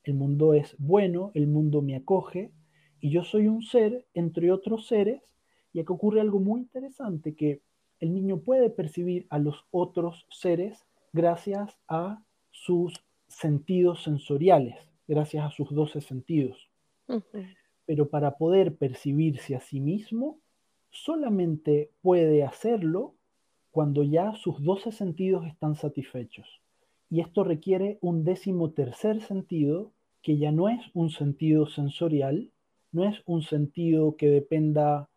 el 0.05 0.15
mundo 0.15 0.55
es 0.55 0.75
bueno, 0.79 1.33
el 1.35 1.47
mundo 1.49 1.83
me 1.83 1.97
acoge, 1.97 2.51
y 3.03 3.11
yo 3.11 3.25
soy 3.25 3.49
un 3.49 3.63
ser 3.63 4.07
entre 4.15 4.53
otros 4.53 4.87
seres, 4.87 5.21
y 5.73 5.81
aquí 5.81 5.93
ocurre 5.93 6.21
algo 6.21 6.39
muy 6.39 6.61
interesante, 6.61 7.35
que 7.35 7.61
el 7.99 8.15
niño 8.15 8.39
puede 8.39 8.71
percibir 8.71 9.27
a 9.29 9.41
los 9.41 9.67
otros 9.73 10.25
seres 10.31 10.87
gracias 11.13 11.77
a 11.89 12.23
sus 12.53 13.05
sentidos 13.27 14.05
sensoriales, 14.05 14.77
gracias 15.09 15.45
a 15.45 15.51
sus 15.51 15.75
doce 15.75 16.01
sentidos. 16.01 16.71
Pero 17.87 18.09
para 18.09 18.39
poder 18.39 18.77
percibirse 18.77 19.57
a 19.57 19.61
sí 19.61 19.81
mismo, 19.81 20.39
solamente 20.91 21.91
puede 22.03 22.45
hacerlo 22.45 23.15
cuando 23.73 24.05
ya 24.05 24.33
sus 24.37 24.63
doce 24.63 24.93
sentidos 24.93 25.45
están 25.47 25.75
satisfechos. 25.75 26.61
Y 27.11 27.21
esto 27.21 27.43
requiere 27.43 27.99
un 28.01 28.23
décimo 28.23 28.71
tercer 28.71 29.21
sentido, 29.23 29.91
que 30.23 30.39
ya 30.39 30.53
no 30.53 30.69
es 30.69 30.81
un 30.95 31.11
sentido 31.11 31.67
sensorial, 31.67 32.53
no 32.93 33.09
es 33.09 33.23
un 33.27 33.43
sentido 33.43 34.17
que 34.17 34.29
dependa 34.29 35.09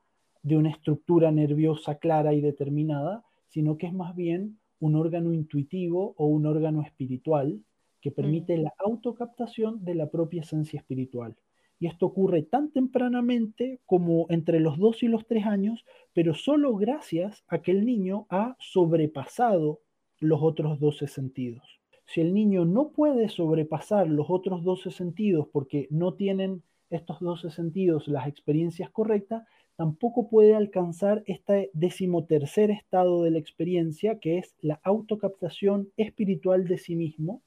de 0.42 0.58
una 0.58 0.70
estructura 0.70 1.32
nerviosa 1.32 1.96
clara 1.96 2.34
y 2.34 2.42
determinada, 2.42 3.24
sino 3.48 3.78
que 3.78 3.88
es 3.88 3.94
más 3.94 4.16
bien 4.16 4.60
un 4.80 4.96
órgano 4.96 5.34
intuitivo 5.34 6.14
o 6.18 6.26
un 6.28 6.46
órgano 6.46 6.82
espiritual 6.82 7.62
que 8.02 8.12
permite 8.12 8.58
mm. 8.58 8.62
la 8.62 8.74
autocaptación 8.80 9.84
de 9.84 9.96
la 9.96 10.10
propia 10.10 10.42
esencia 10.42 10.80
espiritual. 10.80 11.36
Y 11.80 11.88
esto 11.88 12.06
ocurre 12.06 12.44
tan 12.44 12.72
tempranamente 12.72 13.82
como 13.86 14.28
entre 14.30 14.60
los 14.60 14.78
dos 14.78 15.04
y 15.04 15.08
los 15.08 15.26
tres 15.28 15.46
años, 15.46 15.84
pero 16.14 16.34
solo 16.34 16.76
gracias 16.76 17.44
a 17.48 17.62
que 17.62 17.72
el 17.72 17.86
niño 17.86 18.28
ha 18.30 18.56
sobrepasado 18.60 19.82
los 20.20 20.42
otros 20.42 20.80
doce 20.80 21.08
sentidos. 21.08 21.82
Si 22.06 22.22
el 22.22 22.34
niño 22.34 22.66
no 22.66 22.92
puede 22.92 23.28
sobrepasar 23.30 24.08
los 24.08 24.28
otros 24.30 24.64
doce 24.64 24.92
sentidos 24.92 25.48
porque 25.52 25.88
no 25.90 26.14
tienen 26.14 26.64
estos 26.90 27.20
12 27.20 27.50
sentidos, 27.50 28.08
las 28.08 28.28
experiencias 28.28 28.90
correctas, 28.90 29.44
tampoco 29.76 30.30
puede 30.30 30.56
alcanzar 30.56 31.24
este 31.26 31.70
decimotercer 31.74 32.72
estado 32.72 33.24
de 33.24 33.32
la 33.32 33.40
experiencia, 33.40 34.20
que 34.20 34.38
es 34.38 34.56
la 34.62 34.80
autocaptación 34.84 35.90
espiritual 35.98 36.68
de 36.68 36.78
sí 36.78 36.96
mismo, 36.96 37.42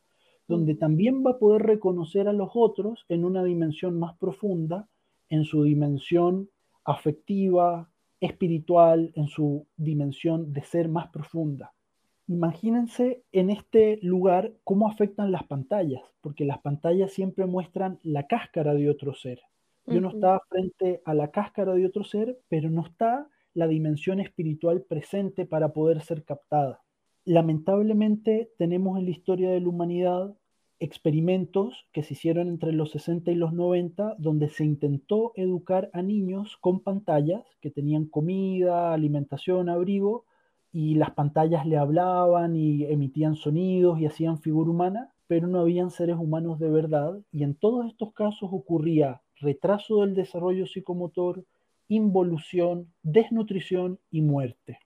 donde 0.46 0.74
también 0.74 1.24
va 1.24 1.32
a 1.32 1.38
poder 1.38 1.62
reconocer 1.62 2.28
a 2.28 2.32
los 2.32 2.50
otros 2.54 3.04
en 3.08 3.24
una 3.24 3.44
dimensión 3.44 3.98
más 3.98 4.16
profunda, 4.18 4.88
en 5.28 5.44
su 5.44 5.62
dimensión 5.62 6.50
afectiva, 6.84 7.90
espiritual, 8.20 9.12
en 9.14 9.28
su 9.28 9.66
dimensión 9.76 10.52
de 10.52 10.62
ser 10.62 10.88
más 10.88 11.08
profunda. 11.08 11.72
Imagínense 12.28 13.24
en 13.32 13.48
este 13.48 13.98
lugar 14.02 14.52
cómo 14.62 14.86
afectan 14.86 15.32
las 15.32 15.44
pantallas, 15.44 16.02
porque 16.20 16.44
las 16.44 16.58
pantallas 16.58 17.10
siempre 17.10 17.46
muestran 17.46 17.98
la 18.02 18.26
cáscara 18.26 18.74
de 18.74 18.90
otro 18.90 19.14
ser. 19.14 19.40
Y 19.86 19.96
uno 19.96 20.10
está 20.10 20.38
frente 20.50 21.00
a 21.06 21.14
la 21.14 21.30
cáscara 21.30 21.72
de 21.72 21.86
otro 21.86 22.04
ser, 22.04 22.38
pero 22.50 22.68
no 22.68 22.82
está 22.82 23.26
la 23.54 23.66
dimensión 23.66 24.20
espiritual 24.20 24.82
presente 24.82 25.46
para 25.46 25.72
poder 25.72 26.02
ser 26.02 26.24
captada. 26.24 26.82
Lamentablemente 27.24 28.50
tenemos 28.58 28.98
en 28.98 29.06
la 29.06 29.10
historia 29.10 29.50
de 29.50 29.60
la 29.60 29.68
humanidad 29.70 30.36
experimentos 30.80 31.88
que 31.92 32.02
se 32.02 32.12
hicieron 32.12 32.48
entre 32.48 32.72
los 32.72 32.90
60 32.90 33.30
y 33.30 33.36
los 33.36 33.54
90, 33.54 34.16
donde 34.18 34.50
se 34.50 34.66
intentó 34.66 35.32
educar 35.34 35.88
a 35.94 36.02
niños 36.02 36.58
con 36.60 36.80
pantallas 36.80 37.42
que 37.62 37.70
tenían 37.70 38.04
comida, 38.04 38.92
alimentación, 38.92 39.70
abrigo, 39.70 40.26
y 40.72 40.94
las 40.94 41.12
pantallas 41.12 41.66
le 41.66 41.76
hablaban 41.76 42.54
y 42.56 42.84
emitían 42.84 43.36
sonidos 43.36 43.98
y 44.00 44.06
hacían 44.06 44.38
figura 44.38 44.70
humana, 44.70 45.12
pero 45.26 45.46
no 45.46 45.60
habían 45.60 45.90
seres 45.90 46.16
humanos 46.16 46.58
de 46.58 46.68
verdad. 46.68 47.20
Y 47.32 47.42
en 47.42 47.54
todos 47.54 47.86
estos 47.86 48.12
casos 48.12 48.50
ocurría 48.52 49.22
retraso 49.36 50.02
del 50.02 50.14
desarrollo 50.14 50.66
psicomotor, 50.66 51.44
involución, 51.88 52.92
desnutrición 53.02 53.98
y 54.10 54.22
muerte. 54.22 54.78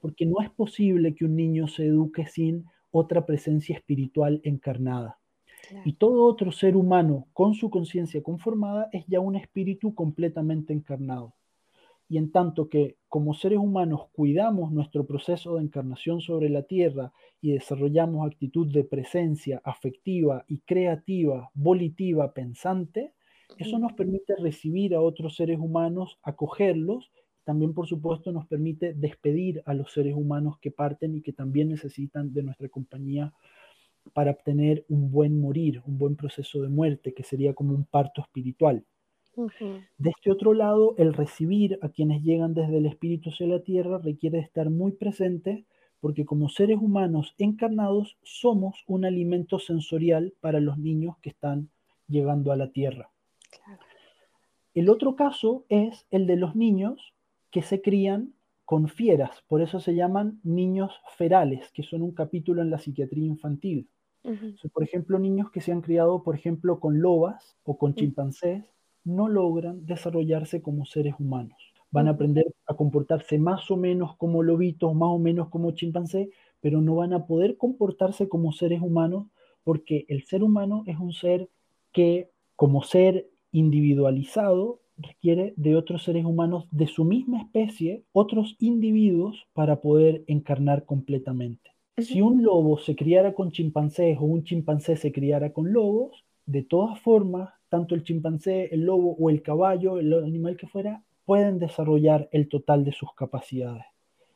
Porque 0.00 0.26
no 0.26 0.40
es 0.42 0.50
posible 0.50 1.14
que 1.14 1.24
un 1.24 1.36
niño 1.36 1.68
se 1.68 1.86
eduque 1.86 2.26
sin 2.26 2.66
otra 2.90 3.24
presencia 3.24 3.76
espiritual 3.76 4.40
encarnada. 4.44 5.18
Y 5.84 5.94
todo 5.94 6.26
otro 6.26 6.52
ser 6.52 6.76
humano 6.76 7.26
con 7.32 7.54
su 7.54 7.70
conciencia 7.70 8.22
conformada 8.22 8.90
es 8.92 9.06
ya 9.06 9.20
un 9.20 9.36
espíritu 9.36 9.94
completamente 9.94 10.74
encarnado. 10.74 11.32
Y 12.08 12.18
en 12.18 12.30
tanto 12.30 12.68
que 12.68 12.96
como 13.08 13.34
seres 13.34 13.58
humanos 13.58 14.08
cuidamos 14.12 14.72
nuestro 14.72 15.06
proceso 15.06 15.56
de 15.56 15.62
encarnación 15.62 16.20
sobre 16.20 16.50
la 16.50 16.64
tierra 16.64 17.12
y 17.40 17.52
desarrollamos 17.52 18.26
actitud 18.26 18.70
de 18.72 18.84
presencia 18.84 19.60
afectiva 19.64 20.44
y 20.48 20.60
creativa, 20.60 21.50
volitiva, 21.54 22.32
pensante, 22.34 23.12
eso 23.58 23.78
nos 23.78 23.92
permite 23.92 24.34
recibir 24.36 24.94
a 24.94 25.00
otros 25.00 25.36
seres 25.36 25.58
humanos, 25.58 26.18
acogerlos, 26.22 27.10
también 27.44 27.74
por 27.74 27.86
supuesto 27.86 28.32
nos 28.32 28.46
permite 28.46 28.94
despedir 28.94 29.62
a 29.66 29.74
los 29.74 29.92
seres 29.92 30.14
humanos 30.14 30.58
que 30.60 30.70
parten 30.70 31.14
y 31.14 31.22
que 31.22 31.32
también 31.32 31.68
necesitan 31.68 32.32
de 32.32 32.42
nuestra 32.42 32.68
compañía 32.68 33.32
para 34.12 34.32
obtener 34.32 34.84
un 34.88 35.10
buen 35.10 35.40
morir, 35.40 35.82
un 35.86 35.98
buen 35.98 36.16
proceso 36.16 36.62
de 36.62 36.68
muerte, 36.68 37.14
que 37.14 37.22
sería 37.22 37.54
como 37.54 37.74
un 37.74 37.84
parto 37.84 38.22
espiritual. 38.22 38.84
De 39.98 40.10
este 40.10 40.30
otro 40.30 40.54
lado, 40.54 40.94
el 40.98 41.12
recibir 41.12 41.78
a 41.82 41.88
quienes 41.88 42.22
llegan 42.22 42.54
desde 42.54 42.78
el 42.78 42.86
espíritu 42.86 43.30
hacia 43.30 43.46
la 43.46 43.62
tierra 43.62 43.98
requiere 43.98 44.38
estar 44.38 44.70
muy 44.70 44.92
presente 44.92 45.64
porque 46.00 46.26
como 46.26 46.50
seres 46.50 46.78
humanos 46.78 47.34
encarnados 47.38 48.18
somos 48.22 48.84
un 48.86 49.06
alimento 49.06 49.58
sensorial 49.58 50.34
para 50.40 50.60
los 50.60 50.76
niños 50.76 51.16
que 51.22 51.30
están 51.30 51.70
llegando 52.08 52.52
a 52.52 52.56
la 52.56 52.70
tierra. 52.72 53.10
El 54.74 54.90
otro 54.90 55.16
caso 55.16 55.64
es 55.70 56.06
el 56.10 56.26
de 56.26 56.36
los 56.36 56.56
niños 56.56 57.14
que 57.50 57.62
se 57.62 57.80
crían 57.80 58.34
con 58.66 58.88
fieras, 58.88 59.44
por 59.48 59.62
eso 59.62 59.80
se 59.80 59.94
llaman 59.94 60.40
niños 60.42 60.92
ferales, 61.16 61.70
que 61.72 61.82
son 61.82 62.02
un 62.02 62.12
capítulo 62.12 62.60
en 62.60 62.70
la 62.70 62.78
psiquiatría 62.78 63.26
infantil. 63.26 63.88
por 64.72 64.82
ejemplo, 64.82 65.18
niños 65.18 65.50
que 65.50 65.60
se 65.60 65.72
han 65.72 65.80
criado, 65.80 66.22
por 66.22 66.34
ejemplo, 66.34 66.80
con 66.80 67.00
lobas 67.00 67.56
o 67.62 67.78
con 67.78 67.94
chimpancés, 67.94 68.73
no 69.04 69.28
logran 69.28 69.86
desarrollarse 69.86 70.62
como 70.62 70.84
seres 70.86 71.14
humanos. 71.18 71.56
Van 71.90 72.08
a 72.08 72.12
aprender 72.12 72.46
a 72.66 72.74
comportarse 72.74 73.38
más 73.38 73.70
o 73.70 73.76
menos 73.76 74.16
como 74.16 74.42
lobitos, 74.42 74.94
más 74.94 75.10
o 75.10 75.18
menos 75.18 75.48
como 75.48 75.70
chimpancés, 75.72 76.28
pero 76.60 76.80
no 76.80 76.96
van 76.96 77.12
a 77.12 77.26
poder 77.26 77.56
comportarse 77.56 78.28
como 78.28 78.52
seres 78.52 78.80
humanos 78.80 79.26
porque 79.62 80.04
el 80.08 80.24
ser 80.24 80.42
humano 80.42 80.84
es 80.86 80.98
un 80.98 81.12
ser 81.12 81.48
que, 81.92 82.30
como 82.56 82.82
ser 82.82 83.28
individualizado, 83.52 84.80
requiere 84.96 85.54
de 85.56 85.76
otros 85.76 86.04
seres 86.04 86.24
humanos 86.24 86.66
de 86.70 86.86
su 86.86 87.04
misma 87.04 87.40
especie, 87.40 88.04
otros 88.12 88.56
individuos, 88.58 89.46
para 89.52 89.80
poder 89.80 90.24
encarnar 90.26 90.84
completamente. 90.84 91.70
Si 91.98 92.20
un 92.20 92.42
lobo 92.42 92.78
se 92.78 92.96
criara 92.96 93.34
con 93.34 93.52
chimpancés 93.52 94.18
o 94.18 94.24
un 94.24 94.42
chimpancé 94.44 94.96
se 94.96 95.12
criara 95.12 95.52
con 95.52 95.72
lobos, 95.72 96.24
de 96.46 96.62
todas 96.62 96.98
formas 97.00 97.50
tanto 97.74 97.96
el 97.96 98.04
chimpancé, 98.04 98.72
el 98.72 98.82
lobo 98.82 99.16
o 99.18 99.30
el 99.30 99.42
caballo, 99.42 99.98
el 99.98 100.14
animal 100.14 100.56
que 100.56 100.68
fuera, 100.68 101.02
pueden 101.24 101.58
desarrollar 101.58 102.28
el 102.30 102.48
total 102.48 102.84
de 102.84 102.92
sus 102.92 103.12
capacidades. 103.16 103.84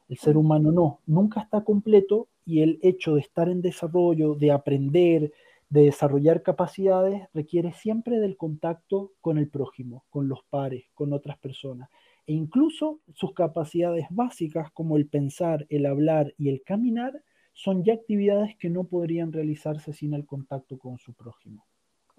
El 0.09 0.19
ser 0.19 0.37
humano 0.37 0.73
no, 0.73 1.03
nunca 1.07 1.43
está 1.43 1.63
completo 1.63 2.27
y 2.45 2.63
el 2.63 2.81
hecho 2.83 3.15
de 3.15 3.21
estar 3.21 3.49
en 3.49 3.63
desarrollo, 3.63 4.35
de 4.35 4.51
aprender, 4.51 5.33
de 5.71 5.83
desarrollar 5.83 6.43
capacidades, 6.43 7.29
requiere 7.33 7.73
siempre 7.75 8.19
del 8.19 8.37
contacto 8.37 9.13
con 9.21 9.39
el 9.39 9.49
prójimo, 9.49 10.05
con 10.11 10.27
los 10.27 10.41
pares, 10.51 10.87
con 10.95 11.13
otras 11.13 11.39
personas. 11.39 11.89
E 12.27 12.33
incluso 12.33 12.99
sus 13.15 13.35
capacidades 13.35 14.07
básicas 14.11 14.73
como 14.73 14.97
el 14.97 15.07
pensar, 15.07 15.65
el 15.69 15.87
hablar 15.87 16.35
y 16.37 16.49
el 16.49 16.65
caminar 16.65 17.23
son 17.53 17.85
ya 17.85 17.95
actividades 17.95 18.57
que 18.57 18.69
no 18.69 18.83
podrían 18.83 19.33
realizarse 19.33 19.93
sin 19.93 20.13
el 20.15 20.27
contacto 20.27 20.77
con 20.77 20.99
su 20.99 21.15
prójimo. 21.15 21.69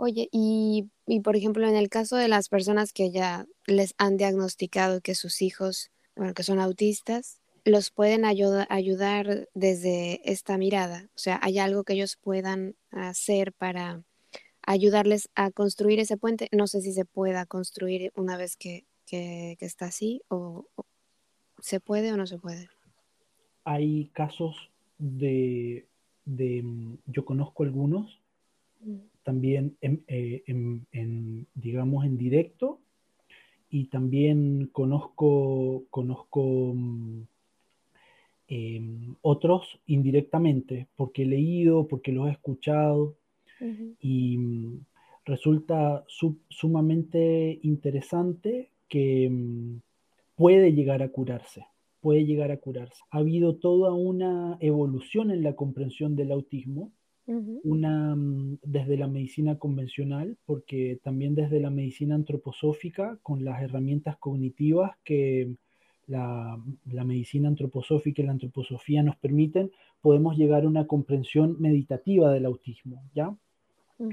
Oye, 0.01 0.29
y, 0.31 0.87
por 1.25 1.35
ejemplo, 1.35 1.67
en 1.67 1.75
el 1.75 1.89
caso 1.89 2.15
de 2.15 2.29
las 2.29 2.47
personas 2.47 2.93
que 2.93 3.11
ya 3.11 3.45
les 3.67 3.95
han 3.97 4.15
diagnosticado 4.15 5.01
que 5.01 5.13
sus 5.13 5.41
hijos, 5.41 5.91
bueno, 6.15 6.33
que 6.33 6.43
son 6.43 6.57
autistas, 6.57 7.41
los 7.65 7.91
pueden 7.91 8.23
ayudar 8.23 9.49
desde 9.53 10.21
esta 10.23 10.57
mirada. 10.57 11.09
O 11.15 11.19
sea, 11.19 11.37
¿hay 11.43 11.59
algo 11.59 11.83
que 11.83 11.93
ellos 11.93 12.15
puedan 12.15 12.75
hacer 12.91 13.51
para 13.51 14.01
ayudarles 14.65 15.27
a 15.35 15.51
construir 15.51 15.99
ese 15.99 16.15
puente? 16.15 16.47
No 16.53 16.67
sé 16.67 16.79
si 16.79 16.93
se 16.93 17.03
pueda 17.03 17.45
construir 17.45 18.13
una 18.15 18.37
vez 18.37 18.55
que, 18.55 18.85
está 19.11 19.87
así, 19.87 20.21
o, 20.29 20.65
se 21.59 21.81
puede 21.81 22.13
o 22.13 22.15
no 22.15 22.25
se 22.25 22.37
puede. 22.37 22.69
Hay 23.65 24.11
casos 24.13 24.55
de, 24.97 25.85
de 26.23 26.63
yo 27.05 27.25
conozco 27.25 27.63
algunos 27.63 28.17
también 29.29 29.77
eh, 29.81 30.43
en, 30.47 31.47
digamos, 31.53 32.03
en 32.03 32.17
directo. 32.17 32.79
Y 33.69 33.85
también 33.85 34.71
conozco, 34.73 35.83
conozco 35.91 36.73
mm, 36.73 37.21
em, 38.47 39.15
otros 39.21 39.79
indirectamente, 39.85 40.87
porque 40.95 41.21
he 41.21 41.25
leído, 41.27 41.87
porque 41.87 42.11
los 42.11 42.27
he 42.27 42.31
escuchado. 42.31 43.17
Y 44.01 44.37
mm, 44.39 44.85
resulta 45.25 46.03
sumamente 46.49 47.59
interesante 47.61 48.71
que 48.87 49.29
mm, 49.29 49.81
puede 50.35 50.73
llegar 50.73 51.03
a 51.03 51.09
curarse 51.09 51.65
puede 52.01 52.23
llegar 52.23 52.49
a 52.49 52.55
curarse. 52.55 53.03
Ha 53.11 53.17
habido 53.17 53.57
toda 53.57 53.91
una 53.91 54.57
evolución 54.61 55.31
en 55.31 55.43
la 55.43 55.53
comprensión 55.57 56.15
del 56.15 56.31
autismo 56.31 56.93
una 57.63 58.15
mm, 58.15 58.59
desde 58.63 58.97
la 58.97 59.07
medicina 59.07 59.57
convencional, 59.57 60.37
porque 60.45 60.99
también 61.03 61.35
desde 61.35 61.59
la 61.59 61.69
medicina 61.69 62.15
antroposófica, 62.15 63.19
con 63.21 63.45
las 63.45 63.61
herramientas 63.61 64.17
cognitivas 64.17 64.91
que 65.03 65.53
la, 66.07 66.59
medicina 67.05 67.49
antroposófica 67.49 68.21
y 68.21 68.25
la 68.25 68.31
antroposofía 68.31 69.03
nos 69.03 69.15
permiten, 69.17 69.71
podemos 70.01 70.37
llegar 70.37 70.63
a 70.63 70.67
una 70.67 70.87
comprensión 70.87 71.57
meditativa 71.59 72.31
del 72.31 72.45
autismo, 72.45 73.03
¿ya? 73.13 73.35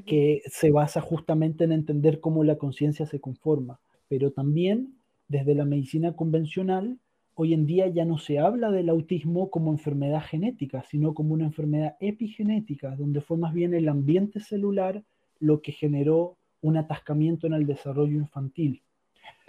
Que 0.04 0.42
se 0.46 0.72
basa 0.72 1.00
justamente 1.00 1.62
en 1.62 1.70
entender 1.70 2.18
cómo 2.18 2.42
la 2.42 2.56
conciencia 2.56 3.06
se 3.06 3.20
conforma, 3.20 3.78
pero 4.08 4.32
también 4.32 4.96
desde 5.28 5.54
la 5.54 5.64
medicina 5.64 6.14
convencional 6.14 6.98
hoy 7.38 7.52
en 7.52 7.66
día 7.66 7.86
ya 7.88 8.06
no 8.06 8.16
se 8.16 8.38
habla 8.38 8.70
del 8.70 8.88
autismo 8.88 9.50
como 9.50 9.70
enfermedad 9.70 10.22
genética, 10.22 10.82
sino 10.82 11.12
como 11.12 11.34
una 11.34 11.44
enfermedad 11.44 11.96
epigenética, 12.00 12.96
donde 12.96 13.20
fue 13.20 13.36
más 13.36 13.52
bien 13.52 13.74
el 13.74 13.90
ambiente 13.90 14.40
celular 14.40 15.04
lo 15.38 15.60
que 15.60 15.72
generó 15.72 16.38
un 16.62 16.78
atascamiento 16.78 17.46
en 17.46 17.52
el 17.52 17.66
desarrollo 17.66 18.16
infantil. 18.16 18.82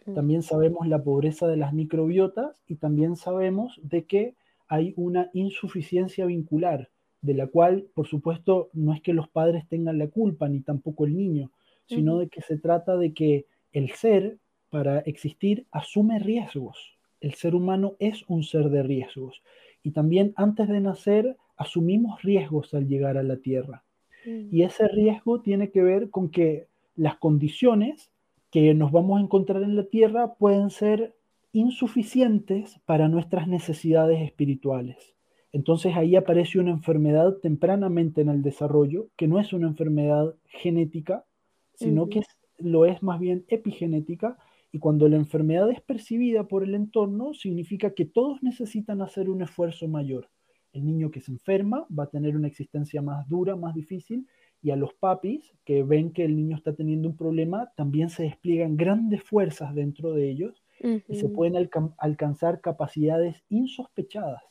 Mm. 0.06 0.16
También 0.16 0.44
sabemos 0.44 0.86
la 0.86 1.02
pobreza 1.02 1.48
de 1.48 1.56
las 1.56 1.74
microbiotas 1.74 2.62
y 2.68 2.76
también 2.76 3.16
sabemos 3.16 3.80
de 3.82 4.04
que 4.04 4.36
hay 4.68 4.94
una 4.98 5.30
insuficiencia 5.32 6.26
vincular, 6.26 6.90
de 7.22 7.36
la 7.36 7.48
cual, 7.48 7.88
por 7.94 8.06
supuesto, 8.06 8.70
no 8.74 8.94
es 8.94 9.02
que 9.02 9.14
los 9.14 9.30
padres 9.30 9.66
tengan 9.70 9.98
la 9.98 10.08
culpa, 10.08 10.50
ni 10.50 10.60
tampoco 10.60 11.06
el 11.06 11.16
niño, 11.16 11.52
sino 11.86 12.18
de 12.18 12.28
que 12.28 12.42
se 12.42 12.58
trata 12.58 12.98
de 12.98 13.14
que 13.14 13.46
el 13.72 13.92
ser, 13.92 14.40
para 14.70 15.00
existir, 15.00 15.66
asume 15.72 16.20
riesgos 16.20 16.97
el 17.22 17.34
ser 17.34 17.56
humano 17.56 17.96
es 18.00 18.24
un 18.28 18.44
ser 18.44 18.70
de 18.70 18.84
riesgos 18.84 19.42
y 19.84 19.92
también 19.92 20.34
antes 20.36 20.68
de 20.68 20.80
nacer 20.82 21.38
asumimos 21.56 22.22
riesgos 22.22 22.74
al 22.74 22.88
llegar 22.88 23.18
a 23.18 23.24
la 23.24 23.38
Tierra. 23.38 23.84
Mm. 24.26 24.50
Y 24.52 24.64
ese 24.64 24.88
riesgo 24.88 25.42
tiene 25.42 25.72
que 25.72 25.82
ver 25.82 26.10
con 26.10 26.30
que 26.30 26.68
las 26.96 27.18
condiciones 27.18 28.12
que 28.52 28.74
nos 28.74 28.92
vamos 28.92 29.20
a 29.20 29.24
encontrar 29.24 29.64
en 29.64 29.76
la 29.76 29.86
Tierra 29.86 30.34
pueden 30.36 30.70
ser 30.70 31.16
insuficientes 31.54 32.80
para 32.86 33.08
nuestras 33.08 33.48
necesidades 33.48 34.22
espirituales. 34.22 35.16
Entonces 35.52 35.96
ahí 35.96 36.16
aparece 36.16 36.60
una 36.60 36.72
enfermedad 36.72 37.38
tempranamente 37.38 38.22
en 38.22 38.30
el 38.30 38.44
desarrollo, 38.44 39.08
que 39.16 39.28
no 39.28 39.40
es 39.40 39.54
una 39.54 39.68
enfermedad 39.68 40.36
genética, 40.46 41.26
sino 41.74 42.10
que 42.10 42.22
lo 42.58 42.86
es 42.86 43.02
más 43.02 43.20
bien 43.20 43.46
epigenética, 43.48 44.38
y 44.72 44.80
cuando 44.80 45.08
la 45.08 45.16
enfermedad 45.16 45.70
es 45.72 45.82
percibida 45.82 46.48
por 46.48 46.64
el 46.64 46.76
entorno, 46.76 47.34
significa 47.34 47.94
que 47.94 48.06
todos 48.06 48.44
necesitan 48.44 49.02
hacer 49.02 49.30
un 49.30 49.42
esfuerzo 49.42 49.88
mayor. 49.88 50.30
El 50.74 50.86
niño 50.86 51.10
que 51.10 51.22
se 51.22 51.32
enferma 51.32 51.88
va 51.98 52.04
a 52.04 52.10
tener 52.10 52.36
una 52.36 52.48
existencia 52.48 53.02
más 53.02 53.28
dura, 53.28 53.56
más 53.56 53.74
difícil, 53.74 54.28
y 54.62 54.72
a 54.72 54.76
los 54.76 54.94
papis 54.94 55.54
que 55.64 55.84
ven 55.84 56.12
que 56.12 56.26
el 56.26 56.36
niño 56.36 56.58
está 56.58 56.74
teniendo 56.74 57.08
un 57.08 57.16
problema, 57.16 57.72
también 57.76 58.10
se 58.10 58.24
despliegan 58.24 58.76
grandes 58.76 59.24
fuerzas 59.24 59.74
dentro 59.74 60.14
de 60.14 60.30
ellos 60.30 60.64
y 60.80 61.16
se 61.16 61.30
pueden 61.30 61.70
alcanzar 61.98 62.62
capacidades 62.62 63.44
insospechadas. 63.50 64.44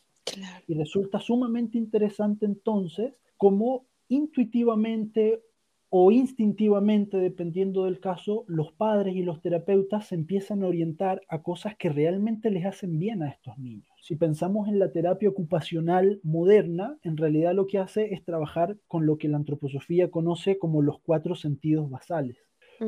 Y 0.67 0.75
resulta 0.75 1.21
sumamente 1.21 1.79
interesante 1.79 2.47
entonces 2.47 3.21
cómo 3.37 3.87
intuitivamente 4.09 5.43
o 5.89 6.11
instintivamente, 6.11 7.17
dependiendo 7.19 7.85
del 7.85 8.01
caso, 8.01 8.45
los 8.49 8.73
padres 8.73 9.15
y 9.15 9.23
los 9.23 9.41
terapeutas 9.41 10.09
se 10.09 10.17
empiezan 10.17 10.63
a 10.63 10.67
orientar 10.67 11.23
a 11.29 11.43
cosas 11.43 11.77
que 11.77 11.89
realmente 11.89 12.51
les 12.51 12.67
hacen 12.67 12.99
bien 12.99 13.23
a 13.23 13.29
estos 13.29 13.57
niños. 13.59 13.89
Si 14.01 14.17
pensamos 14.17 14.69
en 14.69 14.79
la 14.79 14.91
terapia 14.91 15.29
ocupacional 15.29 16.21
moderna, 16.25 16.99
en 17.03 17.17
realidad 17.17 17.55
lo 17.55 17.67
que 17.67 17.79
hace 17.79 18.15
es 18.15 18.25
trabajar 18.25 18.79
con 18.89 19.07
lo 19.07 19.17
que 19.17 19.29
la 19.29 19.37
antroposofía 19.37 20.11
conoce 20.11 20.59
como 20.59 20.83
los 20.83 20.99
cuatro 21.01 21.37
sentidos 21.37 21.89
basales. 21.89 22.39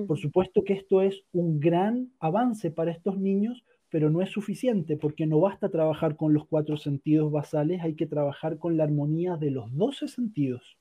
Por 0.06 0.18
supuesto 0.18 0.64
que 0.64 0.74
esto 0.74 1.00
es 1.00 1.24
un 1.32 1.60
gran 1.60 2.12
avance 2.20 2.70
para 2.70 2.90
estos 2.90 3.18
niños, 3.18 3.64
pero 3.90 4.10
no 4.10 4.22
es 4.22 4.30
suficiente 4.30 4.96
porque 4.96 5.26
no 5.26 5.40
basta 5.40 5.70
trabajar 5.70 6.16
con 6.16 6.34
los 6.34 6.46
cuatro 6.46 6.76
sentidos 6.76 7.32
basales, 7.32 7.80
hay 7.82 7.94
que 7.94 8.06
trabajar 8.06 8.58
con 8.58 8.76
la 8.76 8.84
armonía 8.84 9.36
de 9.36 9.50
los 9.50 9.74
doce 9.74 10.08
sentidos 10.08 10.77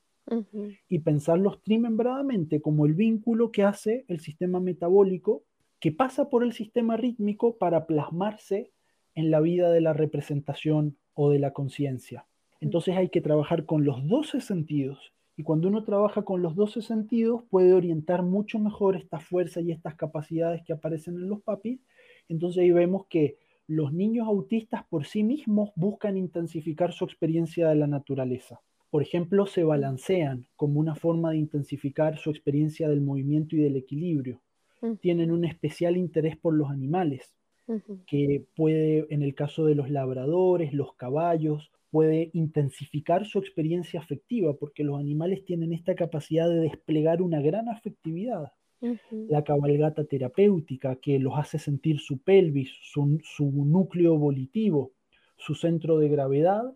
y 0.88 0.98
pensarlos 1.00 1.62
trimembradamente 1.62 2.60
como 2.60 2.86
el 2.86 2.94
vínculo 2.94 3.50
que 3.50 3.62
hace 3.62 4.04
el 4.08 4.20
sistema 4.20 4.60
metabólico 4.60 5.44
que 5.80 5.92
pasa 5.92 6.28
por 6.28 6.42
el 6.42 6.52
sistema 6.52 6.96
rítmico 6.96 7.56
para 7.56 7.86
plasmarse 7.86 8.72
en 9.14 9.30
la 9.30 9.40
vida 9.40 9.70
de 9.70 9.80
la 9.80 9.92
representación 9.92 10.96
o 11.14 11.30
de 11.30 11.38
la 11.38 11.52
conciencia. 11.52 12.26
Entonces 12.60 12.96
hay 12.96 13.08
que 13.10 13.20
trabajar 13.20 13.64
con 13.64 13.84
los 13.84 14.06
12 14.06 14.40
sentidos 14.40 15.12
y 15.36 15.44
cuando 15.44 15.68
uno 15.68 15.84
trabaja 15.84 16.22
con 16.22 16.42
los 16.42 16.56
12 16.56 16.82
sentidos 16.82 17.44
puede 17.48 17.72
orientar 17.72 18.22
mucho 18.22 18.58
mejor 18.58 18.96
esta 18.96 19.20
fuerza 19.20 19.60
y 19.60 19.70
estas 19.70 19.94
capacidades 19.94 20.62
que 20.64 20.72
aparecen 20.72 21.14
en 21.14 21.28
los 21.28 21.42
papis. 21.42 21.80
Entonces 22.28 22.62
ahí 22.62 22.72
vemos 22.72 23.06
que 23.06 23.38
los 23.68 23.92
niños 23.92 24.26
autistas 24.26 24.84
por 24.88 25.06
sí 25.06 25.22
mismos 25.22 25.70
buscan 25.76 26.16
intensificar 26.16 26.92
su 26.92 27.04
experiencia 27.04 27.68
de 27.68 27.76
la 27.76 27.86
naturaleza 27.86 28.60
por 28.90 29.02
ejemplo, 29.02 29.46
se 29.46 29.64
balancean 29.64 30.46
como 30.56 30.80
una 30.80 30.94
forma 30.94 31.30
de 31.30 31.38
intensificar 31.38 32.16
su 32.16 32.30
experiencia 32.30 32.88
del 32.88 33.00
movimiento 33.00 33.56
y 33.56 33.60
del 33.60 33.76
equilibrio. 33.76 34.40
Tienen 35.00 35.30
un 35.30 35.44
especial 35.44 35.96
interés 35.96 36.36
por 36.36 36.54
los 36.54 36.70
animales, 36.70 37.34
que 38.06 38.46
puede, 38.56 39.06
en 39.10 39.22
el 39.22 39.34
caso 39.34 39.66
de 39.66 39.74
los 39.74 39.90
labradores, 39.90 40.72
los 40.72 40.94
caballos, 40.94 41.70
puede 41.90 42.30
intensificar 42.32 43.26
su 43.26 43.38
experiencia 43.38 44.00
afectiva, 44.00 44.54
porque 44.54 44.84
los 44.84 44.98
animales 44.98 45.44
tienen 45.44 45.72
esta 45.72 45.94
capacidad 45.94 46.48
de 46.48 46.60
desplegar 46.60 47.20
una 47.20 47.40
gran 47.40 47.68
afectividad. 47.68 48.52
La 49.10 49.42
cabalgata 49.42 50.04
terapéutica, 50.04 50.96
que 50.96 51.18
los 51.18 51.36
hace 51.36 51.58
sentir 51.58 51.98
su 51.98 52.18
pelvis, 52.18 52.70
su, 52.82 53.18
su 53.22 53.50
núcleo 53.50 54.16
volitivo, 54.16 54.92
su 55.36 55.54
centro 55.54 55.98
de 55.98 56.08
gravedad 56.08 56.74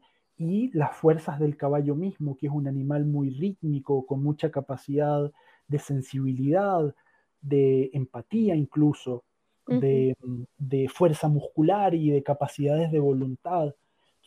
y 0.51 0.70
las 0.72 0.97
fuerzas 0.97 1.38
del 1.38 1.57
caballo 1.57 1.95
mismo, 1.95 2.36
que 2.36 2.47
es 2.47 2.53
un 2.53 2.68
animal 2.68 3.05
muy 3.05 3.30
rítmico, 3.30 4.07
con 4.07 4.22
mucha 4.22 4.51
capacidad 4.51 5.30
de 5.68 5.78
sensibilidad, 5.78 6.95
de 7.40 7.90
empatía 7.93 8.55
incluso, 8.55 9.24
de, 9.66 10.16
fuerza 10.93 11.28
muscular 11.28 11.95
y 11.95 12.11
de 12.11 12.22
capacidades 12.22 12.90
de 12.90 13.01
voluntad. 13.01 13.74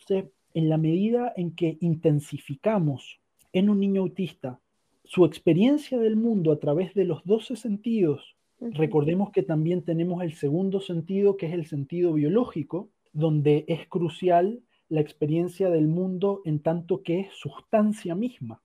Entonces, 0.00 0.32
en 0.54 0.68
la 0.68 0.78
medida 0.78 1.32
en 1.36 1.54
que 1.54 1.76
intensificamos 1.80 3.20
en 3.52 3.70
un 3.70 3.80
niño 3.80 4.02
autista 4.02 4.60
su 5.04 5.24
experiencia 5.24 5.98
del 5.98 6.16
mundo 6.16 6.52
a 6.52 6.58
través 6.58 6.94
de 6.94 7.04
los 7.04 7.24
12 7.24 7.56
sentidos, 7.56 8.36
recordemos 8.60 9.30
que 9.30 9.42
también 9.42 9.82
tenemos 9.82 10.22
el 10.22 10.34
segundo 10.34 10.80
sentido, 10.80 11.36
que 11.36 11.46
es 11.46 11.52
el 11.52 11.66
sentido 11.66 12.12
biológico, 12.14 12.88
donde 13.12 13.64
es 13.68 13.86
crucial 13.86 14.60
la 14.88 15.00
experiencia 15.00 15.70
del 15.70 15.88
mundo 15.88 16.42
en 16.44 16.60
tanto 16.60 17.02
que 17.02 17.20
es 17.20 17.34
sustancia 17.34 18.14
misma. 18.14 18.62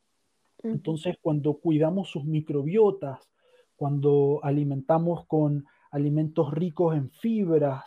Entonces, 0.63 1.17
cuando 1.21 1.55
cuidamos 1.55 2.09
sus 2.09 2.23
microbiotas, 2.25 3.29
cuando 3.75 4.39
alimentamos 4.43 5.25
con 5.25 5.65
alimentos 5.89 6.53
ricos 6.53 6.95
en 6.95 7.09
fibras, 7.09 7.83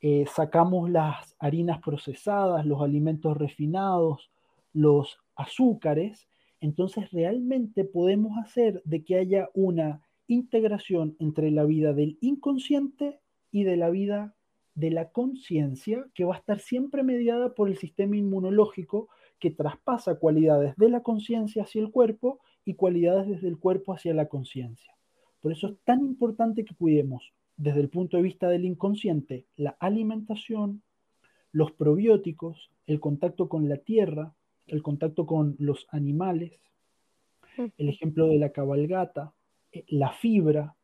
eh, 0.00 0.24
sacamos 0.26 0.90
las 0.90 1.36
harinas 1.38 1.80
procesadas, 1.80 2.64
los 2.64 2.80
alimentos 2.80 3.36
refinados, 3.36 4.30
los 4.72 5.18
azúcares, 5.34 6.28
entonces 6.60 7.10
realmente 7.10 7.84
podemos 7.84 8.38
hacer 8.38 8.82
de 8.84 9.04
que 9.04 9.16
haya 9.16 9.48
una 9.54 10.02
integración 10.26 11.16
entre 11.18 11.50
la 11.50 11.64
vida 11.64 11.92
del 11.92 12.18
inconsciente 12.20 13.20
y 13.50 13.64
de 13.64 13.76
la 13.76 13.90
vida 13.90 14.34
de 14.76 14.90
la 14.90 15.08
conciencia 15.10 16.06
que 16.14 16.24
va 16.24 16.34
a 16.34 16.38
estar 16.38 16.60
siempre 16.60 17.02
mediada 17.02 17.54
por 17.54 17.68
el 17.68 17.78
sistema 17.78 18.16
inmunológico 18.16 19.08
que 19.40 19.50
traspasa 19.50 20.18
cualidades 20.18 20.76
de 20.76 20.90
la 20.90 21.02
conciencia 21.02 21.64
hacia 21.64 21.80
el 21.80 21.90
cuerpo 21.90 22.40
y 22.64 22.74
cualidades 22.74 23.26
desde 23.26 23.48
el 23.48 23.58
cuerpo 23.58 23.94
hacia 23.94 24.14
la 24.14 24.28
conciencia. 24.28 24.94
Por 25.40 25.52
eso 25.52 25.68
es 25.68 25.78
tan 25.84 26.04
importante 26.04 26.64
que 26.64 26.74
cuidemos 26.74 27.32
desde 27.56 27.80
el 27.80 27.88
punto 27.88 28.18
de 28.18 28.22
vista 28.22 28.48
del 28.48 28.66
inconsciente 28.66 29.46
la 29.56 29.76
alimentación, 29.80 30.82
los 31.52 31.72
probióticos, 31.72 32.70
el 32.86 33.00
contacto 33.00 33.48
con 33.48 33.68
la 33.68 33.78
tierra, 33.78 34.34
el 34.66 34.82
contacto 34.82 35.24
con 35.24 35.56
los 35.58 35.86
animales, 35.90 36.60
el 37.78 37.88
ejemplo 37.88 38.26
de 38.26 38.38
la 38.38 38.50
cabalgata, 38.50 39.32
eh, 39.72 39.84
la 39.88 40.12
fibra, 40.12 40.76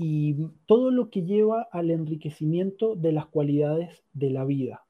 y 0.00 0.36
todo 0.66 0.92
lo 0.92 1.10
que 1.10 1.24
lleva 1.24 1.68
al 1.72 1.90
enriquecimiento 1.90 2.94
de 2.94 3.10
las 3.10 3.26
cualidades 3.26 4.04
de 4.12 4.30
la 4.30 4.44
vida. 4.44 4.84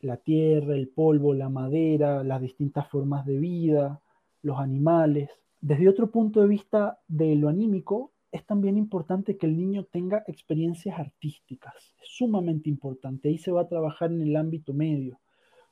La 0.00 0.16
tierra, 0.16 0.74
el 0.74 0.88
polvo, 0.88 1.34
la 1.34 1.48
madera, 1.48 2.24
las 2.24 2.42
distintas 2.42 2.88
formas 2.88 3.24
de 3.26 3.38
vida, 3.38 4.02
los 4.42 4.58
animales. 4.58 5.30
Desde 5.60 5.88
otro 5.88 6.10
punto 6.10 6.40
de 6.40 6.48
vista 6.48 6.98
de 7.06 7.36
lo 7.36 7.48
anímico, 7.48 8.10
es 8.32 8.44
también 8.44 8.76
importante 8.76 9.36
que 9.36 9.46
el 9.46 9.56
niño 9.56 9.84
tenga 9.84 10.24
experiencias 10.26 10.98
artísticas. 10.98 11.94
Es 12.02 12.08
sumamente 12.08 12.68
importante. 12.68 13.28
Ahí 13.28 13.38
se 13.38 13.52
va 13.52 13.60
a 13.60 13.68
trabajar 13.68 14.10
en 14.10 14.20
el 14.20 14.34
ámbito 14.34 14.74
medio. 14.74 15.20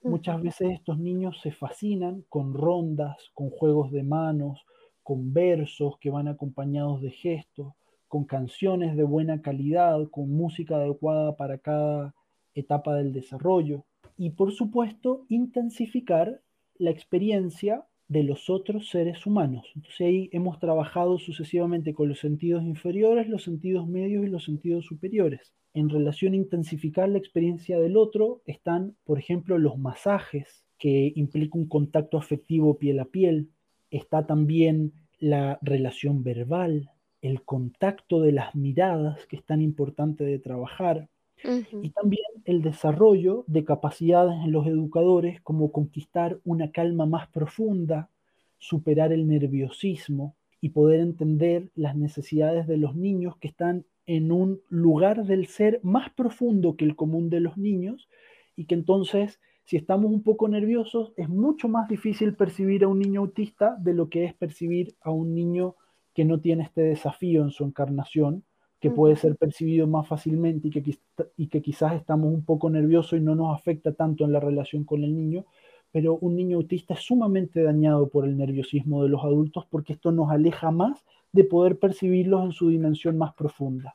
Muchas 0.05 0.41
veces 0.41 0.71
estos 0.71 1.01
niños 1.01 1.41
se 1.43 1.51
fascinan 1.51 2.25
con 2.29 2.55
rondas, 2.55 3.31
con 3.35 3.51
juegos 3.51 3.91
de 3.91 4.05
manos, 4.05 4.65
con 5.03 5.33
versos 5.33 5.99
que 5.99 6.11
van 6.11 6.29
acompañados 6.29 7.03
de 7.03 7.11
gestos 7.11 7.75
con 8.13 8.25
canciones 8.25 8.95
de 8.95 9.05
buena 9.05 9.41
calidad, 9.41 10.07
con 10.11 10.31
música 10.31 10.77
adecuada 10.77 11.35
para 11.35 11.57
cada 11.57 12.15
etapa 12.55 12.95
del 12.95 13.15
desarrollo 13.15 13.87
y 14.19 14.33
por 14.33 14.53
supuesto 14.53 15.25
intensificar 15.31 16.43
la 16.77 16.91
experiencia 16.91 17.87
de 18.09 18.25
los 18.25 18.51
otros 18.51 18.91
seres 18.91 19.25
humanos. 19.25 19.65
Entonces 19.75 20.01
ahí 20.03 20.29
hemos 20.33 20.59
trabajado 20.59 21.17
sucesivamente 21.17 21.95
con 21.95 22.11
los 22.11 22.19
sentidos 22.19 22.63
inferiores, 22.65 23.31
los 23.31 23.45
sentidos 23.45 23.89
medios 23.89 24.27
y 24.27 24.29
los 24.29 24.45
sentidos 24.45 24.85
superiores. 24.85 25.55
En 25.73 25.89
relación 25.89 26.35
a 26.35 26.37
intensificar 26.37 27.09
la 27.09 27.17
experiencia 27.17 27.81
del 27.81 27.97
otro 27.97 28.43
están, 28.45 28.95
por 29.05 29.19
ejemplo, 29.19 29.57
los 29.57 29.79
masajes, 29.79 30.67
que 30.77 31.15
implica 31.17 31.57
un 31.57 31.67
contacto 31.67 32.19
afectivo 32.19 32.77
piel 32.77 33.01
a 33.01 33.07
piel. 33.07 33.49
Está 33.91 34.27
también 34.27 34.93
la 35.19 35.59
relación 35.63 36.23
verbal, 36.23 36.91
el 37.23 37.43
contacto 37.43 38.21
de 38.21 38.33
las 38.33 38.55
miradas, 38.55 39.27
que 39.27 39.37
es 39.37 39.45
tan 39.45 39.63
importante 39.63 40.25
de 40.25 40.39
trabajar, 40.39 41.09
y 41.45 41.91
también 41.91 42.25
el 42.45 42.63
desarrollo 42.63 43.45
de 43.49 43.65
capacidades 43.65 44.45
en 44.45 44.53
los 44.53 44.67
educadores 44.67 45.41
como 45.41 45.73
conquistar 45.73 46.39
una 46.45 46.71
calma 46.71 47.07
más 47.07 47.29
profunda, 47.29 48.11
superar 48.59 49.13
el 49.13 49.27
nerviosismo 49.27 50.37
y 50.61 50.69
poder 50.69 51.01
entender 51.01 51.71
las 51.75 51.97
necesidades 51.97 52.69
de 52.69 52.77
los 52.77 52.95
niños 52.95 53.37
que 53.39 53.49
están 53.49 53.85
en 54.07 54.31
un 54.31 54.61
lugar 54.69 55.25
del 55.25 55.47
ser 55.47 55.81
más 55.83 56.11
profundo 56.11 56.77
que 56.77 56.85
el 56.85 56.95
común 56.95 57.29
de 57.29 57.41
los 57.41 57.57
niños 57.57 58.09
y 58.55 58.67
que 58.67 58.75
entonces 58.75 59.41
si 59.65 59.77
estamos 59.77 60.13
un 60.13 60.23
poco 60.23 60.49
nerviosos 60.49 61.13
es 61.17 61.29
mucho 61.29 61.69
más 61.69 61.89
difícil 61.89 62.35
percibir 62.35 62.85
a 62.85 62.89
un 62.89 62.99
niño 62.99 63.21
autista 63.21 63.77
de 63.81 63.95
lo 63.95 64.09
que 64.09 64.25
es 64.25 64.35
percibir 64.35 64.95
a 65.01 65.11
un 65.11 65.35
niño 65.35 65.77
que 66.15 66.25
no 66.25 66.41
tiene 66.41 66.65
este 66.65 66.83
desafío 66.83 67.43
en 67.43 67.51
su 67.51 67.65
encarnación, 67.65 68.45
que 68.81 68.91
puede 68.91 69.15
ser 69.15 69.37
percibido 69.37 69.87
más 69.87 70.09
fácilmente 70.09 70.69
y 70.69 70.71
que, 70.71 70.99
y 71.37 71.47
que 71.47 71.63
quizás 71.63 71.95
estamos 71.95 72.35
un 72.35 72.45
poco 72.45 72.69
nerviosos 72.69 73.19
y 73.19 73.23
no 73.23 73.37
nos 73.37 73.55
afecta 73.55 73.93
tanto 73.93 74.25
en 74.25 74.33
la 74.33 74.41
relación 74.41 74.85
con 74.85 75.05
el 75.05 75.15
niño, 75.15 75.45
pero 75.93 76.17
un 76.17 76.35
niño 76.35 76.57
autista 76.57 76.95
es 76.95 77.01
sumamente 77.01 77.63
dañado 77.63 78.09
por 78.09 78.25
el 78.25 78.37
nerviosismo 78.37 79.05
de 79.05 79.11
los 79.11 79.23
adultos 79.23 79.67
porque 79.71 79.93
esto 79.93 80.11
nos 80.11 80.31
aleja 80.31 80.71
más 80.71 81.05
de 81.33 81.45
poder 81.45 81.79
percibirlos 81.79 82.45
en 82.45 82.53
su 82.53 82.71
dimensión 82.71 83.17
más 83.19 83.35
profunda. 83.35 83.95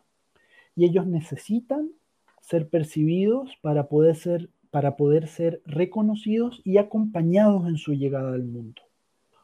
Y 0.76 0.86
ellos 0.86 1.08
necesitan 1.08 1.92
ser 2.40 2.70
percibidos 2.70 3.58
para 3.62 3.90
poder 3.90 4.16
ser, 4.16 4.50
para 4.72 4.96
poder 4.96 5.28
ser 5.28 5.62
reconocidos 5.66 6.62
y 6.64 6.78
acompañados 6.78 7.68
en 7.68 7.78
su 7.78 7.94
llegada 7.94 8.34
al 8.34 8.46
mundo. 8.46 8.84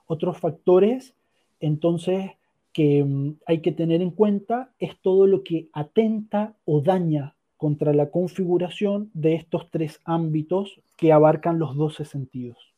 Otros 0.06 0.38
factores, 0.38 1.16
entonces, 1.60 2.32
que 2.74 3.04
mm, 3.04 3.38
hay 3.46 3.62
que 3.62 3.72
tener 3.72 4.02
en 4.02 4.12
cuenta 4.12 4.74
es 4.80 5.00
todo 5.02 5.28
lo 5.28 5.44
que 5.44 5.70
atenta 5.74 6.56
o 6.66 6.82
daña 6.82 7.36
contra 7.58 7.94
la 7.94 8.10
configuración 8.10 9.10
de 9.14 9.36
estos 9.36 9.70
tres 9.72 10.02
ámbitos 10.04 10.82
que 10.98 11.14
abarcan 11.14 11.60
los 11.60 11.78
12 11.78 12.04
sentidos. 12.04 12.74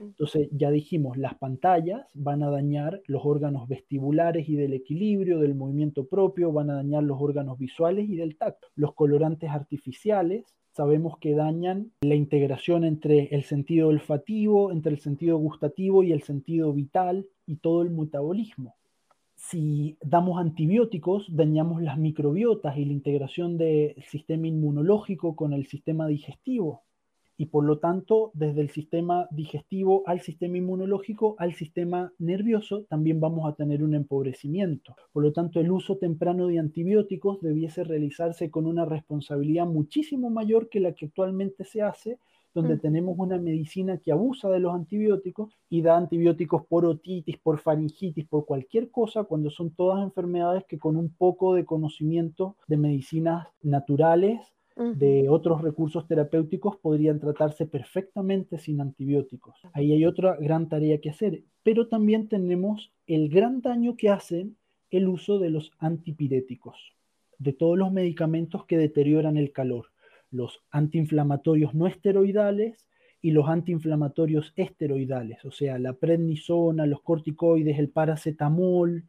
Entonces, 0.00 0.48
ya 0.50 0.70
dijimos, 0.70 1.16
las 1.16 1.34
pantallas 1.36 2.06
van 2.14 2.42
a 2.42 2.50
dañar 2.50 3.02
los 3.06 3.22
órganos 3.24 3.68
vestibulares 3.68 4.48
y 4.48 4.56
del 4.56 4.72
equilibrio, 4.72 5.38
del 5.38 5.54
movimiento 5.54 6.06
propio, 6.06 6.52
van 6.52 6.70
a 6.70 6.74
dañar 6.74 7.04
los 7.04 7.20
órganos 7.20 7.58
visuales 7.58 8.08
y 8.08 8.16
del 8.16 8.36
tacto. 8.36 8.68
Los 8.74 8.94
colorantes 8.94 9.50
artificiales 9.50 10.44
sabemos 10.72 11.18
que 11.18 11.34
dañan 11.34 11.92
la 12.00 12.14
integración 12.14 12.84
entre 12.84 13.28
el 13.34 13.44
sentido 13.44 13.88
olfativo, 13.88 14.72
entre 14.72 14.92
el 14.92 15.00
sentido 15.00 15.36
gustativo 15.36 16.02
y 16.02 16.12
el 16.12 16.22
sentido 16.22 16.72
vital 16.72 17.26
y 17.46 17.56
todo 17.56 17.82
el 17.82 17.90
metabolismo. 17.90 18.74
Si 19.50 19.96
damos 20.00 20.38
antibióticos, 20.38 21.26
dañamos 21.28 21.82
las 21.82 21.98
microbiotas 21.98 22.78
y 22.78 22.84
la 22.84 22.92
integración 22.92 23.58
del 23.58 24.00
sistema 24.04 24.46
inmunológico 24.46 25.34
con 25.34 25.52
el 25.52 25.66
sistema 25.66 26.06
digestivo 26.06 26.84
y 27.36 27.46
por 27.46 27.64
lo 27.64 27.80
tanto 27.80 28.30
desde 28.34 28.60
el 28.60 28.70
sistema 28.70 29.26
digestivo 29.32 30.04
al 30.06 30.20
sistema 30.20 30.58
inmunológico 30.58 31.34
al 31.38 31.54
sistema 31.54 32.12
nervioso 32.18 32.84
también 32.84 33.18
vamos 33.18 33.50
a 33.50 33.56
tener 33.56 33.82
un 33.82 33.94
empobrecimiento. 33.94 34.94
Por 35.10 35.24
lo 35.24 35.32
tanto 35.32 35.58
el 35.58 35.72
uso 35.72 35.96
temprano 35.96 36.46
de 36.46 36.60
antibióticos 36.60 37.40
debiese 37.40 37.82
realizarse 37.82 38.52
con 38.52 38.66
una 38.66 38.84
responsabilidad 38.84 39.66
muchísimo 39.66 40.30
mayor 40.30 40.68
que 40.68 40.78
la 40.78 40.92
que 40.92 41.06
actualmente 41.06 41.64
se 41.64 41.82
hace 41.82 42.20
donde 42.54 42.76
mm. 42.76 42.80
tenemos 42.80 43.18
una 43.18 43.38
medicina 43.38 43.98
que 43.98 44.12
abusa 44.12 44.48
de 44.48 44.60
los 44.60 44.74
antibióticos 44.74 45.56
y 45.68 45.82
da 45.82 45.96
antibióticos 45.96 46.66
por 46.66 46.84
otitis, 46.84 47.38
por 47.38 47.58
faringitis, 47.58 48.26
por 48.26 48.46
cualquier 48.46 48.90
cosa, 48.90 49.24
cuando 49.24 49.50
son 49.50 49.70
todas 49.70 50.02
enfermedades 50.02 50.64
que 50.64 50.78
con 50.78 50.96
un 50.96 51.10
poco 51.10 51.54
de 51.54 51.64
conocimiento 51.64 52.56
de 52.66 52.76
medicinas 52.76 53.48
naturales 53.62 54.40
de 54.76 55.28
otros 55.28 55.60
recursos 55.60 56.06
terapéuticos 56.06 56.76
podrían 56.76 57.20
tratarse 57.20 57.66
perfectamente 57.66 58.56
sin 58.58 58.80
antibióticos. 58.80 59.54
Ahí 59.74 59.92
hay 59.92 60.06
otra 60.06 60.36
gran 60.36 60.70
tarea 60.70 61.00
que 61.00 61.10
hacer, 61.10 61.42
pero 61.62 61.88
también 61.88 62.28
tenemos 62.28 62.90
el 63.06 63.28
gran 63.28 63.60
daño 63.60 63.96
que 63.96 64.08
hacen 64.08 64.56
el 64.90 65.08
uso 65.08 65.38
de 65.38 65.50
los 65.50 65.72
antipiréticos, 65.78 66.94
de 67.38 67.52
todos 67.52 67.76
los 67.76 67.92
medicamentos 67.92 68.64
que 68.64 68.78
deterioran 68.78 69.36
el 69.36 69.52
calor, 69.52 69.86
los 70.30 70.60
antiinflamatorios 70.70 71.74
no 71.74 71.86
esteroidales 71.86 72.88
y 73.22 73.32
los 73.32 73.48
antiinflamatorios 73.48 74.52
esteroidales, 74.56 75.44
o 75.44 75.50
sea, 75.50 75.78
la 75.78 75.92
prednisona, 75.92 76.86
los 76.86 77.02
corticoides, 77.02 77.78
el 77.78 77.90
paracetamol, 77.90 79.04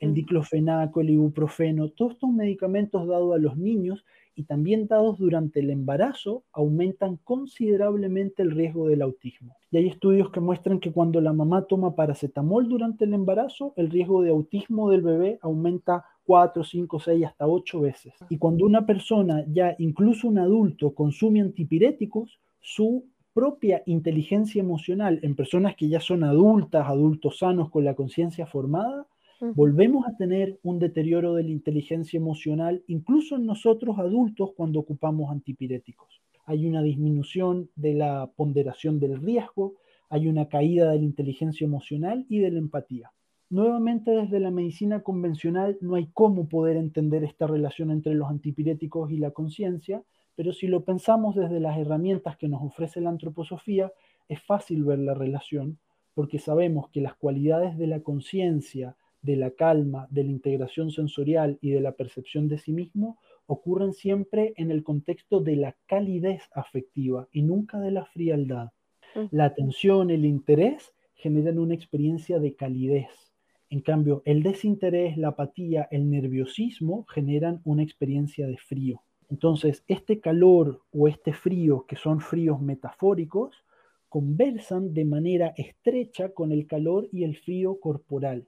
el 0.00 0.14
diclofenaco, 0.14 1.00
el 1.00 1.10
ibuprofeno, 1.10 1.88
todos 1.88 2.12
estos 2.12 2.30
medicamentos 2.30 3.06
dados 3.08 3.34
a 3.34 3.38
los 3.38 3.56
niños 3.56 4.04
y 4.34 4.44
también 4.44 4.86
dados 4.86 5.18
durante 5.18 5.60
el 5.60 5.70
embarazo 5.70 6.44
aumentan 6.52 7.16
considerablemente 7.16 8.42
el 8.42 8.50
riesgo 8.50 8.88
del 8.88 9.02
autismo. 9.02 9.56
Y 9.70 9.78
hay 9.78 9.88
estudios 9.88 10.30
que 10.30 10.40
muestran 10.40 10.80
que 10.80 10.92
cuando 10.92 11.20
la 11.20 11.32
mamá 11.32 11.66
toma 11.66 11.94
paracetamol 11.94 12.68
durante 12.68 13.04
el 13.04 13.14
embarazo, 13.14 13.72
el 13.76 13.90
riesgo 13.90 14.22
de 14.22 14.30
autismo 14.30 14.90
del 14.90 15.02
bebé 15.02 15.38
aumenta 15.42 16.04
4, 16.24 16.64
5, 16.64 17.00
6, 17.00 17.24
hasta 17.26 17.46
8 17.46 17.80
veces. 17.80 18.14
Y 18.28 18.38
cuando 18.38 18.64
una 18.64 18.86
persona, 18.86 19.44
ya 19.48 19.74
incluso 19.78 20.28
un 20.28 20.38
adulto, 20.38 20.94
consume 20.94 21.40
antipiréticos, 21.40 22.38
su 22.60 23.06
propia 23.32 23.82
inteligencia 23.86 24.60
emocional 24.60 25.18
en 25.22 25.34
personas 25.34 25.74
que 25.76 25.88
ya 25.88 26.00
son 26.00 26.22
adultas, 26.22 26.86
adultos 26.86 27.38
sanos 27.38 27.70
con 27.70 27.84
la 27.84 27.94
conciencia 27.94 28.46
formada, 28.46 29.06
volvemos 29.54 30.06
a 30.06 30.16
tener 30.16 30.60
un 30.62 30.78
deterioro 30.78 31.34
de 31.34 31.42
la 31.42 31.50
inteligencia 31.50 32.16
emocional, 32.16 32.84
incluso 32.86 33.36
en 33.36 33.46
nosotros 33.46 33.98
adultos 33.98 34.52
cuando 34.56 34.78
ocupamos 34.78 35.32
antipiréticos. 35.32 36.22
Hay 36.44 36.66
una 36.66 36.82
disminución 36.82 37.68
de 37.74 37.94
la 37.94 38.30
ponderación 38.36 39.00
del 39.00 39.20
riesgo, 39.20 39.74
hay 40.10 40.28
una 40.28 40.48
caída 40.48 40.90
de 40.90 40.98
la 40.98 41.04
inteligencia 41.04 41.64
emocional 41.64 42.26
y 42.28 42.38
de 42.38 42.50
la 42.50 42.58
empatía. 42.58 43.10
Nuevamente 43.52 44.12
desde 44.12 44.40
la 44.40 44.50
medicina 44.50 45.02
convencional 45.02 45.76
no 45.82 45.96
hay 45.96 46.08
cómo 46.14 46.48
poder 46.48 46.78
entender 46.78 47.22
esta 47.22 47.46
relación 47.46 47.90
entre 47.90 48.14
los 48.14 48.30
antipiréticos 48.30 49.10
y 49.10 49.18
la 49.18 49.32
conciencia, 49.32 50.02
pero 50.34 50.54
si 50.54 50.68
lo 50.68 50.86
pensamos 50.86 51.36
desde 51.36 51.60
las 51.60 51.76
herramientas 51.78 52.38
que 52.38 52.48
nos 52.48 52.62
ofrece 52.62 53.02
la 53.02 53.10
antroposofía, 53.10 53.92
es 54.26 54.40
fácil 54.40 54.84
ver 54.84 55.00
la 55.00 55.12
relación 55.12 55.78
porque 56.14 56.38
sabemos 56.38 56.88
que 56.88 57.02
las 57.02 57.14
cualidades 57.14 57.76
de 57.76 57.88
la 57.88 58.00
conciencia, 58.00 58.96
de 59.20 59.36
la 59.36 59.50
calma, 59.50 60.08
de 60.10 60.24
la 60.24 60.30
integración 60.30 60.90
sensorial 60.90 61.58
y 61.60 61.72
de 61.72 61.82
la 61.82 61.92
percepción 61.92 62.48
de 62.48 62.56
sí 62.56 62.72
mismo 62.72 63.18
ocurren 63.44 63.92
siempre 63.92 64.54
en 64.56 64.70
el 64.70 64.82
contexto 64.82 65.40
de 65.40 65.56
la 65.56 65.76
calidez 65.84 66.42
afectiva 66.54 67.28
y 67.32 67.42
nunca 67.42 67.78
de 67.80 67.90
la 67.90 68.06
frialdad. 68.06 68.70
La 69.30 69.44
atención, 69.44 70.08
el 70.08 70.24
interés 70.24 70.94
generan 71.12 71.58
una 71.58 71.74
experiencia 71.74 72.38
de 72.38 72.54
calidez. 72.54 73.31
En 73.72 73.80
cambio, 73.80 74.20
el 74.26 74.42
desinterés, 74.42 75.16
la 75.16 75.28
apatía, 75.28 75.88
el 75.90 76.10
nerviosismo 76.10 77.06
generan 77.08 77.62
una 77.64 77.82
experiencia 77.82 78.46
de 78.46 78.58
frío. 78.58 79.00
Entonces, 79.30 79.82
este 79.88 80.20
calor 80.20 80.82
o 80.92 81.08
este 81.08 81.32
frío, 81.32 81.86
que 81.88 81.96
son 81.96 82.20
fríos 82.20 82.60
metafóricos, 82.60 83.64
conversan 84.10 84.92
de 84.92 85.06
manera 85.06 85.54
estrecha 85.56 86.34
con 86.34 86.52
el 86.52 86.66
calor 86.66 87.08
y 87.12 87.24
el 87.24 87.34
frío 87.38 87.80
corporal. 87.80 88.46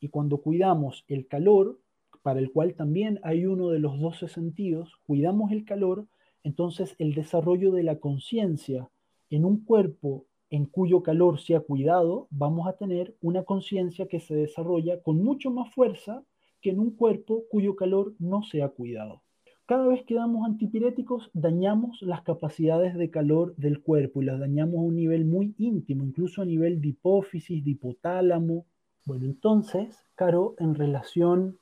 Y 0.00 0.08
cuando 0.08 0.38
cuidamos 0.38 1.04
el 1.06 1.28
calor, 1.28 1.78
para 2.22 2.40
el 2.40 2.50
cual 2.50 2.74
también 2.74 3.20
hay 3.22 3.46
uno 3.46 3.68
de 3.68 3.78
los 3.78 4.00
12 4.00 4.26
sentidos, 4.26 4.96
cuidamos 5.06 5.52
el 5.52 5.64
calor, 5.64 6.08
entonces 6.42 6.96
el 6.98 7.14
desarrollo 7.14 7.70
de 7.70 7.84
la 7.84 8.00
conciencia 8.00 8.90
en 9.30 9.44
un 9.44 9.64
cuerpo 9.64 10.24
en 10.50 10.66
cuyo 10.66 11.02
calor 11.02 11.40
se 11.40 11.56
ha 11.56 11.60
cuidado, 11.60 12.28
vamos 12.30 12.68
a 12.68 12.74
tener 12.74 13.16
una 13.20 13.44
conciencia 13.44 14.06
que 14.06 14.20
se 14.20 14.34
desarrolla 14.34 15.02
con 15.02 15.22
mucho 15.22 15.50
más 15.50 15.72
fuerza 15.74 16.24
que 16.60 16.70
en 16.70 16.80
un 16.80 16.90
cuerpo 16.90 17.44
cuyo 17.50 17.76
calor 17.76 18.14
no 18.18 18.42
se 18.42 18.62
ha 18.62 18.68
cuidado. 18.68 19.22
Cada 19.66 19.86
vez 19.88 20.04
que 20.04 20.14
damos 20.14 20.46
antipiréticos, 20.46 21.30
dañamos 21.32 22.00
las 22.02 22.22
capacidades 22.22 22.94
de 22.94 23.10
calor 23.10 23.56
del 23.56 23.82
cuerpo 23.82 24.22
y 24.22 24.26
las 24.26 24.38
dañamos 24.38 24.76
a 24.76 24.82
un 24.82 24.94
nivel 24.94 25.24
muy 25.24 25.54
íntimo, 25.58 26.04
incluso 26.04 26.42
a 26.42 26.44
nivel 26.44 26.80
de 26.80 26.88
hipófisis, 26.88 27.64
de 27.64 27.72
hipotálamo, 27.72 28.64
bueno, 29.06 29.26
entonces, 29.26 30.04
Caro, 30.16 30.56
en 30.58 30.74
relación 30.74 31.60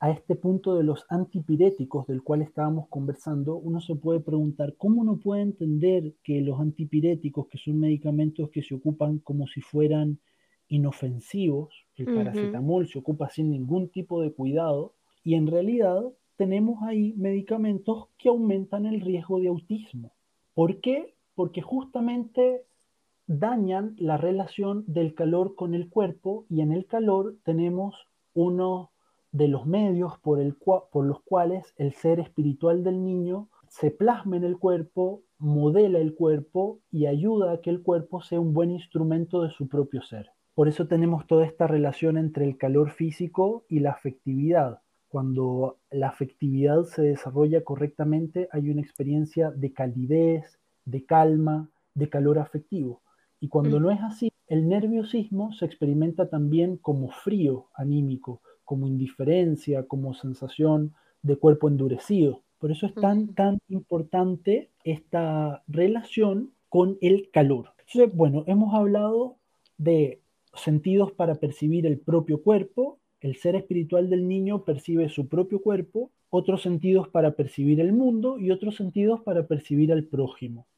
a 0.00 0.10
este 0.10 0.34
punto 0.34 0.76
de 0.76 0.82
los 0.82 1.04
antipiréticos 1.10 2.06
del 2.06 2.22
cual 2.22 2.40
estábamos 2.40 2.88
conversando, 2.88 3.56
uno 3.56 3.82
se 3.82 3.94
puede 3.94 4.20
preguntar 4.20 4.74
cómo 4.78 5.02
uno 5.02 5.18
puede 5.18 5.42
entender 5.42 6.14
que 6.24 6.40
los 6.40 6.58
antipiréticos, 6.58 7.48
que 7.48 7.58
son 7.58 7.78
medicamentos 7.78 8.48
que 8.48 8.62
se 8.62 8.74
ocupan 8.74 9.18
como 9.18 9.46
si 9.46 9.60
fueran 9.60 10.18
inofensivos, 10.68 11.74
el 11.96 12.06
paracetamol 12.06 12.88
se 12.88 12.98
ocupa 12.98 13.28
sin 13.28 13.50
ningún 13.50 13.90
tipo 13.90 14.22
de 14.22 14.32
cuidado, 14.32 14.94
y 15.22 15.34
en 15.34 15.46
realidad 15.46 16.02
tenemos 16.36 16.82
ahí 16.82 17.12
medicamentos 17.18 18.08
que 18.16 18.30
aumentan 18.30 18.86
el 18.86 19.02
riesgo 19.02 19.38
de 19.38 19.48
autismo. 19.48 20.12
¿Por 20.54 20.80
qué? 20.80 21.14
Porque 21.34 21.60
justamente 21.60 22.62
dañan 23.26 23.96
la 23.98 24.16
relación 24.16 24.82
del 24.86 25.14
calor 25.14 25.54
con 25.54 25.74
el 25.74 25.90
cuerpo 25.90 26.46
y 26.48 26.62
en 26.62 26.72
el 26.72 26.86
calor 26.86 27.36
tenemos 27.44 27.94
uno 28.32 28.90
de 29.32 29.48
los 29.48 29.66
medios 29.66 30.18
por, 30.18 30.40
el 30.40 30.54
por 30.54 31.06
los 31.06 31.22
cuales 31.22 31.72
el 31.76 31.92
ser 31.94 32.20
espiritual 32.20 32.82
del 32.82 33.04
niño 33.04 33.48
se 33.68 33.90
plasma 33.90 34.36
en 34.36 34.44
el 34.44 34.58
cuerpo, 34.58 35.22
modela 35.38 35.98
el 35.98 36.14
cuerpo 36.14 36.80
y 36.90 37.06
ayuda 37.06 37.52
a 37.52 37.60
que 37.60 37.70
el 37.70 37.82
cuerpo 37.82 38.20
sea 38.20 38.40
un 38.40 38.52
buen 38.52 38.70
instrumento 38.70 39.42
de 39.42 39.50
su 39.50 39.68
propio 39.68 40.02
ser. 40.02 40.30
Por 40.54 40.68
eso 40.68 40.88
tenemos 40.88 41.26
toda 41.26 41.46
esta 41.46 41.66
relación 41.66 42.18
entre 42.18 42.44
el 42.44 42.58
calor 42.58 42.90
físico 42.90 43.64
y 43.68 43.80
la 43.80 43.92
afectividad. 43.92 44.80
Cuando 45.08 45.78
la 45.90 46.08
afectividad 46.08 46.82
se 46.84 47.02
desarrolla 47.02 47.64
correctamente 47.64 48.48
hay 48.52 48.70
una 48.70 48.82
experiencia 48.82 49.50
de 49.50 49.72
calidez, 49.72 50.58
de 50.84 51.04
calma, 51.04 51.70
de 51.94 52.08
calor 52.08 52.38
afectivo. 52.38 53.02
Y 53.38 53.48
cuando 53.48 53.80
no 53.80 53.90
es 53.90 54.00
así, 54.02 54.30
el 54.48 54.68
nerviosismo 54.68 55.52
se 55.52 55.64
experimenta 55.64 56.28
también 56.28 56.76
como 56.76 57.10
frío 57.10 57.68
anímico, 57.74 58.42
como 58.70 58.86
indiferencia, 58.86 59.88
como 59.88 60.14
sensación 60.14 60.94
de 61.22 61.34
cuerpo 61.34 61.66
endurecido. 61.66 62.44
Por 62.60 62.70
eso 62.70 62.86
es 62.86 62.94
tan, 62.94 63.34
tan 63.34 63.58
importante 63.68 64.70
esta 64.84 65.64
relación 65.66 66.52
con 66.68 66.96
el 67.00 67.30
calor. 67.32 67.70
Entonces, 67.80 68.16
bueno, 68.16 68.44
hemos 68.46 68.72
hablado 68.72 69.34
de 69.76 70.20
sentidos 70.54 71.10
para 71.10 71.34
percibir 71.34 71.84
el 71.84 71.98
propio 71.98 72.44
cuerpo, 72.44 73.00
el 73.20 73.34
ser 73.34 73.56
espiritual 73.56 74.08
del 74.08 74.28
niño 74.28 74.62
percibe 74.62 75.08
su 75.08 75.26
propio 75.26 75.60
cuerpo, 75.60 76.12
otros 76.28 76.62
sentidos 76.62 77.08
para 77.08 77.32
percibir 77.32 77.80
el 77.80 77.92
mundo 77.92 78.38
y 78.38 78.52
otros 78.52 78.76
sentidos 78.76 79.20
para 79.22 79.48
percibir 79.48 79.90
al 79.92 80.04
prójimo. 80.04 80.68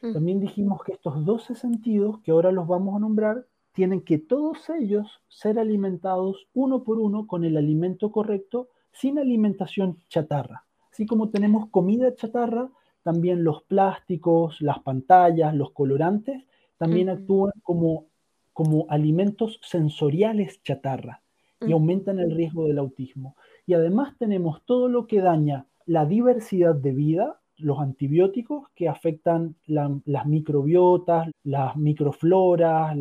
También 0.00 0.38
dijimos 0.38 0.84
que 0.84 0.92
estos 0.92 1.24
12 1.24 1.56
sentidos, 1.56 2.20
que 2.20 2.30
ahora 2.30 2.52
los 2.52 2.68
vamos 2.68 2.94
a 2.94 3.00
nombrar, 3.00 3.44
tienen 3.72 4.02
que 4.02 4.18
todos 4.18 4.68
ellos 4.70 5.22
ser 5.28 5.58
alimentados 5.58 6.48
uno 6.54 6.82
por 6.82 6.98
uno 6.98 7.26
con 7.26 7.44
el 7.44 7.56
alimento 7.56 8.10
correcto, 8.10 8.68
sin 8.92 9.18
alimentación 9.18 9.98
chatarra. 10.08 10.64
Así 10.92 11.06
como 11.06 11.30
tenemos 11.30 11.68
comida 11.70 12.14
chatarra, 12.14 12.70
también 13.02 13.44
los 13.44 13.62
plásticos, 13.62 14.60
las 14.60 14.80
pantallas, 14.80 15.54
los 15.54 15.72
colorantes, 15.72 16.44
también 16.76 17.08
actúan 17.08 17.52
como, 17.62 18.06
como 18.52 18.86
alimentos 18.88 19.60
sensoriales 19.62 20.62
chatarra 20.62 21.22
y 21.60 21.72
aumentan 21.72 22.18
el 22.18 22.34
riesgo 22.34 22.66
del 22.66 22.78
autismo. 22.78 23.36
Y 23.66 23.74
además 23.74 24.16
tenemos 24.18 24.62
todo 24.64 24.88
lo 24.88 25.06
que 25.06 25.20
daña 25.20 25.66
la 25.86 26.06
diversidad 26.06 26.74
de 26.74 26.92
vida, 26.92 27.40
los 27.56 27.78
antibióticos 27.78 28.68
que 28.74 28.88
afectan 28.88 29.56
las 29.66 30.26
microbiotas, 30.26 31.30
las 31.44 31.76
microfloras, 31.76 32.96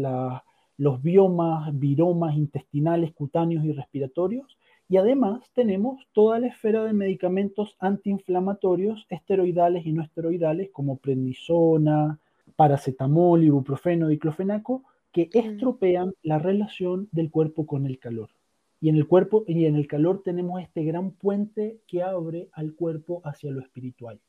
los 0.79 1.03
biomas, 1.03 1.77
viromas 1.77 2.37
intestinales, 2.37 3.11
cutáneos 3.11 3.65
y 3.65 3.73
respiratorios. 3.73 4.57
Y 4.87 4.95
además 4.95 5.41
tenemos 5.53 6.07
toda 6.13 6.39
la 6.39 6.47
esfera 6.47 6.85
de 6.85 6.93
medicamentos 6.93 7.75
antiinflamatorios, 7.79 9.05
esteroidales 9.09 9.85
y 9.85 9.91
no 9.91 10.01
esteroidales, 10.01 10.69
como 10.71 10.95
prednisona, 10.95 12.17
paracetamol, 12.55 13.43
ibuprofeno, 13.43 14.07
diclofenaco, 14.07 14.83
que 15.11 15.29
estropean 15.33 16.13
la 16.23 16.39
relación 16.39 17.09
del 17.11 17.29
cuerpo 17.29 17.65
con 17.65 17.85
el 17.85 17.99
calor. 17.99 18.29
Y 18.79 18.87
en 18.87 18.95
el 18.95 19.05
cuerpo 19.05 19.43
y 19.47 19.65
en 19.65 19.75
el 19.75 19.85
calor 19.85 20.21
tenemos 20.23 20.61
este 20.61 20.85
gran 20.85 21.11
puente 21.11 21.81
que 21.87 22.03
abre 22.03 22.47
al 22.53 22.73
cuerpo 22.73 23.21
hacia 23.25 23.51
lo 23.51 23.59
espiritual. 23.59 24.21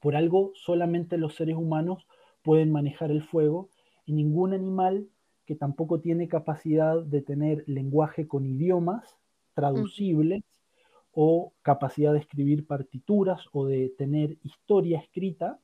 Por 0.00 0.16
algo 0.16 0.52
solamente 0.54 1.18
los 1.18 1.34
seres 1.34 1.56
humanos 1.56 2.06
pueden 2.42 2.72
manejar 2.72 3.10
el 3.10 3.22
fuego 3.22 3.68
y 4.06 4.14
ningún 4.14 4.54
animal 4.54 5.08
que 5.46 5.54
tampoco 5.54 6.00
tiene 6.00 6.28
capacidad 6.28 7.02
de 7.02 7.22
tener 7.22 7.64
lenguaje 7.66 8.26
con 8.26 8.46
idiomas 8.46 9.16
traducibles 9.54 10.42
o 11.12 11.52
capacidad 11.62 12.12
de 12.12 12.18
escribir 12.18 12.66
partituras 12.66 13.46
o 13.52 13.66
de 13.66 13.90
tener 13.96 14.36
historia 14.42 14.98
escrita, 14.98 15.60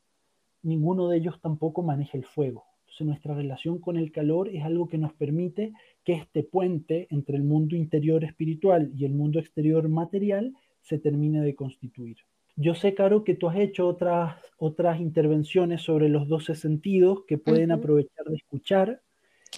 ninguno 0.63 1.09
de 1.09 1.19
ellos 1.19 1.41
tampoco 1.41 1.83
maneja 1.83 2.17
el 2.17 2.25
fuego. 2.25 2.65
Entonces 2.81 3.07
nuestra 3.07 3.35
relación 3.35 3.79
con 3.79 3.97
el 3.97 4.13
calor 4.13 4.49
es 4.49 4.65
algo 4.65 4.89
que 4.89 4.99
nos 4.99 5.13
permite 5.13 5.73
que 6.05 6.13
este 6.13 6.43
puente 6.43 7.07
entre 7.11 7.37
el 7.37 7.45
mundo 7.45 7.77
interior 7.77 8.25
espiritual 8.25 8.93
y 8.95 9.05
el 9.05 9.13
mundo 9.13 9.39
exterior 9.39 9.89
material 9.89 10.55
se 10.81 10.99
termine 10.99 11.41
de 11.41 11.55
constituir. 11.55 12.19
Yo 12.57 12.75
sé, 12.75 12.95
Caro, 12.95 13.25
que 13.25 13.35
tú 13.35 13.49
has 13.49 13.57
hecho 13.57 13.89
otras, 13.89 14.37
otras 14.59 15.01
intervenciones 15.01 15.83
sobre 15.83 16.09
los 16.09 16.29
12 16.29 16.55
sentidos 16.55 17.25
que 17.27 17.39
pueden 17.39 17.71
aprovechar 17.71 18.27
de 18.27 18.37
escuchar. 18.37 19.03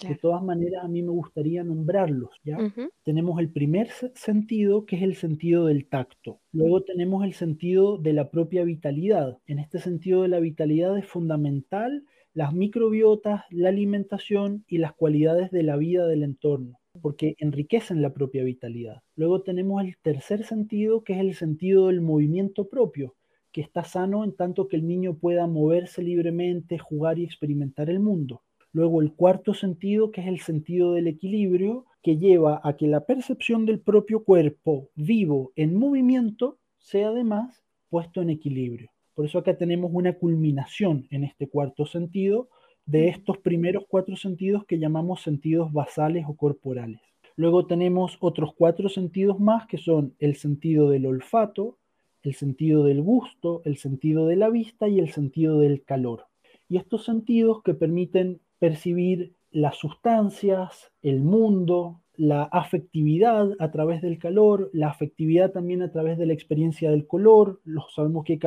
De 0.01 0.15
todas 0.15 0.43
maneras, 0.43 0.83
a 0.83 0.87
mí 0.87 1.01
me 1.01 1.11
gustaría 1.11 1.63
nombrarlos, 1.63 2.31
¿ya? 2.43 2.57
Tenemos 3.03 3.39
el 3.39 3.51
primer 3.51 3.89
sentido, 4.15 4.85
que 4.85 4.97
es 4.97 5.01
el 5.03 5.15
sentido 5.15 5.65
del 5.67 5.87
tacto. 5.87 6.39
Luego 6.51 6.81
tenemos 6.83 7.23
el 7.23 7.33
sentido 7.33 7.97
de 7.97 8.13
la 8.13 8.29
propia 8.29 8.63
vitalidad. 8.63 9.37
En 9.45 9.59
este 9.59 9.79
sentido 9.79 10.23
de 10.23 10.29
la 10.29 10.39
vitalidad 10.39 10.97
es 10.97 11.05
fundamental 11.05 12.03
las 12.33 12.53
microbiotas, 12.53 13.43
la 13.51 13.69
alimentación 13.69 14.65
y 14.67 14.79
las 14.79 14.93
cualidades 14.93 15.51
de 15.51 15.63
la 15.63 15.77
vida 15.77 16.07
del 16.07 16.23
entorno 16.23 16.79
porque 17.01 17.35
enriquecen 17.39 18.01
la 18.01 18.13
propia 18.13 18.43
vitalidad. 18.43 19.01
Luego 19.15 19.41
tenemos 19.41 19.83
el 19.83 19.97
tercer 20.01 20.43
sentido, 20.43 21.03
que 21.03 21.13
es 21.13 21.19
el 21.19 21.33
sentido 21.33 21.87
del 21.87 22.01
movimiento 22.01 22.69
propio, 22.69 23.15
que 23.51 23.61
está 23.61 23.83
sano 23.83 24.23
en 24.23 24.35
tanto 24.35 24.67
que 24.67 24.75
el 24.75 24.87
niño 24.87 25.17
pueda 25.17 25.47
moverse 25.47 26.03
libremente, 26.03 26.77
jugar 26.77 27.19
y 27.19 27.23
experimentar 27.23 27.89
el 27.89 27.99
mundo. 27.99 28.43
Luego 28.73 29.01
el 29.01 29.13
cuarto 29.13 29.53
sentido, 29.53 30.11
que 30.11 30.21
es 30.21 30.27
el 30.27 30.39
sentido 30.39 30.93
del 30.93 31.07
equilibrio, 31.07 31.85
que 32.01 32.17
lleva 32.17 32.59
a 32.63 32.75
que 32.75 32.87
la 32.87 33.05
percepción 33.05 33.65
del 33.65 33.79
propio 33.79 34.23
cuerpo 34.23 34.89
vivo 34.95 35.53
en 35.55 35.75
movimiento 35.75 36.57
sea 36.79 37.09
además 37.09 37.63
puesto 37.89 38.21
en 38.21 38.31
equilibrio. 38.31 38.89
Por 39.13 39.25
eso 39.25 39.37
acá 39.37 39.55
tenemos 39.55 39.91
una 39.93 40.13
culminación 40.13 41.07
en 41.11 41.23
este 41.23 41.47
cuarto 41.47 41.85
sentido, 41.85 42.49
de 42.85 43.07
estos 43.07 43.37
primeros 43.37 43.85
cuatro 43.87 44.15
sentidos 44.17 44.65
que 44.65 44.79
llamamos 44.79 45.21
sentidos 45.21 45.71
basales 45.71 46.25
o 46.27 46.35
corporales. 46.35 46.99
Luego 47.35 47.65
tenemos 47.65 48.17
otros 48.19 48.53
cuatro 48.55 48.89
sentidos 48.89 49.39
más 49.39 49.67
que 49.67 49.77
son 49.77 50.15
el 50.19 50.35
sentido 50.35 50.89
del 50.89 51.05
olfato, 51.05 51.77
el 52.23 52.33
sentido 52.33 52.83
del 52.83 53.01
gusto, 53.01 53.61
el 53.65 53.77
sentido 53.77 54.27
de 54.27 54.35
la 54.35 54.49
vista 54.49 54.87
y 54.87 54.99
el 54.99 55.11
sentido 55.11 55.59
del 55.59 55.83
calor. 55.83 56.25
Y 56.67 56.77
estos 56.77 57.05
sentidos 57.05 57.61
que 57.63 57.73
permiten 57.73 58.41
percibir 58.63 59.35
las 59.51 59.75
sustancias, 59.75 60.93
el 61.01 61.19
mundo, 61.19 61.99
la 62.15 62.43
afectividad 62.43 63.49
a 63.59 63.71
través 63.71 64.01
del 64.01 64.17
calor, 64.17 64.69
la 64.71 64.87
afectividad 64.87 65.51
también 65.51 65.81
a 65.81 65.91
través 65.91 66.17
de 66.17 66.25
la 66.25 66.31
experiencia 66.31 66.89
del 66.89 67.05
color. 67.05 67.59
Los, 67.65 67.93
sabemos 67.93 68.23
que 68.23 68.33
hay 68.33 68.39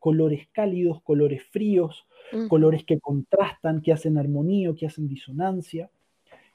colores 0.00 0.48
cálidos, 0.50 1.00
colores 1.04 1.44
fríos, 1.44 2.08
colores 2.48 2.82
que 2.82 2.98
contrastan, 2.98 3.82
que 3.82 3.92
hacen 3.92 4.18
armonía, 4.18 4.74
que 4.76 4.86
hacen 4.86 5.06
disonancia, 5.06 5.92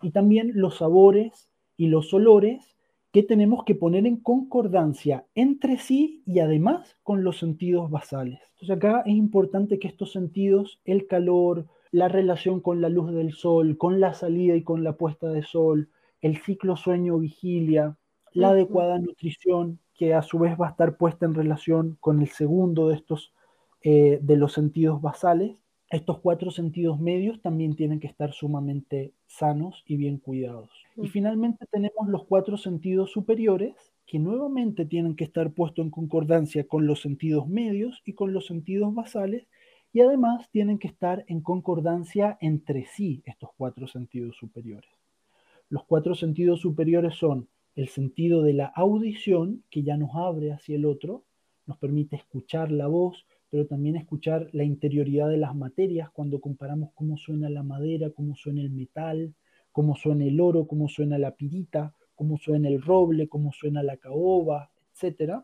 y 0.01 0.11
también 0.11 0.51
los 0.55 0.79
sabores 0.79 1.49
y 1.77 1.87
los 1.87 2.13
olores 2.13 2.75
que 3.13 3.23
tenemos 3.23 3.63
que 3.63 3.75
poner 3.75 4.05
en 4.05 4.17
concordancia 4.17 5.25
entre 5.33 5.77
sí 5.77 6.23
y 6.25 6.39
además 6.39 6.97
con 7.03 7.23
los 7.23 7.39
sentidos 7.39 7.89
basales. 7.89 8.41
Entonces 8.55 8.75
acá 8.75 9.01
es 9.05 9.15
importante 9.15 9.79
que 9.79 9.87
estos 9.87 10.11
sentidos, 10.11 10.81
el 10.83 11.07
calor, 11.07 11.67
la 11.91 12.07
relación 12.07 12.61
con 12.61 12.81
la 12.81 12.89
luz 12.89 13.13
del 13.13 13.33
sol, 13.33 13.77
con 13.77 13.99
la 13.99 14.13
salida 14.13 14.55
y 14.55 14.63
con 14.63 14.83
la 14.83 14.93
puesta 14.93 15.29
de 15.29 15.43
sol, 15.43 15.89
el 16.21 16.37
ciclo 16.37 16.75
sueño-vigilia, 16.75 17.97
la 18.33 18.49
adecuada 18.49 18.99
nutrición, 18.99 19.79
que 19.93 20.13
a 20.13 20.21
su 20.21 20.37
vez 20.39 20.59
va 20.59 20.67
a 20.67 20.71
estar 20.71 20.97
puesta 20.97 21.25
en 21.25 21.33
relación 21.33 21.97
con 21.99 22.21
el 22.21 22.29
segundo 22.29 22.89
de 22.89 22.95
estos 22.95 23.33
eh, 23.81 24.19
de 24.21 24.37
los 24.37 24.53
sentidos 24.53 25.01
basales, 25.01 25.57
estos 25.89 26.19
cuatro 26.19 26.51
sentidos 26.51 26.99
medios 26.99 27.41
también 27.41 27.75
tienen 27.75 28.01
que 28.01 28.07
estar 28.07 28.33
sumamente 28.33 29.13
sanos 29.25 29.83
y 29.85 29.95
bien 29.95 30.17
cuidados. 30.17 30.69
Y 30.97 31.07
finalmente 31.07 31.65
tenemos 31.71 32.09
los 32.09 32.25
cuatro 32.25 32.57
sentidos 32.57 33.11
superiores 33.11 33.73
que 34.05 34.19
nuevamente 34.19 34.85
tienen 34.85 35.15
que 35.15 35.23
estar 35.23 35.51
puestos 35.51 35.85
en 35.85 35.91
concordancia 35.91 36.67
con 36.67 36.87
los 36.87 37.01
sentidos 37.01 37.47
medios 37.47 38.01
y 38.05 38.13
con 38.13 38.33
los 38.33 38.47
sentidos 38.47 38.93
basales 38.93 39.47
y 39.97 40.01
además 40.01 40.47
tienen 40.51 40.77
que 40.77 40.87
estar 40.87 41.25
en 41.27 41.41
concordancia 41.41 42.37
entre 42.39 42.85
sí 42.85 43.23
estos 43.25 43.49
cuatro 43.57 43.87
sentidos 43.87 44.37
superiores. 44.37 44.91
Los 45.69 45.85
cuatro 45.85 46.13
sentidos 46.13 46.61
superiores 46.61 47.15
son 47.15 47.49
el 47.73 47.87
sentido 47.87 48.43
de 48.43 48.53
la 48.53 48.67
audición, 48.67 49.63
que 49.71 49.81
ya 49.81 49.97
nos 49.97 50.11
abre 50.13 50.51
hacia 50.51 50.75
el 50.75 50.85
otro, 50.85 51.23
nos 51.65 51.79
permite 51.79 52.15
escuchar 52.15 52.71
la 52.71 52.85
voz, 52.85 53.25
pero 53.49 53.65
también 53.65 53.95
escuchar 53.95 54.49
la 54.53 54.63
interioridad 54.63 55.29
de 55.29 55.37
las 55.37 55.55
materias 55.55 56.11
cuando 56.11 56.41
comparamos 56.41 56.91
cómo 56.93 57.17
suena 57.17 57.49
la 57.49 57.63
madera, 57.63 58.11
cómo 58.11 58.35
suena 58.35 58.61
el 58.61 58.69
metal, 58.69 59.33
cómo 59.71 59.95
suena 59.95 60.25
el 60.25 60.39
oro, 60.39 60.67
cómo 60.67 60.89
suena 60.89 61.17
la 61.17 61.31
pirita, 61.31 61.95
cómo 62.13 62.37
suena 62.37 62.67
el 62.67 62.83
roble, 62.83 63.27
cómo 63.29 63.51
suena 63.51 63.81
la 63.81 63.97
caoba, 63.97 64.69
etc. 64.93 65.41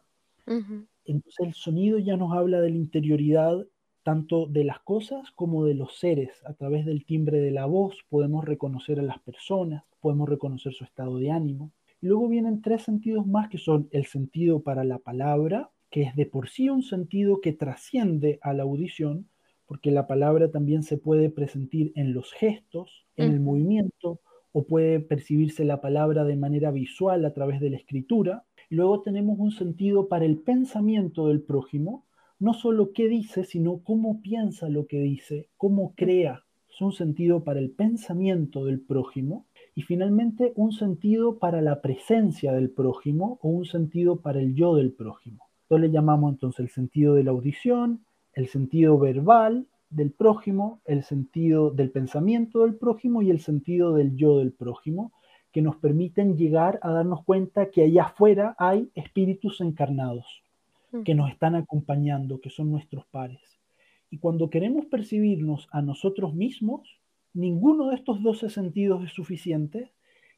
Entonces 1.05 1.39
el 1.39 1.55
sonido 1.55 1.97
ya 1.97 2.17
nos 2.17 2.33
habla 2.33 2.61
de 2.61 2.69
la 2.69 2.77
interioridad 2.77 3.65
tanto 4.03 4.45
de 4.45 4.63
las 4.63 4.79
cosas 4.79 5.31
como 5.31 5.65
de 5.65 5.73
los 5.73 5.97
seres. 5.97 6.43
A 6.45 6.53
través 6.53 6.85
del 6.85 7.05
timbre 7.05 7.39
de 7.39 7.51
la 7.51 7.65
voz 7.65 7.97
podemos 8.09 8.45
reconocer 8.45 8.99
a 8.99 9.03
las 9.03 9.19
personas, 9.19 9.83
podemos 10.01 10.29
reconocer 10.29 10.73
su 10.73 10.83
estado 10.83 11.17
de 11.17 11.31
ánimo. 11.31 11.71
Y 12.01 12.07
luego 12.07 12.27
vienen 12.27 12.61
tres 12.61 12.83
sentidos 12.83 13.25
más 13.25 13.49
que 13.49 13.57
son 13.57 13.87
el 13.91 14.05
sentido 14.05 14.61
para 14.61 14.83
la 14.83 14.99
palabra, 14.99 15.71
que 15.89 16.01
es 16.01 16.15
de 16.15 16.25
por 16.25 16.49
sí 16.49 16.69
un 16.69 16.83
sentido 16.83 17.39
que 17.39 17.53
trasciende 17.53 18.39
a 18.41 18.53
la 18.53 18.63
audición, 18.63 19.29
porque 19.65 19.91
la 19.91 20.05
palabra 20.05 20.51
también 20.51 20.83
se 20.83 20.97
puede 20.97 21.29
presentir 21.29 21.93
en 21.95 22.13
los 22.13 22.33
gestos, 22.33 23.05
en 23.15 23.31
el 23.31 23.39
movimiento, 23.39 24.19
o 24.51 24.65
puede 24.65 24.99
percibirse 24.99 25.65
la 25.65 25.81
palabra 25.81 26.23
de 26.25 26.35
manera 26.35 26.71
visual 26.71 27.25
a 27.25 27.33
través 27.33 27.59
de 27.59 27.71
la 27.71 27.77
escritura. 27.77 28.45
luego 28.69 29.01
tenemos 29.01 29.37
un 29.39 29.51
sentido 29.51 30.07
para 30.07 30.25
el 30.25 30.39
pensamiento 30.39 31.27
del 31.27 31.41
prójimo, 31.41 32.05
no 32.43 32.53
solo 32.53 32.91
qué 32.93 33.07
dice, 33.07 33.43
sino 33.43 33.79
cómo 33.83 34.21
piensa 34.21 34.69
lo 34.69 34.85
que 34.87 34.99
dice, 34.99 35.49
cómo 35.57 35.93
crea. 35.95 36.43
Un 36.81 36.91
sentido 36.91 37.43
para 37.43 37.59
el 37.59 37.69
pensamiento 37.71 38.65
del 38.65 38.81
prójimo 38.81 39.45
y 39.73 39.83
finalmente 39.83 40.51
un 40.55 40.71
sentido 40.73 41.37
para 41.37 41.61
la 41.61 41.81
presencia 41.81 42.51
del 42.51 42.71
prójimo 42.71 43.39
o 43.41 43.49
un 43.49 43.65
sentido 43.65 44.19
para 44.21 44.41
el 44.41 44.55
yo 44.55 44.75
del 44.75 44.91
prójimo 44.91 45.47
le 45.77 45.91
llamamos 45.91 46.33
entonces 46.33 46.59
el 46.59 46.69
sentido 46.69 47.15
de 47.15 47.23
la 47.23 47.31
audición, 47.31 48.05
el 48.33 48.47
sentido 48.47 48.97
verbal 48.97 49.67
del 49.89 50.11
prójimo, 50.11 50.81
el 50.85 51.03
sentido 51.03 51.71
del 51.71 51.91
pensamiento 51.91 52.63
del 52.63 52.75
prójimo 52.75 53.21
y 53.21 53.29
el 53.29 53.39
sentido 53.39 53.93
del 53.93 54.15
yo 54.15 54.39
del 54.39 54.53
prójimo, 54.53 55.13
que 55.51 55.61
nos 55.61 55.75
permiten 55.77 56.35
llegar 56.35 56.79
a 56.81 56.91
darnos 56.91 57.23
cuenta 57.23 57.69
que 57.69 57.83
allá 57.83 58.05
afuera 58.05 58.55
hay 58.57 58.89
espíritus 58.95 59.61
encarnados 59.61 60.42
que 61.03 61.15
nos 61.15 61.31
están 61.31 61.55
acompañando, 61.55 62.39
que 62.39 62.49
son 62.49 62.71
nuestros 62.71 63.05
pares. 63.07 63.59
Y 64.09 64.19
cuando 64.19 64.49
queremos 64.49 64.85
percibirnos 64.85 65.67
a 65.71 65.81
nosotros 65.81 66.35
mismos, 66.35 66.99
ninguno 67.33 67.89
de 67.89 67.95
estos 67.95 68.21
12 68.21 68.49
sentidos 68.49 69.03
es 69.03 69.11
suficiente, 69.11 69.91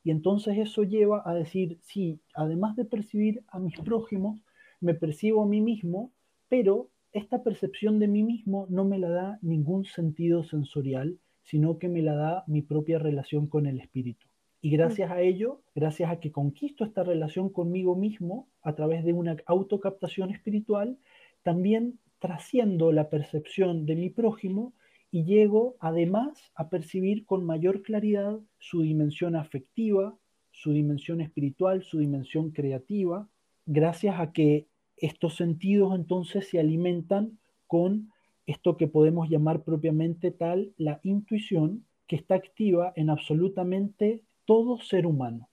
y 0.03 0.11
entonces 0.11 0.57
eso 0.57 0.83
lleva 0.83 1.23
a 1.25 1.33
decir, 1.33 1.79
sí, 1.81 2.21
además 2.35 2.75
de 2.75 2.85
percibir 2.85 3.43
a 3.47 3.59
mis 3.59 3.77
prójimos, 3.79 4.39
me 4.79 4.93
percibo 4.93 5.43
a 5.43 5.47
mí 5.47 5.61
mismo, 5.61 6.11
pero 6.47 6.89
esta 7.11 7.43
percepción 7.43 7.97
de 7.99 8.07
mí 8.07 8.23
mismo 8.23 8.67
no 8.69 8.85
me 8.85 8.99
la 8.99 9.09
da 9.09 9.39
ningún 9.41 9.85
sentido 9.85 10.43
sensorial, 10.43 11.17
sino 11.43 11.79
que 11.79 11.87
me 11.87 12.01
la 12.01 12.15
da 12.15 12.43
mi 12.47 12.61
propia 12.61 12.99
relación 12.99 13.47
con 13.47 13.65
el 13.65 13.79
espíritu. 13.79 14.27
Y 14.65 14.71
gracias 14.71 15.11
a 15.11 15.21
ello, 15.21 15.61
gracias 15.75 16.09
a 16.09 16.19
que 16.19 16.31
conquisto 16.31 16.85
esta 16.85 17.03
relación 17.03 17.49
conmigo 17.49 17.95
mismo 17.95 18.47
a 18.63 18.73
través 18.73 19.05
de 19.05 19.13
una 19.13 19.37
autocaptación 19.45 20.31
espiritual, 20.31 20.97
también 21.43 21.99
trasciendo 22.17 22.91
la 22.91 23.11
percepción 23.11 23.85
de 23.85 23.95
mi 23.95 24.09
prójimo 24.09 24.73
y 25.11 25.23
llego 25.23 25.75
además 25.79 26.51
a 26.55 26.69
percibir 26.69 27.27
con 27.27 27.45
mayor 27.45 27.83
claridad 27.83 28.39
su 28.57 28.81
dimensión 28.81 29.35
afectiva, 29.35 30.17
su 30.49 30.71
dimensión 30.71 31.21
espiritual, 31.21 31.83
su 31.83 31.99
dimensión 31.99 32.49
creativa, 32.49 33.29
gracias 33.67 34.19
a 34.19 34.33
que 34.33 34.65
estos 34.97 35.35
sentidos 35.35 35.93
entonces 35.93 36.49
se 36.49 36.59
alimentan 36.59 37.37
con 37.67 38.09
esto 38.47 38.77
que 38.77 38.87
podemos 38.87 39.29
llamar 39.29 39.61
propiamente 39.61 40.31
tal 40.31 40.73
la 40.79 41.01
intuición 41.03 41.85
que 42.07 42.15
está 42.15 42.33
activa 42.33 42.93
en 42.95 43.11
absolutamente 43.11 44.23
todo 44.45 44.79
ser 44.79 45.05
humano, 45.05 45.49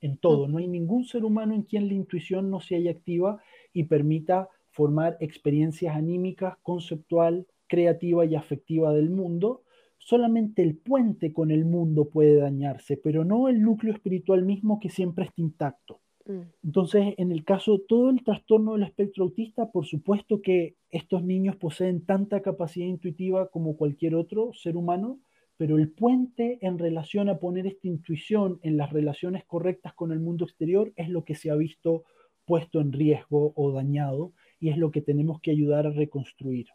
en 0.00 0.16
todo. 0.18 0.48
No 0.48 0.58
hay 0.58 0.68
ningún 0.68 1.04
ser 1.04 1.24
humano 1.24 1.54
en 1.54 1.62
quien 1.62 1.88
la 1.88 1.94
intuición 1.94 2.50
no 2.50 2.60
se 2.60 2.76
haya 2.76 2.90
activa 2.90 3.40
y 3.72 3.84
permita 3.84 4.48
formar 4.70 5.16
experiencias 5.20 5.96
anímicas, 5.96 6.56
conceptual, 6.62 7.46
creativa 7.66 8.24
y 8.24 8.34
afectiva 8.34 8.92
del 8.92 9.10
mundo. 9.10 9.62
Solamente 9.98 10.62
el 10.62 10.76
puente 10.76 11.32
con 11.32 11.50
el 11.50 11.64
mundo 11.64 12.08
puede 12.10 12.36
dañarse, 12.36 12.96
pero 12.96 13.24
no 13.24 13.48
el 13.48 13.62
núcleo 13.62 13.92
espiritual 13.92 14.44
mismo 14.44 14.78
que 14.78 14.90
siempre 14.90 15.24
está 15.24 15.40
intacto. 15.40 16.00
Mm. 16.26 16.40
Entonces, 16.64 17.14
en 17.16 17.32
el 17.32 17.44
caso 17.44 17.80
todo 17.88 18.10
el 18.10 18.22
trastorno 18.22 18.74
del 18.74 18.82
espectro 18.82 19.24
autista, 19.24 19.70
por 19.70 19.86
supuesto 19.86 20.42
que 20.42 20.76
estos 20.90 21.24
niños 21.24 21.56
poseen 21.56 22.04
tanta 22.04 22.42
capacidad 22.42 22.86
intuitiva 22.86 23.48
como 23.48 23.76
cualquier 23.76 24.14
otro 24.14 24.52
ser 24.52 24.76
humano, 24.76 25.18
pero 25.56 25.78
el 25.78 25.90
puente 25.90 26.58
en 26.60 26.78
relación 26.78 27.28
a 27.28 27.38
poner 27.38 27.66
esta 27.66 27.88
intuición 27.88 28.60
en 28.62 28.76
las 28.76 28.92
relaciones 28.92 29.44
correctas 29.44 29.94
con 29.94 30.12
el 30.12 30.20
mundo 30.20 30.44
exterior 30.44 30.92
es 30.96 31.08
lo 31.08 31.24
que 31.24 31.34
se 31.34 31.50
ha 31.50 31.54
visto 31.54 32.04
puesto 32.44 32.80
en 32.80 32.92
riesgo 32.92 33.52
o 33.56 33.72
dañado 33.72 34.32
y 34.60 34.70
es 34.70 34.78
lo 34.78 34.90
que 34.90 35.02
tenemos 35.02 35.40
que 35.40 35.50
ayudar 35.50 35.86
a 35.86 35.90
reconstruir. 35.90 36.68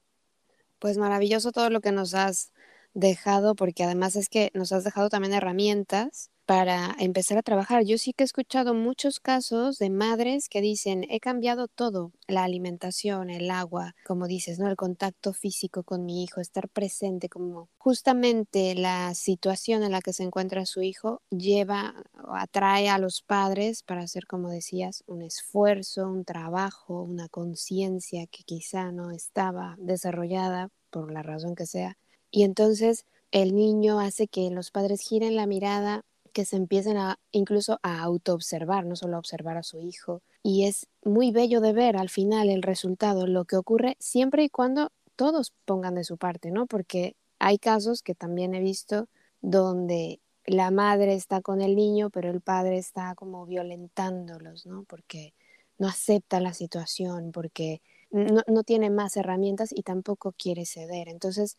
Pues 0.79 0.97
maravilloso 0.97 1.51
todo 1.51 1.69
lo 1.69 1.81
que 1.81 1.91
nos 1.91 2.13
has 2.13 2.51
dejado, 2.93 3.55
porque 3.55 3.83
además 3.83 4.15
es 4.15 4.29
que 4.29 4.51
nos 4.53 4.71
has 4.71 4.83
dejado 4.83 5.09
también 5.09 5.33
herramientas 5.33 6.29
para 6.45 6.95
empezar 6.99 7.37
a 7.37 7.43
trabajar. 7.43 7.83
Yo 7.83 7.97
sí 7.97 8.13
que 8.13 8.23
he 8.23 8.25
escuchado 8.25 8.73
muchos 8.73 9.19
casos 9.19 9.77
de 9.77 9.89
madres 9.89 10.49
que 10.49 10.61
dicen, 10.61 11.05
he 11.09 11.19
cambiado 11.19 11.67
todo, 11.67 12.11
la 12.27 12.43
alimentación, 12.43 13.29
el 13.29 13.49
agua, 13.51 13.95
como 14.05 14.27
dices, 14.27 14.59
¿no? 14.59 14.67
El 14.69 14.75
contacto 14.75 15.33
físico 15.33 15.83
con 15.83 16.05
mi 16.05 16.23
hijo, 16.23 16.41
estar 16.41 16.67
presente, 16.69 17.29
como 17.29 17.69
justamente 17.77 18.75
la 18.75 19.13
situación 19.15 19.83
en 19.83 19.91
la 19.91 20.01
que 20.01 20.13
se 20.13 20.23
encuentra 20.23 20.65
su 20.65 20.81
hijo 20.81 21.21
lleva 21.29 21.93
o 22.23 22.35
atrae 22.35 22.89
a 22.89 22.97
los 22.97 23.21
padres 23.21 23.83
para 23.83 24.01
hacer, 24.01 24.27
como 24.27 24.49
decías, 24.49 25.03
un 25.07 25.21
esfuerzo, 25.21 26.07
un 26.07 26.25
trabajo, 26.25 27.01
una 27.01 27.29
conciencia 27.29 28.27
que 28.27 28.43
quizá 28.43 28.91
no 28.91 29.11
estaba 29.11 29.75
desarrollada 29.79 30.69
por 30.89 31.11
la 31.11 31.23
razón 31.23 31.55
que 31.55 31.65
sea. 31.65 31.97
Y 32.29 32.43
entonces 32.43 33.05
el 33.31 33.55
niño 33.55 33.99
hace 33.99 34.27
que 34.27 34.49
los 34.51 34.71
padres 34.71 35.01
giren 35.01 35.35
la 35.35 35.47
mirada 35.47 36.03
que 36.31 36.45
se 36.45 36.55
empiecen 36.55 36.97
a 36.97 37.19
incluso 37.31 37.79
a 37.83 38.01
autoobservar, 38.01 38.85
no 38.85 38.95
solo 38.95 39.15
a 39.15 39.19
observar 39.19 39.57
a 39.57 39.63
su 39.63 39.79
hijo. 39.79 40.21
Y 40.43 40.65
es 40.65 40.87
muy 41.03 41.31
bello 41.31 41.61
de 41.61 41.73
ver 41.73 41.97
al 41.97 42.09
final 42.09 42.49
el 42.49 42.63
resultado, 42.63 43.27
lo 43.27 43.45
que 43.45 43.57
ocurre 43.57 43.97
siempre 43.99 44.43
y 44.43 44.49
cuando 44.49 44.91
todos 45.15 45.53
pongan 45.65 45.95
de 45.95 46.03
su 46.03 46.17
parte, 46.17 46.51
¿no? 46.51 46.65
Porque 46.65 47.15
hay 47.39 47.57
casos 47.57 48.01
que 48.01 48.15
también 48.15 48.55
he 48.55 48.59
visto 48.59 49.07
donde 49.41 50.19
la 50.45 50.71
madre 50.71 51.13
está 51.13 51.41
con 51.41 51.61
el 51.61 51.75
niño, 51.75 52.09
pero 52.09 52.29
el 52.29 52.41
padre 52.41 52.77
está 52.77 53.13
como 53.15 53.45
violentándolos, 53.45 54.65
¿no? 54.65 54.83
Porque 54.83 55.33
no 55.77 55.87
acepta 55.87 56.39
la 56.39 56.53
situación, 56.53 57.31
porque 57.31 57.81
no, 58.11 58.41
no 58.47 58.63
tiene 58.63 58.89
más 58.89 59.17
herramientas 59.17 59.71
y 59.71 59.83
tampoco 59.83 60.33
quiere 60.37 60.65
ceder. 60.65 61.07
Entonces, 61.07 61.57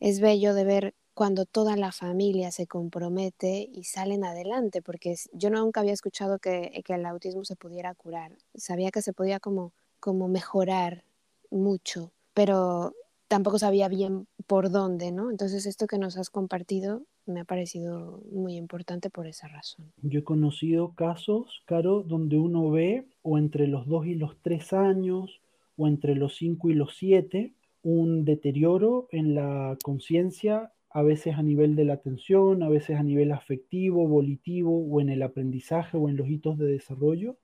es 0.00 0.20
bello 0.20 0.54
de 0.54 0.64
ver 0.64 0.94
cuando 1.16 1.46
toda 1.46 1.76
la 1.76 1.92
familia 1.92 2.50
se 2.50 2.66
compromete 2.66 3.70
y 3.72 3.84
salen 3.84 4.22
adelante, 4.22 4.82
porque 4.82 5.14
yo 5.32 5.48
nunca 5.48 5.80
había 5.80 5.94
escuchado 5.94 6.38
que, 6.38 6.82
que, 6.84 6.92
el 6.92 7.06
autismo 7.06 7.42
se 7.42 7.56
pudiera 7.56 7.94
curar. 7.94 8.32
Sabía 8.54 8.90
que 8.90 9.00
se 9.00 9.14
podía 9.14 9.40
como, 9.40 9.72
como 9.98 10.28
mejorar 10.28 11.04
mucho, 11.50 12.12
pero 12.34 12.92
tampoco 13.28 13.58
sabía 13.58 13.88
bien 13.88 14.26
por 14.46 14.70
dónde, 14.70 15.10
¿no? 15.10 15.30
Entonces 15.30 15.64
esto 15.64 15.86
que 15.86 15.96
nos 15.96 16.18
has 16.18 16.28
compartido 16.28 17.00
me 17.24 17.40
ha 17.40 17.44
parecido 17.44 18.20
muy 18.30 18.56
importante 18.56 19.08
por 19.08 19.26
esa 19.26 19.48
razón. 19.48 19.90
Yo 20.02 20.20
he 20.20 20.24
conocido 20.24 20.92
casos, 20.94 21.62
Caro, 21.64 22.02
donde 22.02 22.36
uno 22.36 22.70
ve 22.70 23.08
o 23.22 23.38
entre 23.38 23.68
los 23.68 23.86
dos 23.86 24.06
y 24.06 24.16
los 24.16 24.36
tres 24.42 24.74
años 24.74 25.40
o 25.78 25.88
entre 25.88 26.14
los 26.14 26.36
cinco 26.36 26.68
y 26.68 26.74
los 26.74 26.94
siete 26.94 27.54
un 27.82 28.24
deterioro 28.24 29.08
en 29.12 29.34
la 29.34 29.78
conciencia 29.82 30.72
a 30.96 31.02
veces 31.02 31.34
a 31.36 31.42
nivel 31.42 31.76
de 31.76 31.84
la 31.84 31.92
atención, 31.92 32.62
a 32.62 32.70
veces 32.70 32.96
a 32.96 33.02
nivel 33.02 33.30
afectivo, 33.30 34.08
volitivo 34.08 34.82
o 34.82 34.98
en 35.02 35.10
el 35.10 35.22
aprendizaje 35.22 35.98
o 35.98 36.08
en 36.08 36.16
los 36.16 36.26
hitos 36.26 36.56
de 36.56 36.68
desarrollo. 36.68 37.36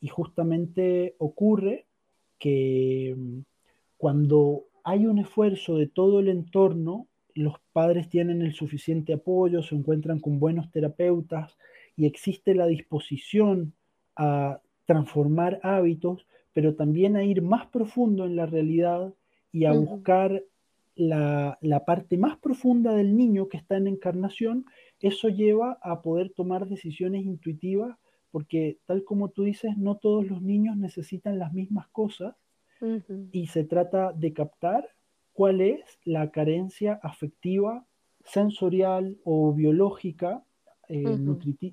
Y 0.00 0.06
justamente 0.06 1.16
ocurre 1.18 1.86
que 2.38 3.16
mm, 3.18 3.40
cuando 3.96 4.66
hay 4.84 5.06
un 5.06 5.18
esfuerzo 5.18 5.78
de 5.78 5.88
todo 5.88 6.20
el 6.20 6.28
entorno, 6.28 7.08
los 7.34 7.54
padres 7.72 8.08
tienen 8.08 8.40
el 8.40 8.54
suficiente 8.54 9.14
apoyo, 9.14 9.64
se 9.64 9.74
encuentran 9.74 10.20
con 10.20 10.38
buenos 10.38 10.70
terapeutas 10.70 11.58
y 11.96 12.06
existe 12.06 12.54
la 12.54 12.68
disposición 12.68 13.74
a 14.14 14.60
transformar 14.86 15.58
hábitos, 15.64 16.24
pero 16.52 16.76
también 16.76 17.16
a 17.16 17.24
ir 17.24 17.42
más 17.42 17.66
profundo 17.66 18.26
en 18.26 18.36
la 18.36 18.46
realidad 18.46 19.12
y 19.50 19.64
a 19.64 19.72
buscar 19.72 20.44
la, 21.00 21.84
parte 21.86 22.18
más 22.18 22.38
profunda 22.38 22.94
del 22.94 23.16
niño 23.16 23.48
que 23.48 23.56
está 23.56 23.76
en 23.76 23.86
encarnación, 23.86 24.66
eso 25.00 25.28
lleva 25.28 25.78
a 25.82 26.02
poder 26.02 26.30
tomar 26.30 26.68
decisiones 26.68 27.24
intuitivas, 27.24 27.96
porque 28.30 28.78
tal 28.86 29.02
como 29.04 29.30
tú 29.30 29.44
dices, 29.44 29.76
no 29.76 29.96
todos 29.96 30.26
los 30.26 30.42
niños 30.42 30.76
necesitan 30.76 31.38
las 31.38 31.52
mismas 31.52 31.88
cosas 31.88 32.34
y 33.32 33.46
se 33.48 33.64
trata 33.64 34.12
de 34.12 34.32
captar 34.32 34.88
cuál 35.32 35.60
es 35.60 35.80
la 36.04 36.30
carencia 36.30 36.98
afectiva, 37.02 37.86
sensorial 38.24 39.18
o 39.24 39.52
biológica, 39.52 40.44
eh, 40.88 41.18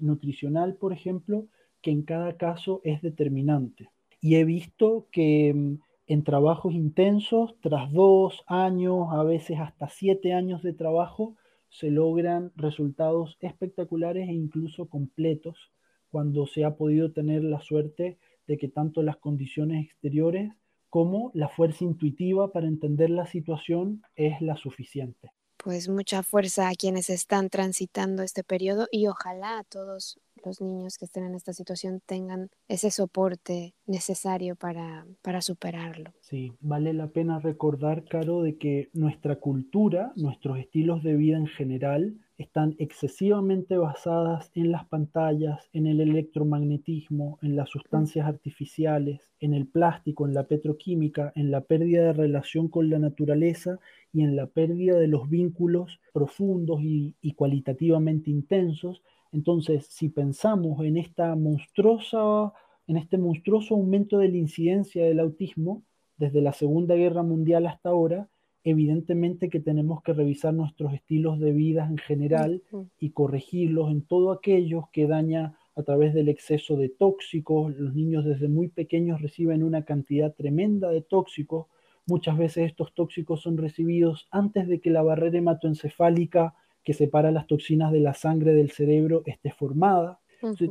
nutricional, 0.02 0.76
por 0.76 0.94
ejemplo, 0.94 1.48
que 1.82 1.92
en 1.92 2.04
cada 2.04 2.38
caso 2.38 2.82
es 2.84 3.02
determinante. 3.02 3.90
Y 4.20 4.36
he 4.36 4.44
visto 4.44 5.08
que 5.12 5.54
mm, 5.54 5.80
en 6.08 6.24
trabajos 6.24 6.74
intensos, 6.74 7.56
tras 7.62 7.92
dos 7.92 8.44
años, 8.48 9.08
a 9.12 9.24
veces 9.24 9.60
hasta 9.60 9.90
siete 9.90 10.34
años 10.34 10.64
de 10.64 10.74
trabajo, 10.74 11.36
se 11.70 11.92
logran 11.92 12.52
resultados 12.56 13.38
espectaculares 13.42 14.30
e 14.30 14.34
incluso 14.34 14.88
completos 14.88 15.72
cuando 16.10 16.48
se 16.48 16.64
ha 16.64 16.76
podido 16.76 17.12
tener 17.12 17.44
la 17.44 17.60
suerte 17.60 18.18
de 18.48 18.58
que 18.58 18.70
tanto 18.70 19.04
las 19.04 19.18
condiciones 19.18 19.86
exteriores 19.86 20.54
como 20.90 21.32
la 21.34 21.50
fuerza 21.50 21.84
intuitiva 21.84 22.54
para 22.54 22.68
entender 22.68 23.10
la 23.10 23.26
situación 23.26 24.02
es 24.16 24.42
la 24.42 24.56
suficiente. 24.56 25.32
Pues 25.58 25.90
mucha 25.90 26.24
fuerza 26.24 26.70
a 26.70 26.76
quienes 26.76 27.10
están 27.10 27.50
transitando 27.50 28.24
este 28.24 28.46
periodo 28.46 28.88
y 28.90 29.08
ojalá 29.08 29.60
a 29.60 29.64
todos 29.66 30.20
los 30.48 30.62
niños 30.62 30.98
que 30.98 31.06
estén 31.06 31.26
en 31.26 31.36
esta 31.36 31.54
situación 31.54 32.02
tengan 32.06 32.50
ese 32.68 32.90
soporte 32.90 33.76
necesario 33.86 34.56
para, 34.56 35.06
para 35.22 35.42
superarlo. 35.42 36.12
Sí, 36.22 36.54
vale 36.60 36.94
la 36.94 37.08
pena 37.08 37.40
recordar, 37.40 38.06
Caro, 38.06 38.42
de 38.42 38.58
que 38.58 38.90
nuestra 38.94 39.36
cultura, 39.36 40.14
nuestros 40.16 40.58
estilos 40.58 41.04
de 41.04 41.16
vida 41.16 41.38
en 41.38 41.48
general, 41.48 42.18
están 42.38 42.76
excesivamente 42.78 43.78
basadas 43.78 44.52
en 44.54 44.72
las 44.72 44.86
pantallas, 44.86 45.70
en 45.74 45.88
el 45.88 46.00
electromagnetismo, 46.00 47.40
en 47.42 47.56
las 47.56 47.70
sustancias 47.70 48.28
artificiales, 48.28 49.32
en 49.40 49.54
el 49.54 49.68
plástico, 49.68 50.28
en 50.28 50.34
la 50.34 50.44
petroquímica, 50.44 51.32
en 51.36 51.50
la 51.50 51.62
pérdida 51.62 52.04
de 52.04 52.14
relación 52.14 52.68
con 52.68 52.90
la 52.90 53.00
naturaleza 53.00 53.80
y 54.14 54.22
en 54.22 54.36
la 54.36 54.46
pérdida 54.48 54.98
de 55.00 55.08
los 55.08 55.30
vínculos 55.30 56.00
profundos 56.14 56.82
y, 56.82 57.16
y 57.22 57.34
cualitativamente 57.34 58.30
intensos 58.30 59.02
entonces, 59.32 59.88
si 59.90 60.10
pensamos 60.10 60.84
en 60.84 60.98
esta 60.98 61.36
monstruosa, 61.36 62.54
en 62.88 62.98
este 62.98 63.18
monstruoso 63.18 63.76
aumento 63.76 64.20
de 64.20 64.30
la 64.30 64.38
incidencia 64.38 65.06
del 65.06 65.20
autismo 65.20 65.84
desde 66.18 66.42
la 66.42 66.54
Segunda 66.54 66.96
Guerra 66.96 67.24
Mundial 67.24 67.68
hasta 67.68 67.90
ahora, 67.90 68.30
evidentemente 68.64 69.50
que 69.50 69.60
tenemos 69.60 70.02
que 70.02 70.14
revisar 70.14 70.54
nuestros 70.54 70.94
estilos 70.94 71.40
de 71.40 71.54
vida 71.54 71.88
en 71.90 71.98
general 71.98 72.64
y 73.00 73.12
corregirlos 73.12 73.92
en 73.92 74.02
todo 74.02 74.32
aquello 74.32 74.90
que 74.92 75.08
daña 75.08 75.58
a 75.76 75.84
través 75.84 76.14
del 76.14 76.28
exceso 76.28 76.76
de 76.76 76.90
tóxicos. 76.90 77.76
Los 77.78 77.94
niños 77.94 78.26
desde 78.26 78.48
muy 78.50 78.68
pequeños 78.68 79.22
reciben 79.22 79.64
una 79.64 79.84
cantidad 79.84 80.34
tremenda 80.34 80.90
de 80.90 81.02
tóxicos 81.02 81.68
Muchas 82.10 82.38
veces 82.38 82.68
estos 82.68 82.94
tóxicos 82.94 83.42
son 83.42 83.58
recibidos 83.58 84.30
antes 84.32 84.70
de 84.70 84.80
que 84.80 84.90
la 84.90 85.02
barrera 85.02 85.40
hematoencefálica 85.40 86.56
que 86.88 86.94
separa 86.94 87.32
las 87.32 87.48
toxinas 87.48 87.92
de 87.92 88.00
la 88.00 88.14
sangre 88.14 88.54
del 88.54 88.72
cerebro 88.72 89.22
esté 89.26 89.52
formada. 89.52 90.22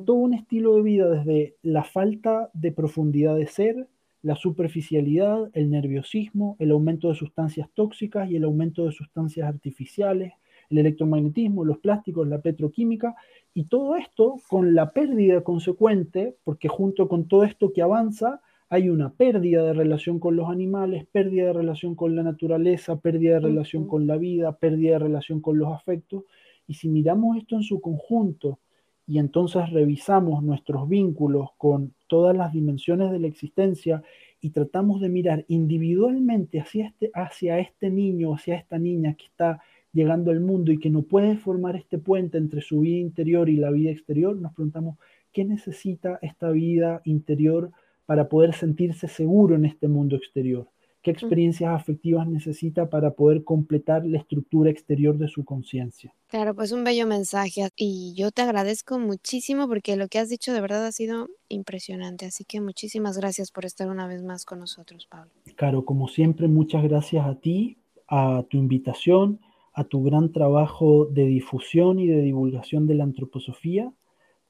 todo 0.06 0.16
un 0.16 0.32
estilo 0.32 0.76
de 0.76 0.82
vida 0.82 1.10
desde 1.10 1.56
la 1.60 1.84
falta 1.84 2.48
de 2.54 2.72
profundidad 2.72 3.36
de 3.36 3.46
ser, 3.46 3.86
la 4.22 4.34
superficialidad, 4.34 5.50
el 5.52 5.68
nerviosismo, 5.68 6.56
el 6.58 6.70
aumento 6.70 7.10
de 7.10 7.16
sustancias 7.16 7.68
tóxicas 7.74 8.30
y 8.30 8.36
el 8.36 8.44
aumento 8.44 8.86
de 8.86 8.92
sustancias 8.92 9.46
artificiales, 9.46 10.32
el 10.70 10.78
electromagnetismo, 10.78 11.66
los 11.66 11.80
plásticos, 11.80 12.26
la 12.26 12.40
petroquímica, 12.40 13.14
y 13.52 13.64
todo 13.64 13.96
esto 13.96 14.36
con 14.48 14.74
la 14.74 14.94
pérdida 14.94 15.44
consecuente, 15.44 16.38
porque 16.44 16.68
junto 16.68 17.08
con 17.08 17.28
todo 17.28 17.44
esto 17.44 17.74
que 17.74 17.82
avanza, 17.82 18.40
hay 18.68 18.88
una 18.88 19.12
pérdida 19.12 19.62
de 19.62 19.72
relación 19.72 20.18
con 20.18 20.36
los 20.36 20.50
animales, 20.50 21.06
pérdida 21.06 21.46
de 21.46 21.52
relación 21.52 21.94
con 21.94 22.16
la 22.16 22.22
naturaleza, 22.22 23.00
pérdida 23.00 23.34
de 23.34 23.40
relación 23.40 23.86
con 23.86 24.06
la 24.06 24.16
vida, 24.16 24.56
pérdida 24.56 24.94
de 24.94 24.98
relación 24.98 25.40
con 25.40 25.58
los 25.58 25.72
afectos. 25.72 26.24
Y 26.66 26.74
si 26.74 26.88
miramos 26.88 27.36
esto 27.36 27.54
en 27.54 27.62
su 27.62 27.80
conjunto 27.80 28.58
y 29.06 29.18
entonces 29.18 29.70
revisamos 29.70 30.42
nuestros 30.42 30.88
vínculos 30.88 31.50
con 31.58 31.94
todas 32.08 32.36
las 32.36 32.52
dimensiones 32.52 33.12
de 33.12 33.20
la 33.20 33.28
existencia 33.28 34.02
y 34.40 34.50
tratamos 34.50 35.00
de 35.00 35.08
mirar 35.08 35.44
individualmente 35.46 36.60
hacia 36.60 36.88
este, 36.88 37.10
hacia 37.14 37.60
este 37.60 37.90
niño, 37.90 38.34
hacia 38.34 38.56
esta 38.56 38.78
niña 38.78 39.14
que 39.14 39.26
está 39.26 39.62
llegando 39.92 40.32
al 40.32 40.40
mundo 40.40 40.72
y 40.72 40.78
que 40.78 40.90
no 40.90 41.02
puede 41.02 41.36
formar 41.36 41.76
este 41.76 41.98
puente 41.98 42.36
entre 42.36 42.60
su 42.60 42.80
vida 42.80 42.98
interior 42.98 43.48
y 43.48 43.56
la 43.56 43.70
vida 43.70 43.90
exterior, 43.90 44.36
nos 44.36 44.52
preguntamos, 44.52 44.98
¿qué 45.32 45.44
necesita 45.44 46.18
esta 46.20 46.50
vida 46.50 47.00
interior? 47.04 47.70
Para 48.06 48.28
poder 48.28 48.54
sentirse 48.54 49.08
seguro 49.08 49.56
en 49.56 49.66
este 49.66 49.88
mundo 49.88 50.16
exterior? 50.16 50.68
¿Qué 51.06 51.12
experiencias 51.12 51.70
afectivas 51.70 52.26
necesita 52.26 52.90
para 52.90 53.12
poder 53.12 53.44
completar 53.44 54.04
la 54.04 54.18
estructura 54.18 54.70
exterior 54.70 55.16
de 55.16 55.28
su 55.28 55.44
conciencia? 55.44 56.12
Claro, 56.26 56.52
pues 56.56 56.72
un 56.72 56.82
bello 56.82 57.06
mensaje 57.06 57.68
y 57.76 58.12
yo 58.16 58.32
te 58.32 58.42
agradezco 58.42 58.98
muchísimo 58.98 59.68
porque 59.68 59.94
lo 59.94 60.08
que 60.08 60.18
has 60.18 60.28
dicho 60.28 60.52
de 60.52 60.60
verdad 60.60 60.84
ha 60.84 60.90
sido 60.90 61.28
impresionante, 61.48 62.26
así 62.26 62.44
que 62.44 62.60
muchísimas 62.60 63.18
gracias 63.18 63.52
por 63.52 63.64
estar 63.64 63.88
una 63.88 64.08
vez 64.08 64.24
más 64.24 64.44
con 64.44 64.58
nosotros, 64.58 65.06
Pablo. 65.06 65.30
Claro, 65.54 65.84
como 65.84 66.08
siempre, 66.08 66.48
muchas 66.48 66.82
gracias 66.82 67.24
a 67.24 67.36
ti, 67.36 67.78
a 68.08 68.44
tu 68.50 68.56
invitación, 68.56 69.38
a 69.74 69.84
tu 69.84 70.02
gran 70.02 70.32
trabajo 70.32 71.04
de 71.04 71.26
difusión 71.26 72.00
y 72.00 72.08
de 72.08 72.20
divulgación 72.20 72.88
de 72.88 72.96
la 72.96 73.04
antroposofía, 73.04 73.92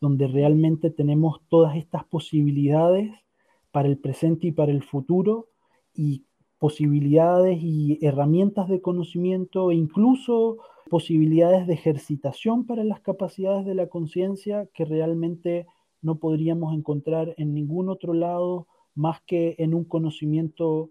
donde 0.00 0.26
realmente 0.26 0.88
tenemos 0.88 1.42
todas 1.50 1.76
estas 1.76 2.04
posibilidades 2.04 3.10
para 3.76 3.88
el 3.88 3.98
presente 3.98 4.46
y 4.46 4.52
para 4.52 4.72
el 4.72 4.82
futuro 4.82 5.50
y 5.92 6.24
posibilidades 6.58 7.58
y 7.60 7.98
herramientas 8.00 8.70
de 8.70 8.80
conocimiento 8.80 9.70
e 9.70 9.74
incluso 9.74 10.56
posibilidades 10.88 11.66
de 11.66 11.74
ejercitación 11.74 12.64
para 12.64 12.84
las 12.84 13.02
capacidades 13.02 13.66
de 13.66 13.74
la 13.74 13.88
conciencia 13.88 14.66
que 14.72 14.86
realmente 14.86 15.66
no 16.00 16.18
podríamos 16.18 16.72
encontrar 16.72 17.34
en 17.36 17.52
ningún 17.52 17.90
otro 17.90 18.14
lado 18.14 18.66
más 18.94 19.20
que 19.26 19.56
en 19.58 19.74
un 19.74 19.84
conocimiento 19.84 20.88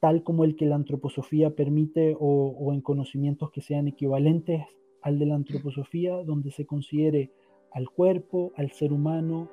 tal 0.00 0.24
como 0.24 0.42
el 0.42 0.56
que 0.56 0.66
la 0.66 0.74
antroposofía 0.74 1.54
permite 1.54 2.16
o, 2.18 2.56
o 2.58 2.72
en 2.72 2.80
conocimientos 2.80 3.52
que 3.52 3.60
sean 3.60 3.86
equivalentes 3.86 4.64
al 5.00 5.20
de 5.20 5.26
la 5.26 5.36
antroposofía, 5.36 6.24
donde 6.24 6.50
se 6.50 6.66
considere 6.66 7.30
al 7.70 7.88
cuerpo, 7.88 8.52
al 8.56 8.72
ser 8.72 8.92
humano, 8.92 9.48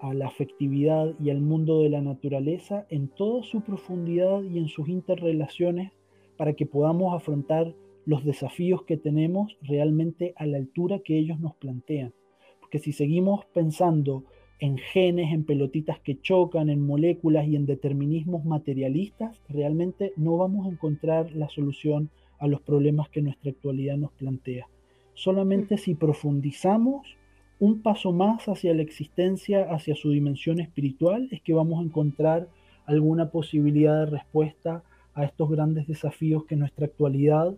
a 0.00 0.14
la 0.14 0.26
afectividad 0.26 1.14
y 1.20 1.30
al 1.30 1.40
mundo 1.40 1.82
de 1.82 1.90
la 1.90 2.00
naturaleza 2.00 2.86
en 2.90 3.08
toda 3.08 3.42
su 3.42 3.60
profundidad 3.62 4.42
y 4.42 4.58
en 4.58 4.68
sus 4.68 4.88
interrelaciones 4.88 5.92
para 6.36 6.52
que 6.54 6.66
podamos 6.66 7.14
afrontar 7.14 7.74
los 8.06 8.24
desafíos 8.24 8.84
que 8.84 8.96
tenemos 8.96 9.58
realmente 9.60 10.32
a 10.36 10.46
la 10.46 10.56
altura 10.56 11.00
que 11.00 11.18
ellos 11.18 11.40
nos 11.40 11.54
plantean. 11.56 12.14
Porque 12.60 12.78
si 12.78 12.92
seguimos 12.92 13.44
pensando 13.46 14.24
en 14.60 14.78
genes, 14.78 15.32
en 15.32 15.44
pelotitas 15.44 16.00
que 16.00 16.20
chocan, 16.20 16.70
en 16.70 16.80
moléculas 16.80 17.46
y 17.46 17.56
en 17.56 17.66
determinismos 17.66 18.44
materialistas, 18.44 19.40
realmente 19.48 20.12
no 20.16 20.36
vamos 20.36 20.66
a 20.66 20.70
encontrar 20.70 21.32
la 21.32 21.48
solución 21.48 22.10
a 22.38 22.46
los 22.46 22.60
problemas 22.62 23.08
que 23.10 23.22
nuestra 23.22 23.50
actualidad 23.50 23.96
nos 23.96 24.12
plantea. 24.12 24.68
Solamente 25.14 25.74
mm. 25.74 25.78
si 25.78 25.94
profundizamos 25.94 27.17
un 27.60 27.82
paso 27.82 28.12
más 28.12 28.48
hacia 28.48 28.72
la 28.74 28.82
existencia, 28.82 29.72
hacia 29.72 29.96
su 29.96 30.10
dimensión 30.10 30.60
espiritual, 30.60 31.28
es 31.30 31.42
que 31.42 31.54
vamos 31.54 31.80
a 31.80 31.84
encontrar 31.84 32.48
alguna 32.86 33.30
posibilidad 33.30 34.00
de 34.00 34.10
respuesta 34.10 34.84
a 35.14 35.24
estos 35.24 35.50
grandes 35.50 35.86
desafíos 35.88 36.44
que 36.44 36.56
nuestra 36.56 36.86
actualidad 36.86 37.54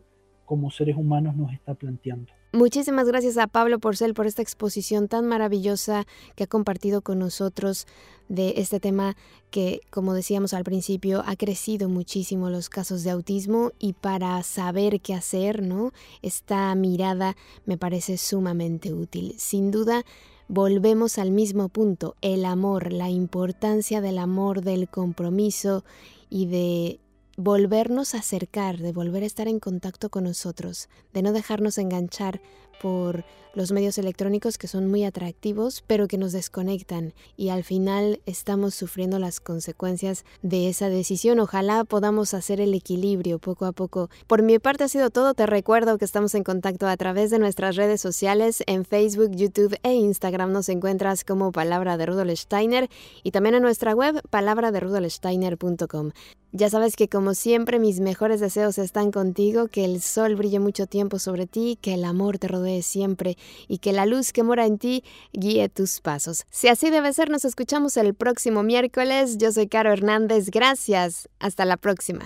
como 0.47 0.71
seres 0.71 0.97
humanos 0.97 1.37
nos 1.37 1.53
está 1.53 1.75
planteando. 1.75 2.33
Muchísimas 2.53 3.07
gracias 3.07 3.39
a 3.39 3.47
Pablo 3.47 3.79
Porcel 3.79 4.13
por 4.13 4.27
esta 4.27 4.43
exposición 4.43 5.07
tan 5.07 5.25
maravillosa 5.25 6.05
que 6.35 6.45
ha 6.45 6.47
compartido 6.49 7.01
con 7.01 7.21
nosotros 7.21 7.87
de 8.29 8.55
este 8.57 8.81
tema 8.81 9.17
que, 9.53 9.83
como 9.91 10.15
decíamos 10.15 10.53
al 10.53 10.65
principio, 10.65 11.23
ha 11.27 11.37
crecido 11.37 11.89
muchísimo 11.89 12.51
los 12.51 12.69
casos 12.69 13.05
de 13.05 13.11
autismo 13.11 13.71
y 13.79 13.93
para 13.93 14.43
saber 14.43 15.01
qué 15.01 15.15
hacer, 15.15 15.63
¿no? 15.63 15.93
Esta 16.23 16.75
mirada 16.75 17.37
me 17.67 17.79
parece 17.79 18.19
sumamente 18.19 18.93
útil. 18.93 19.37
Sin 19.39 19.71
duda, 19.71 20.03
volvemos 20.49 21.19
al 21.19 21.31
mismo 21.31 21.69
punto, 21.69 22.17
el 22.21 22.45
amor, 22.45 22.93
la 22.93 23.11
importancia 23.11 24.01
del 24.01 24.19
amor, 24.19 24.63
del 24.63 24.89
compromiso 24.89 25.85
y 26.29 26.47
de 26.47 26.99
volvernos 27.41 28.15
a 28.15 28.19
acercar, 28.19 28.79
de 28.79 28.93
volver 28.93 29.23
a 29.23 29.27
estar 29.27 29.49
en 29.49 29.61
contacto 29.61 30.11
con 30.11 30.25
nosotros, 30.25 30.89
de 31.15 31.23
no 31.23 31.33
dejarnos 31.33 31.79
enganchar 31.79 32.41
por 32.81 33.25
los 33.55 33.73
medios 33.73 33.99
electrónicos 33.99 34.59
que 34.59 34.69
son 34.69 34.89
muy 34.89 35.05
atractivos, 35.05 35.83
pero 35.87 36.07
que 36.07 36.19
nos 36.19 36.33
desconectan 36.33 37.15
y 37.37 37.49
al 37.49 37.65
final 37.65 38.21
estamos 38.27 38.75
sufriendo 38.75 39.19
las 39.19 39.41
consecuencias 39.41 40.25
de 40.43 40.69
esa 40.69 40.89
decisión. 40.89 41.41
Ojalá 41.41 41.85
podamos 41.85 42.33
hacer 42.33 42.61
el 42.61 42.75
equilibrio 42.75 43.39
poco 43.39 43.67
a 43.67 43.73
poco. 43.73 44.09
Por 44.27 44.43
mi 44.43 44.59
parte 44.59 44.85
ha 44.85 44.89
sido 44.89 45.11
todo. 45.11 45.35
Te 45.35 45.47
recuerdo 45.47 45.99
que 45.99 46.05
estamos 46.05 46.35
en 46.35 46.45
contacto 46.45 46.87
a 46.87 46.97
través 46.97 47.31
de 47.31 47.39
nuestras 47.39 47.77
redes 47.77 48.01
sociales 48.01 48.63
en 48.67 48.85
Facebook, 48.85 49.31
YouTube 49.35 49.77
e 49.83 49.95
Instagram. 49.95 50.53
Nos 50.53 50.69
encuentras 50.69 51.25
como 51.25 51.53
Palabra 51.53 51.97
de 51.97 52.07
Rudolf 52.07 52.39
Steiner 52.39 52.89
y 53.23 53.31
también 53.33 53.57
en 53.57 53.63
nuestra 53.63 53.95
web 53.95 54.21
palabraderudolfsteiner.com. 54.31 56.13
Ya 56.53 56.69
sabes 56.69 56.97
que 56.97 57.09
como 57.09 57.35
siempre 57.35 57.79
mis 57.79 58.01
mejores 58.01 58.41
deseos 58.41 58.79
están 58.79 59.13
contigo, 59.13 59.69
que 59.69 59.85
el 59.85 60.03
sol 60.03 60.35
brille 60.35 60.59
mucho 60.59 60.87
tiempo 60.87 61.21
sobre 61.21 61.47
ti, 61.47 61.79
que 61.81 61.95
el 61.95 62.05
amor 62.05 62.39
te 62.39 62.49
rodee 62.49 62.83
siempre 62.83 63.37
y 63.69 63.79
que 63.79 63.93
la 63.93 64.05
luz 64.05 64.33
que 64.33 64.43
mora 64.43 64.67
en 64.67 64.79
ti 64.79 65.05
guíe 65.33 65.69
tus 65.69 66.01
pasos. 66.01 66.47
Si 66.51 66.67
así 66.67 66.91
debe 66.91 67.13
ser, 67.13 67.31
nos 67.31 67.45
escuchamos 67.45 67.97
el 67.97 68.15
próximo 68.15 68.65
miércoles. 68.65 69.39
Yo 69.39 69.53
soy 69.53 69.69
Caro 69.69 69.93
Hernández, 69.93 70.51
gracias. 70.51 71.29
Hasta 71.39 71.65
la 71.65 71.77
próxima. 71.77 72.25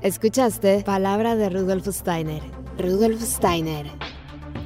Escuchaste 0.00 0.82
Palabra 0.82 1.36
de 1.36 1.50
Rudolf 1.50 1.86
Steiner. 1.88 2.42
Rudolf 2.78 3.22
Steiner. 3.22 3.86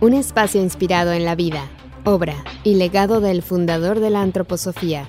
Un 0.00 0.14
espacio 0.14 0.62
inspirado 0.62 1.12
en 1.12 1.24
la 1.24 1.34
vida, 1.34 1.68
obra 2.04 2.44
y 2.62 2.74
legado 2.74 3.20
del 3.20 3.42
fundador 3.42 3.98
de 3.98 4.10
la 4.10 4.22
antroposofía 4.22 5.08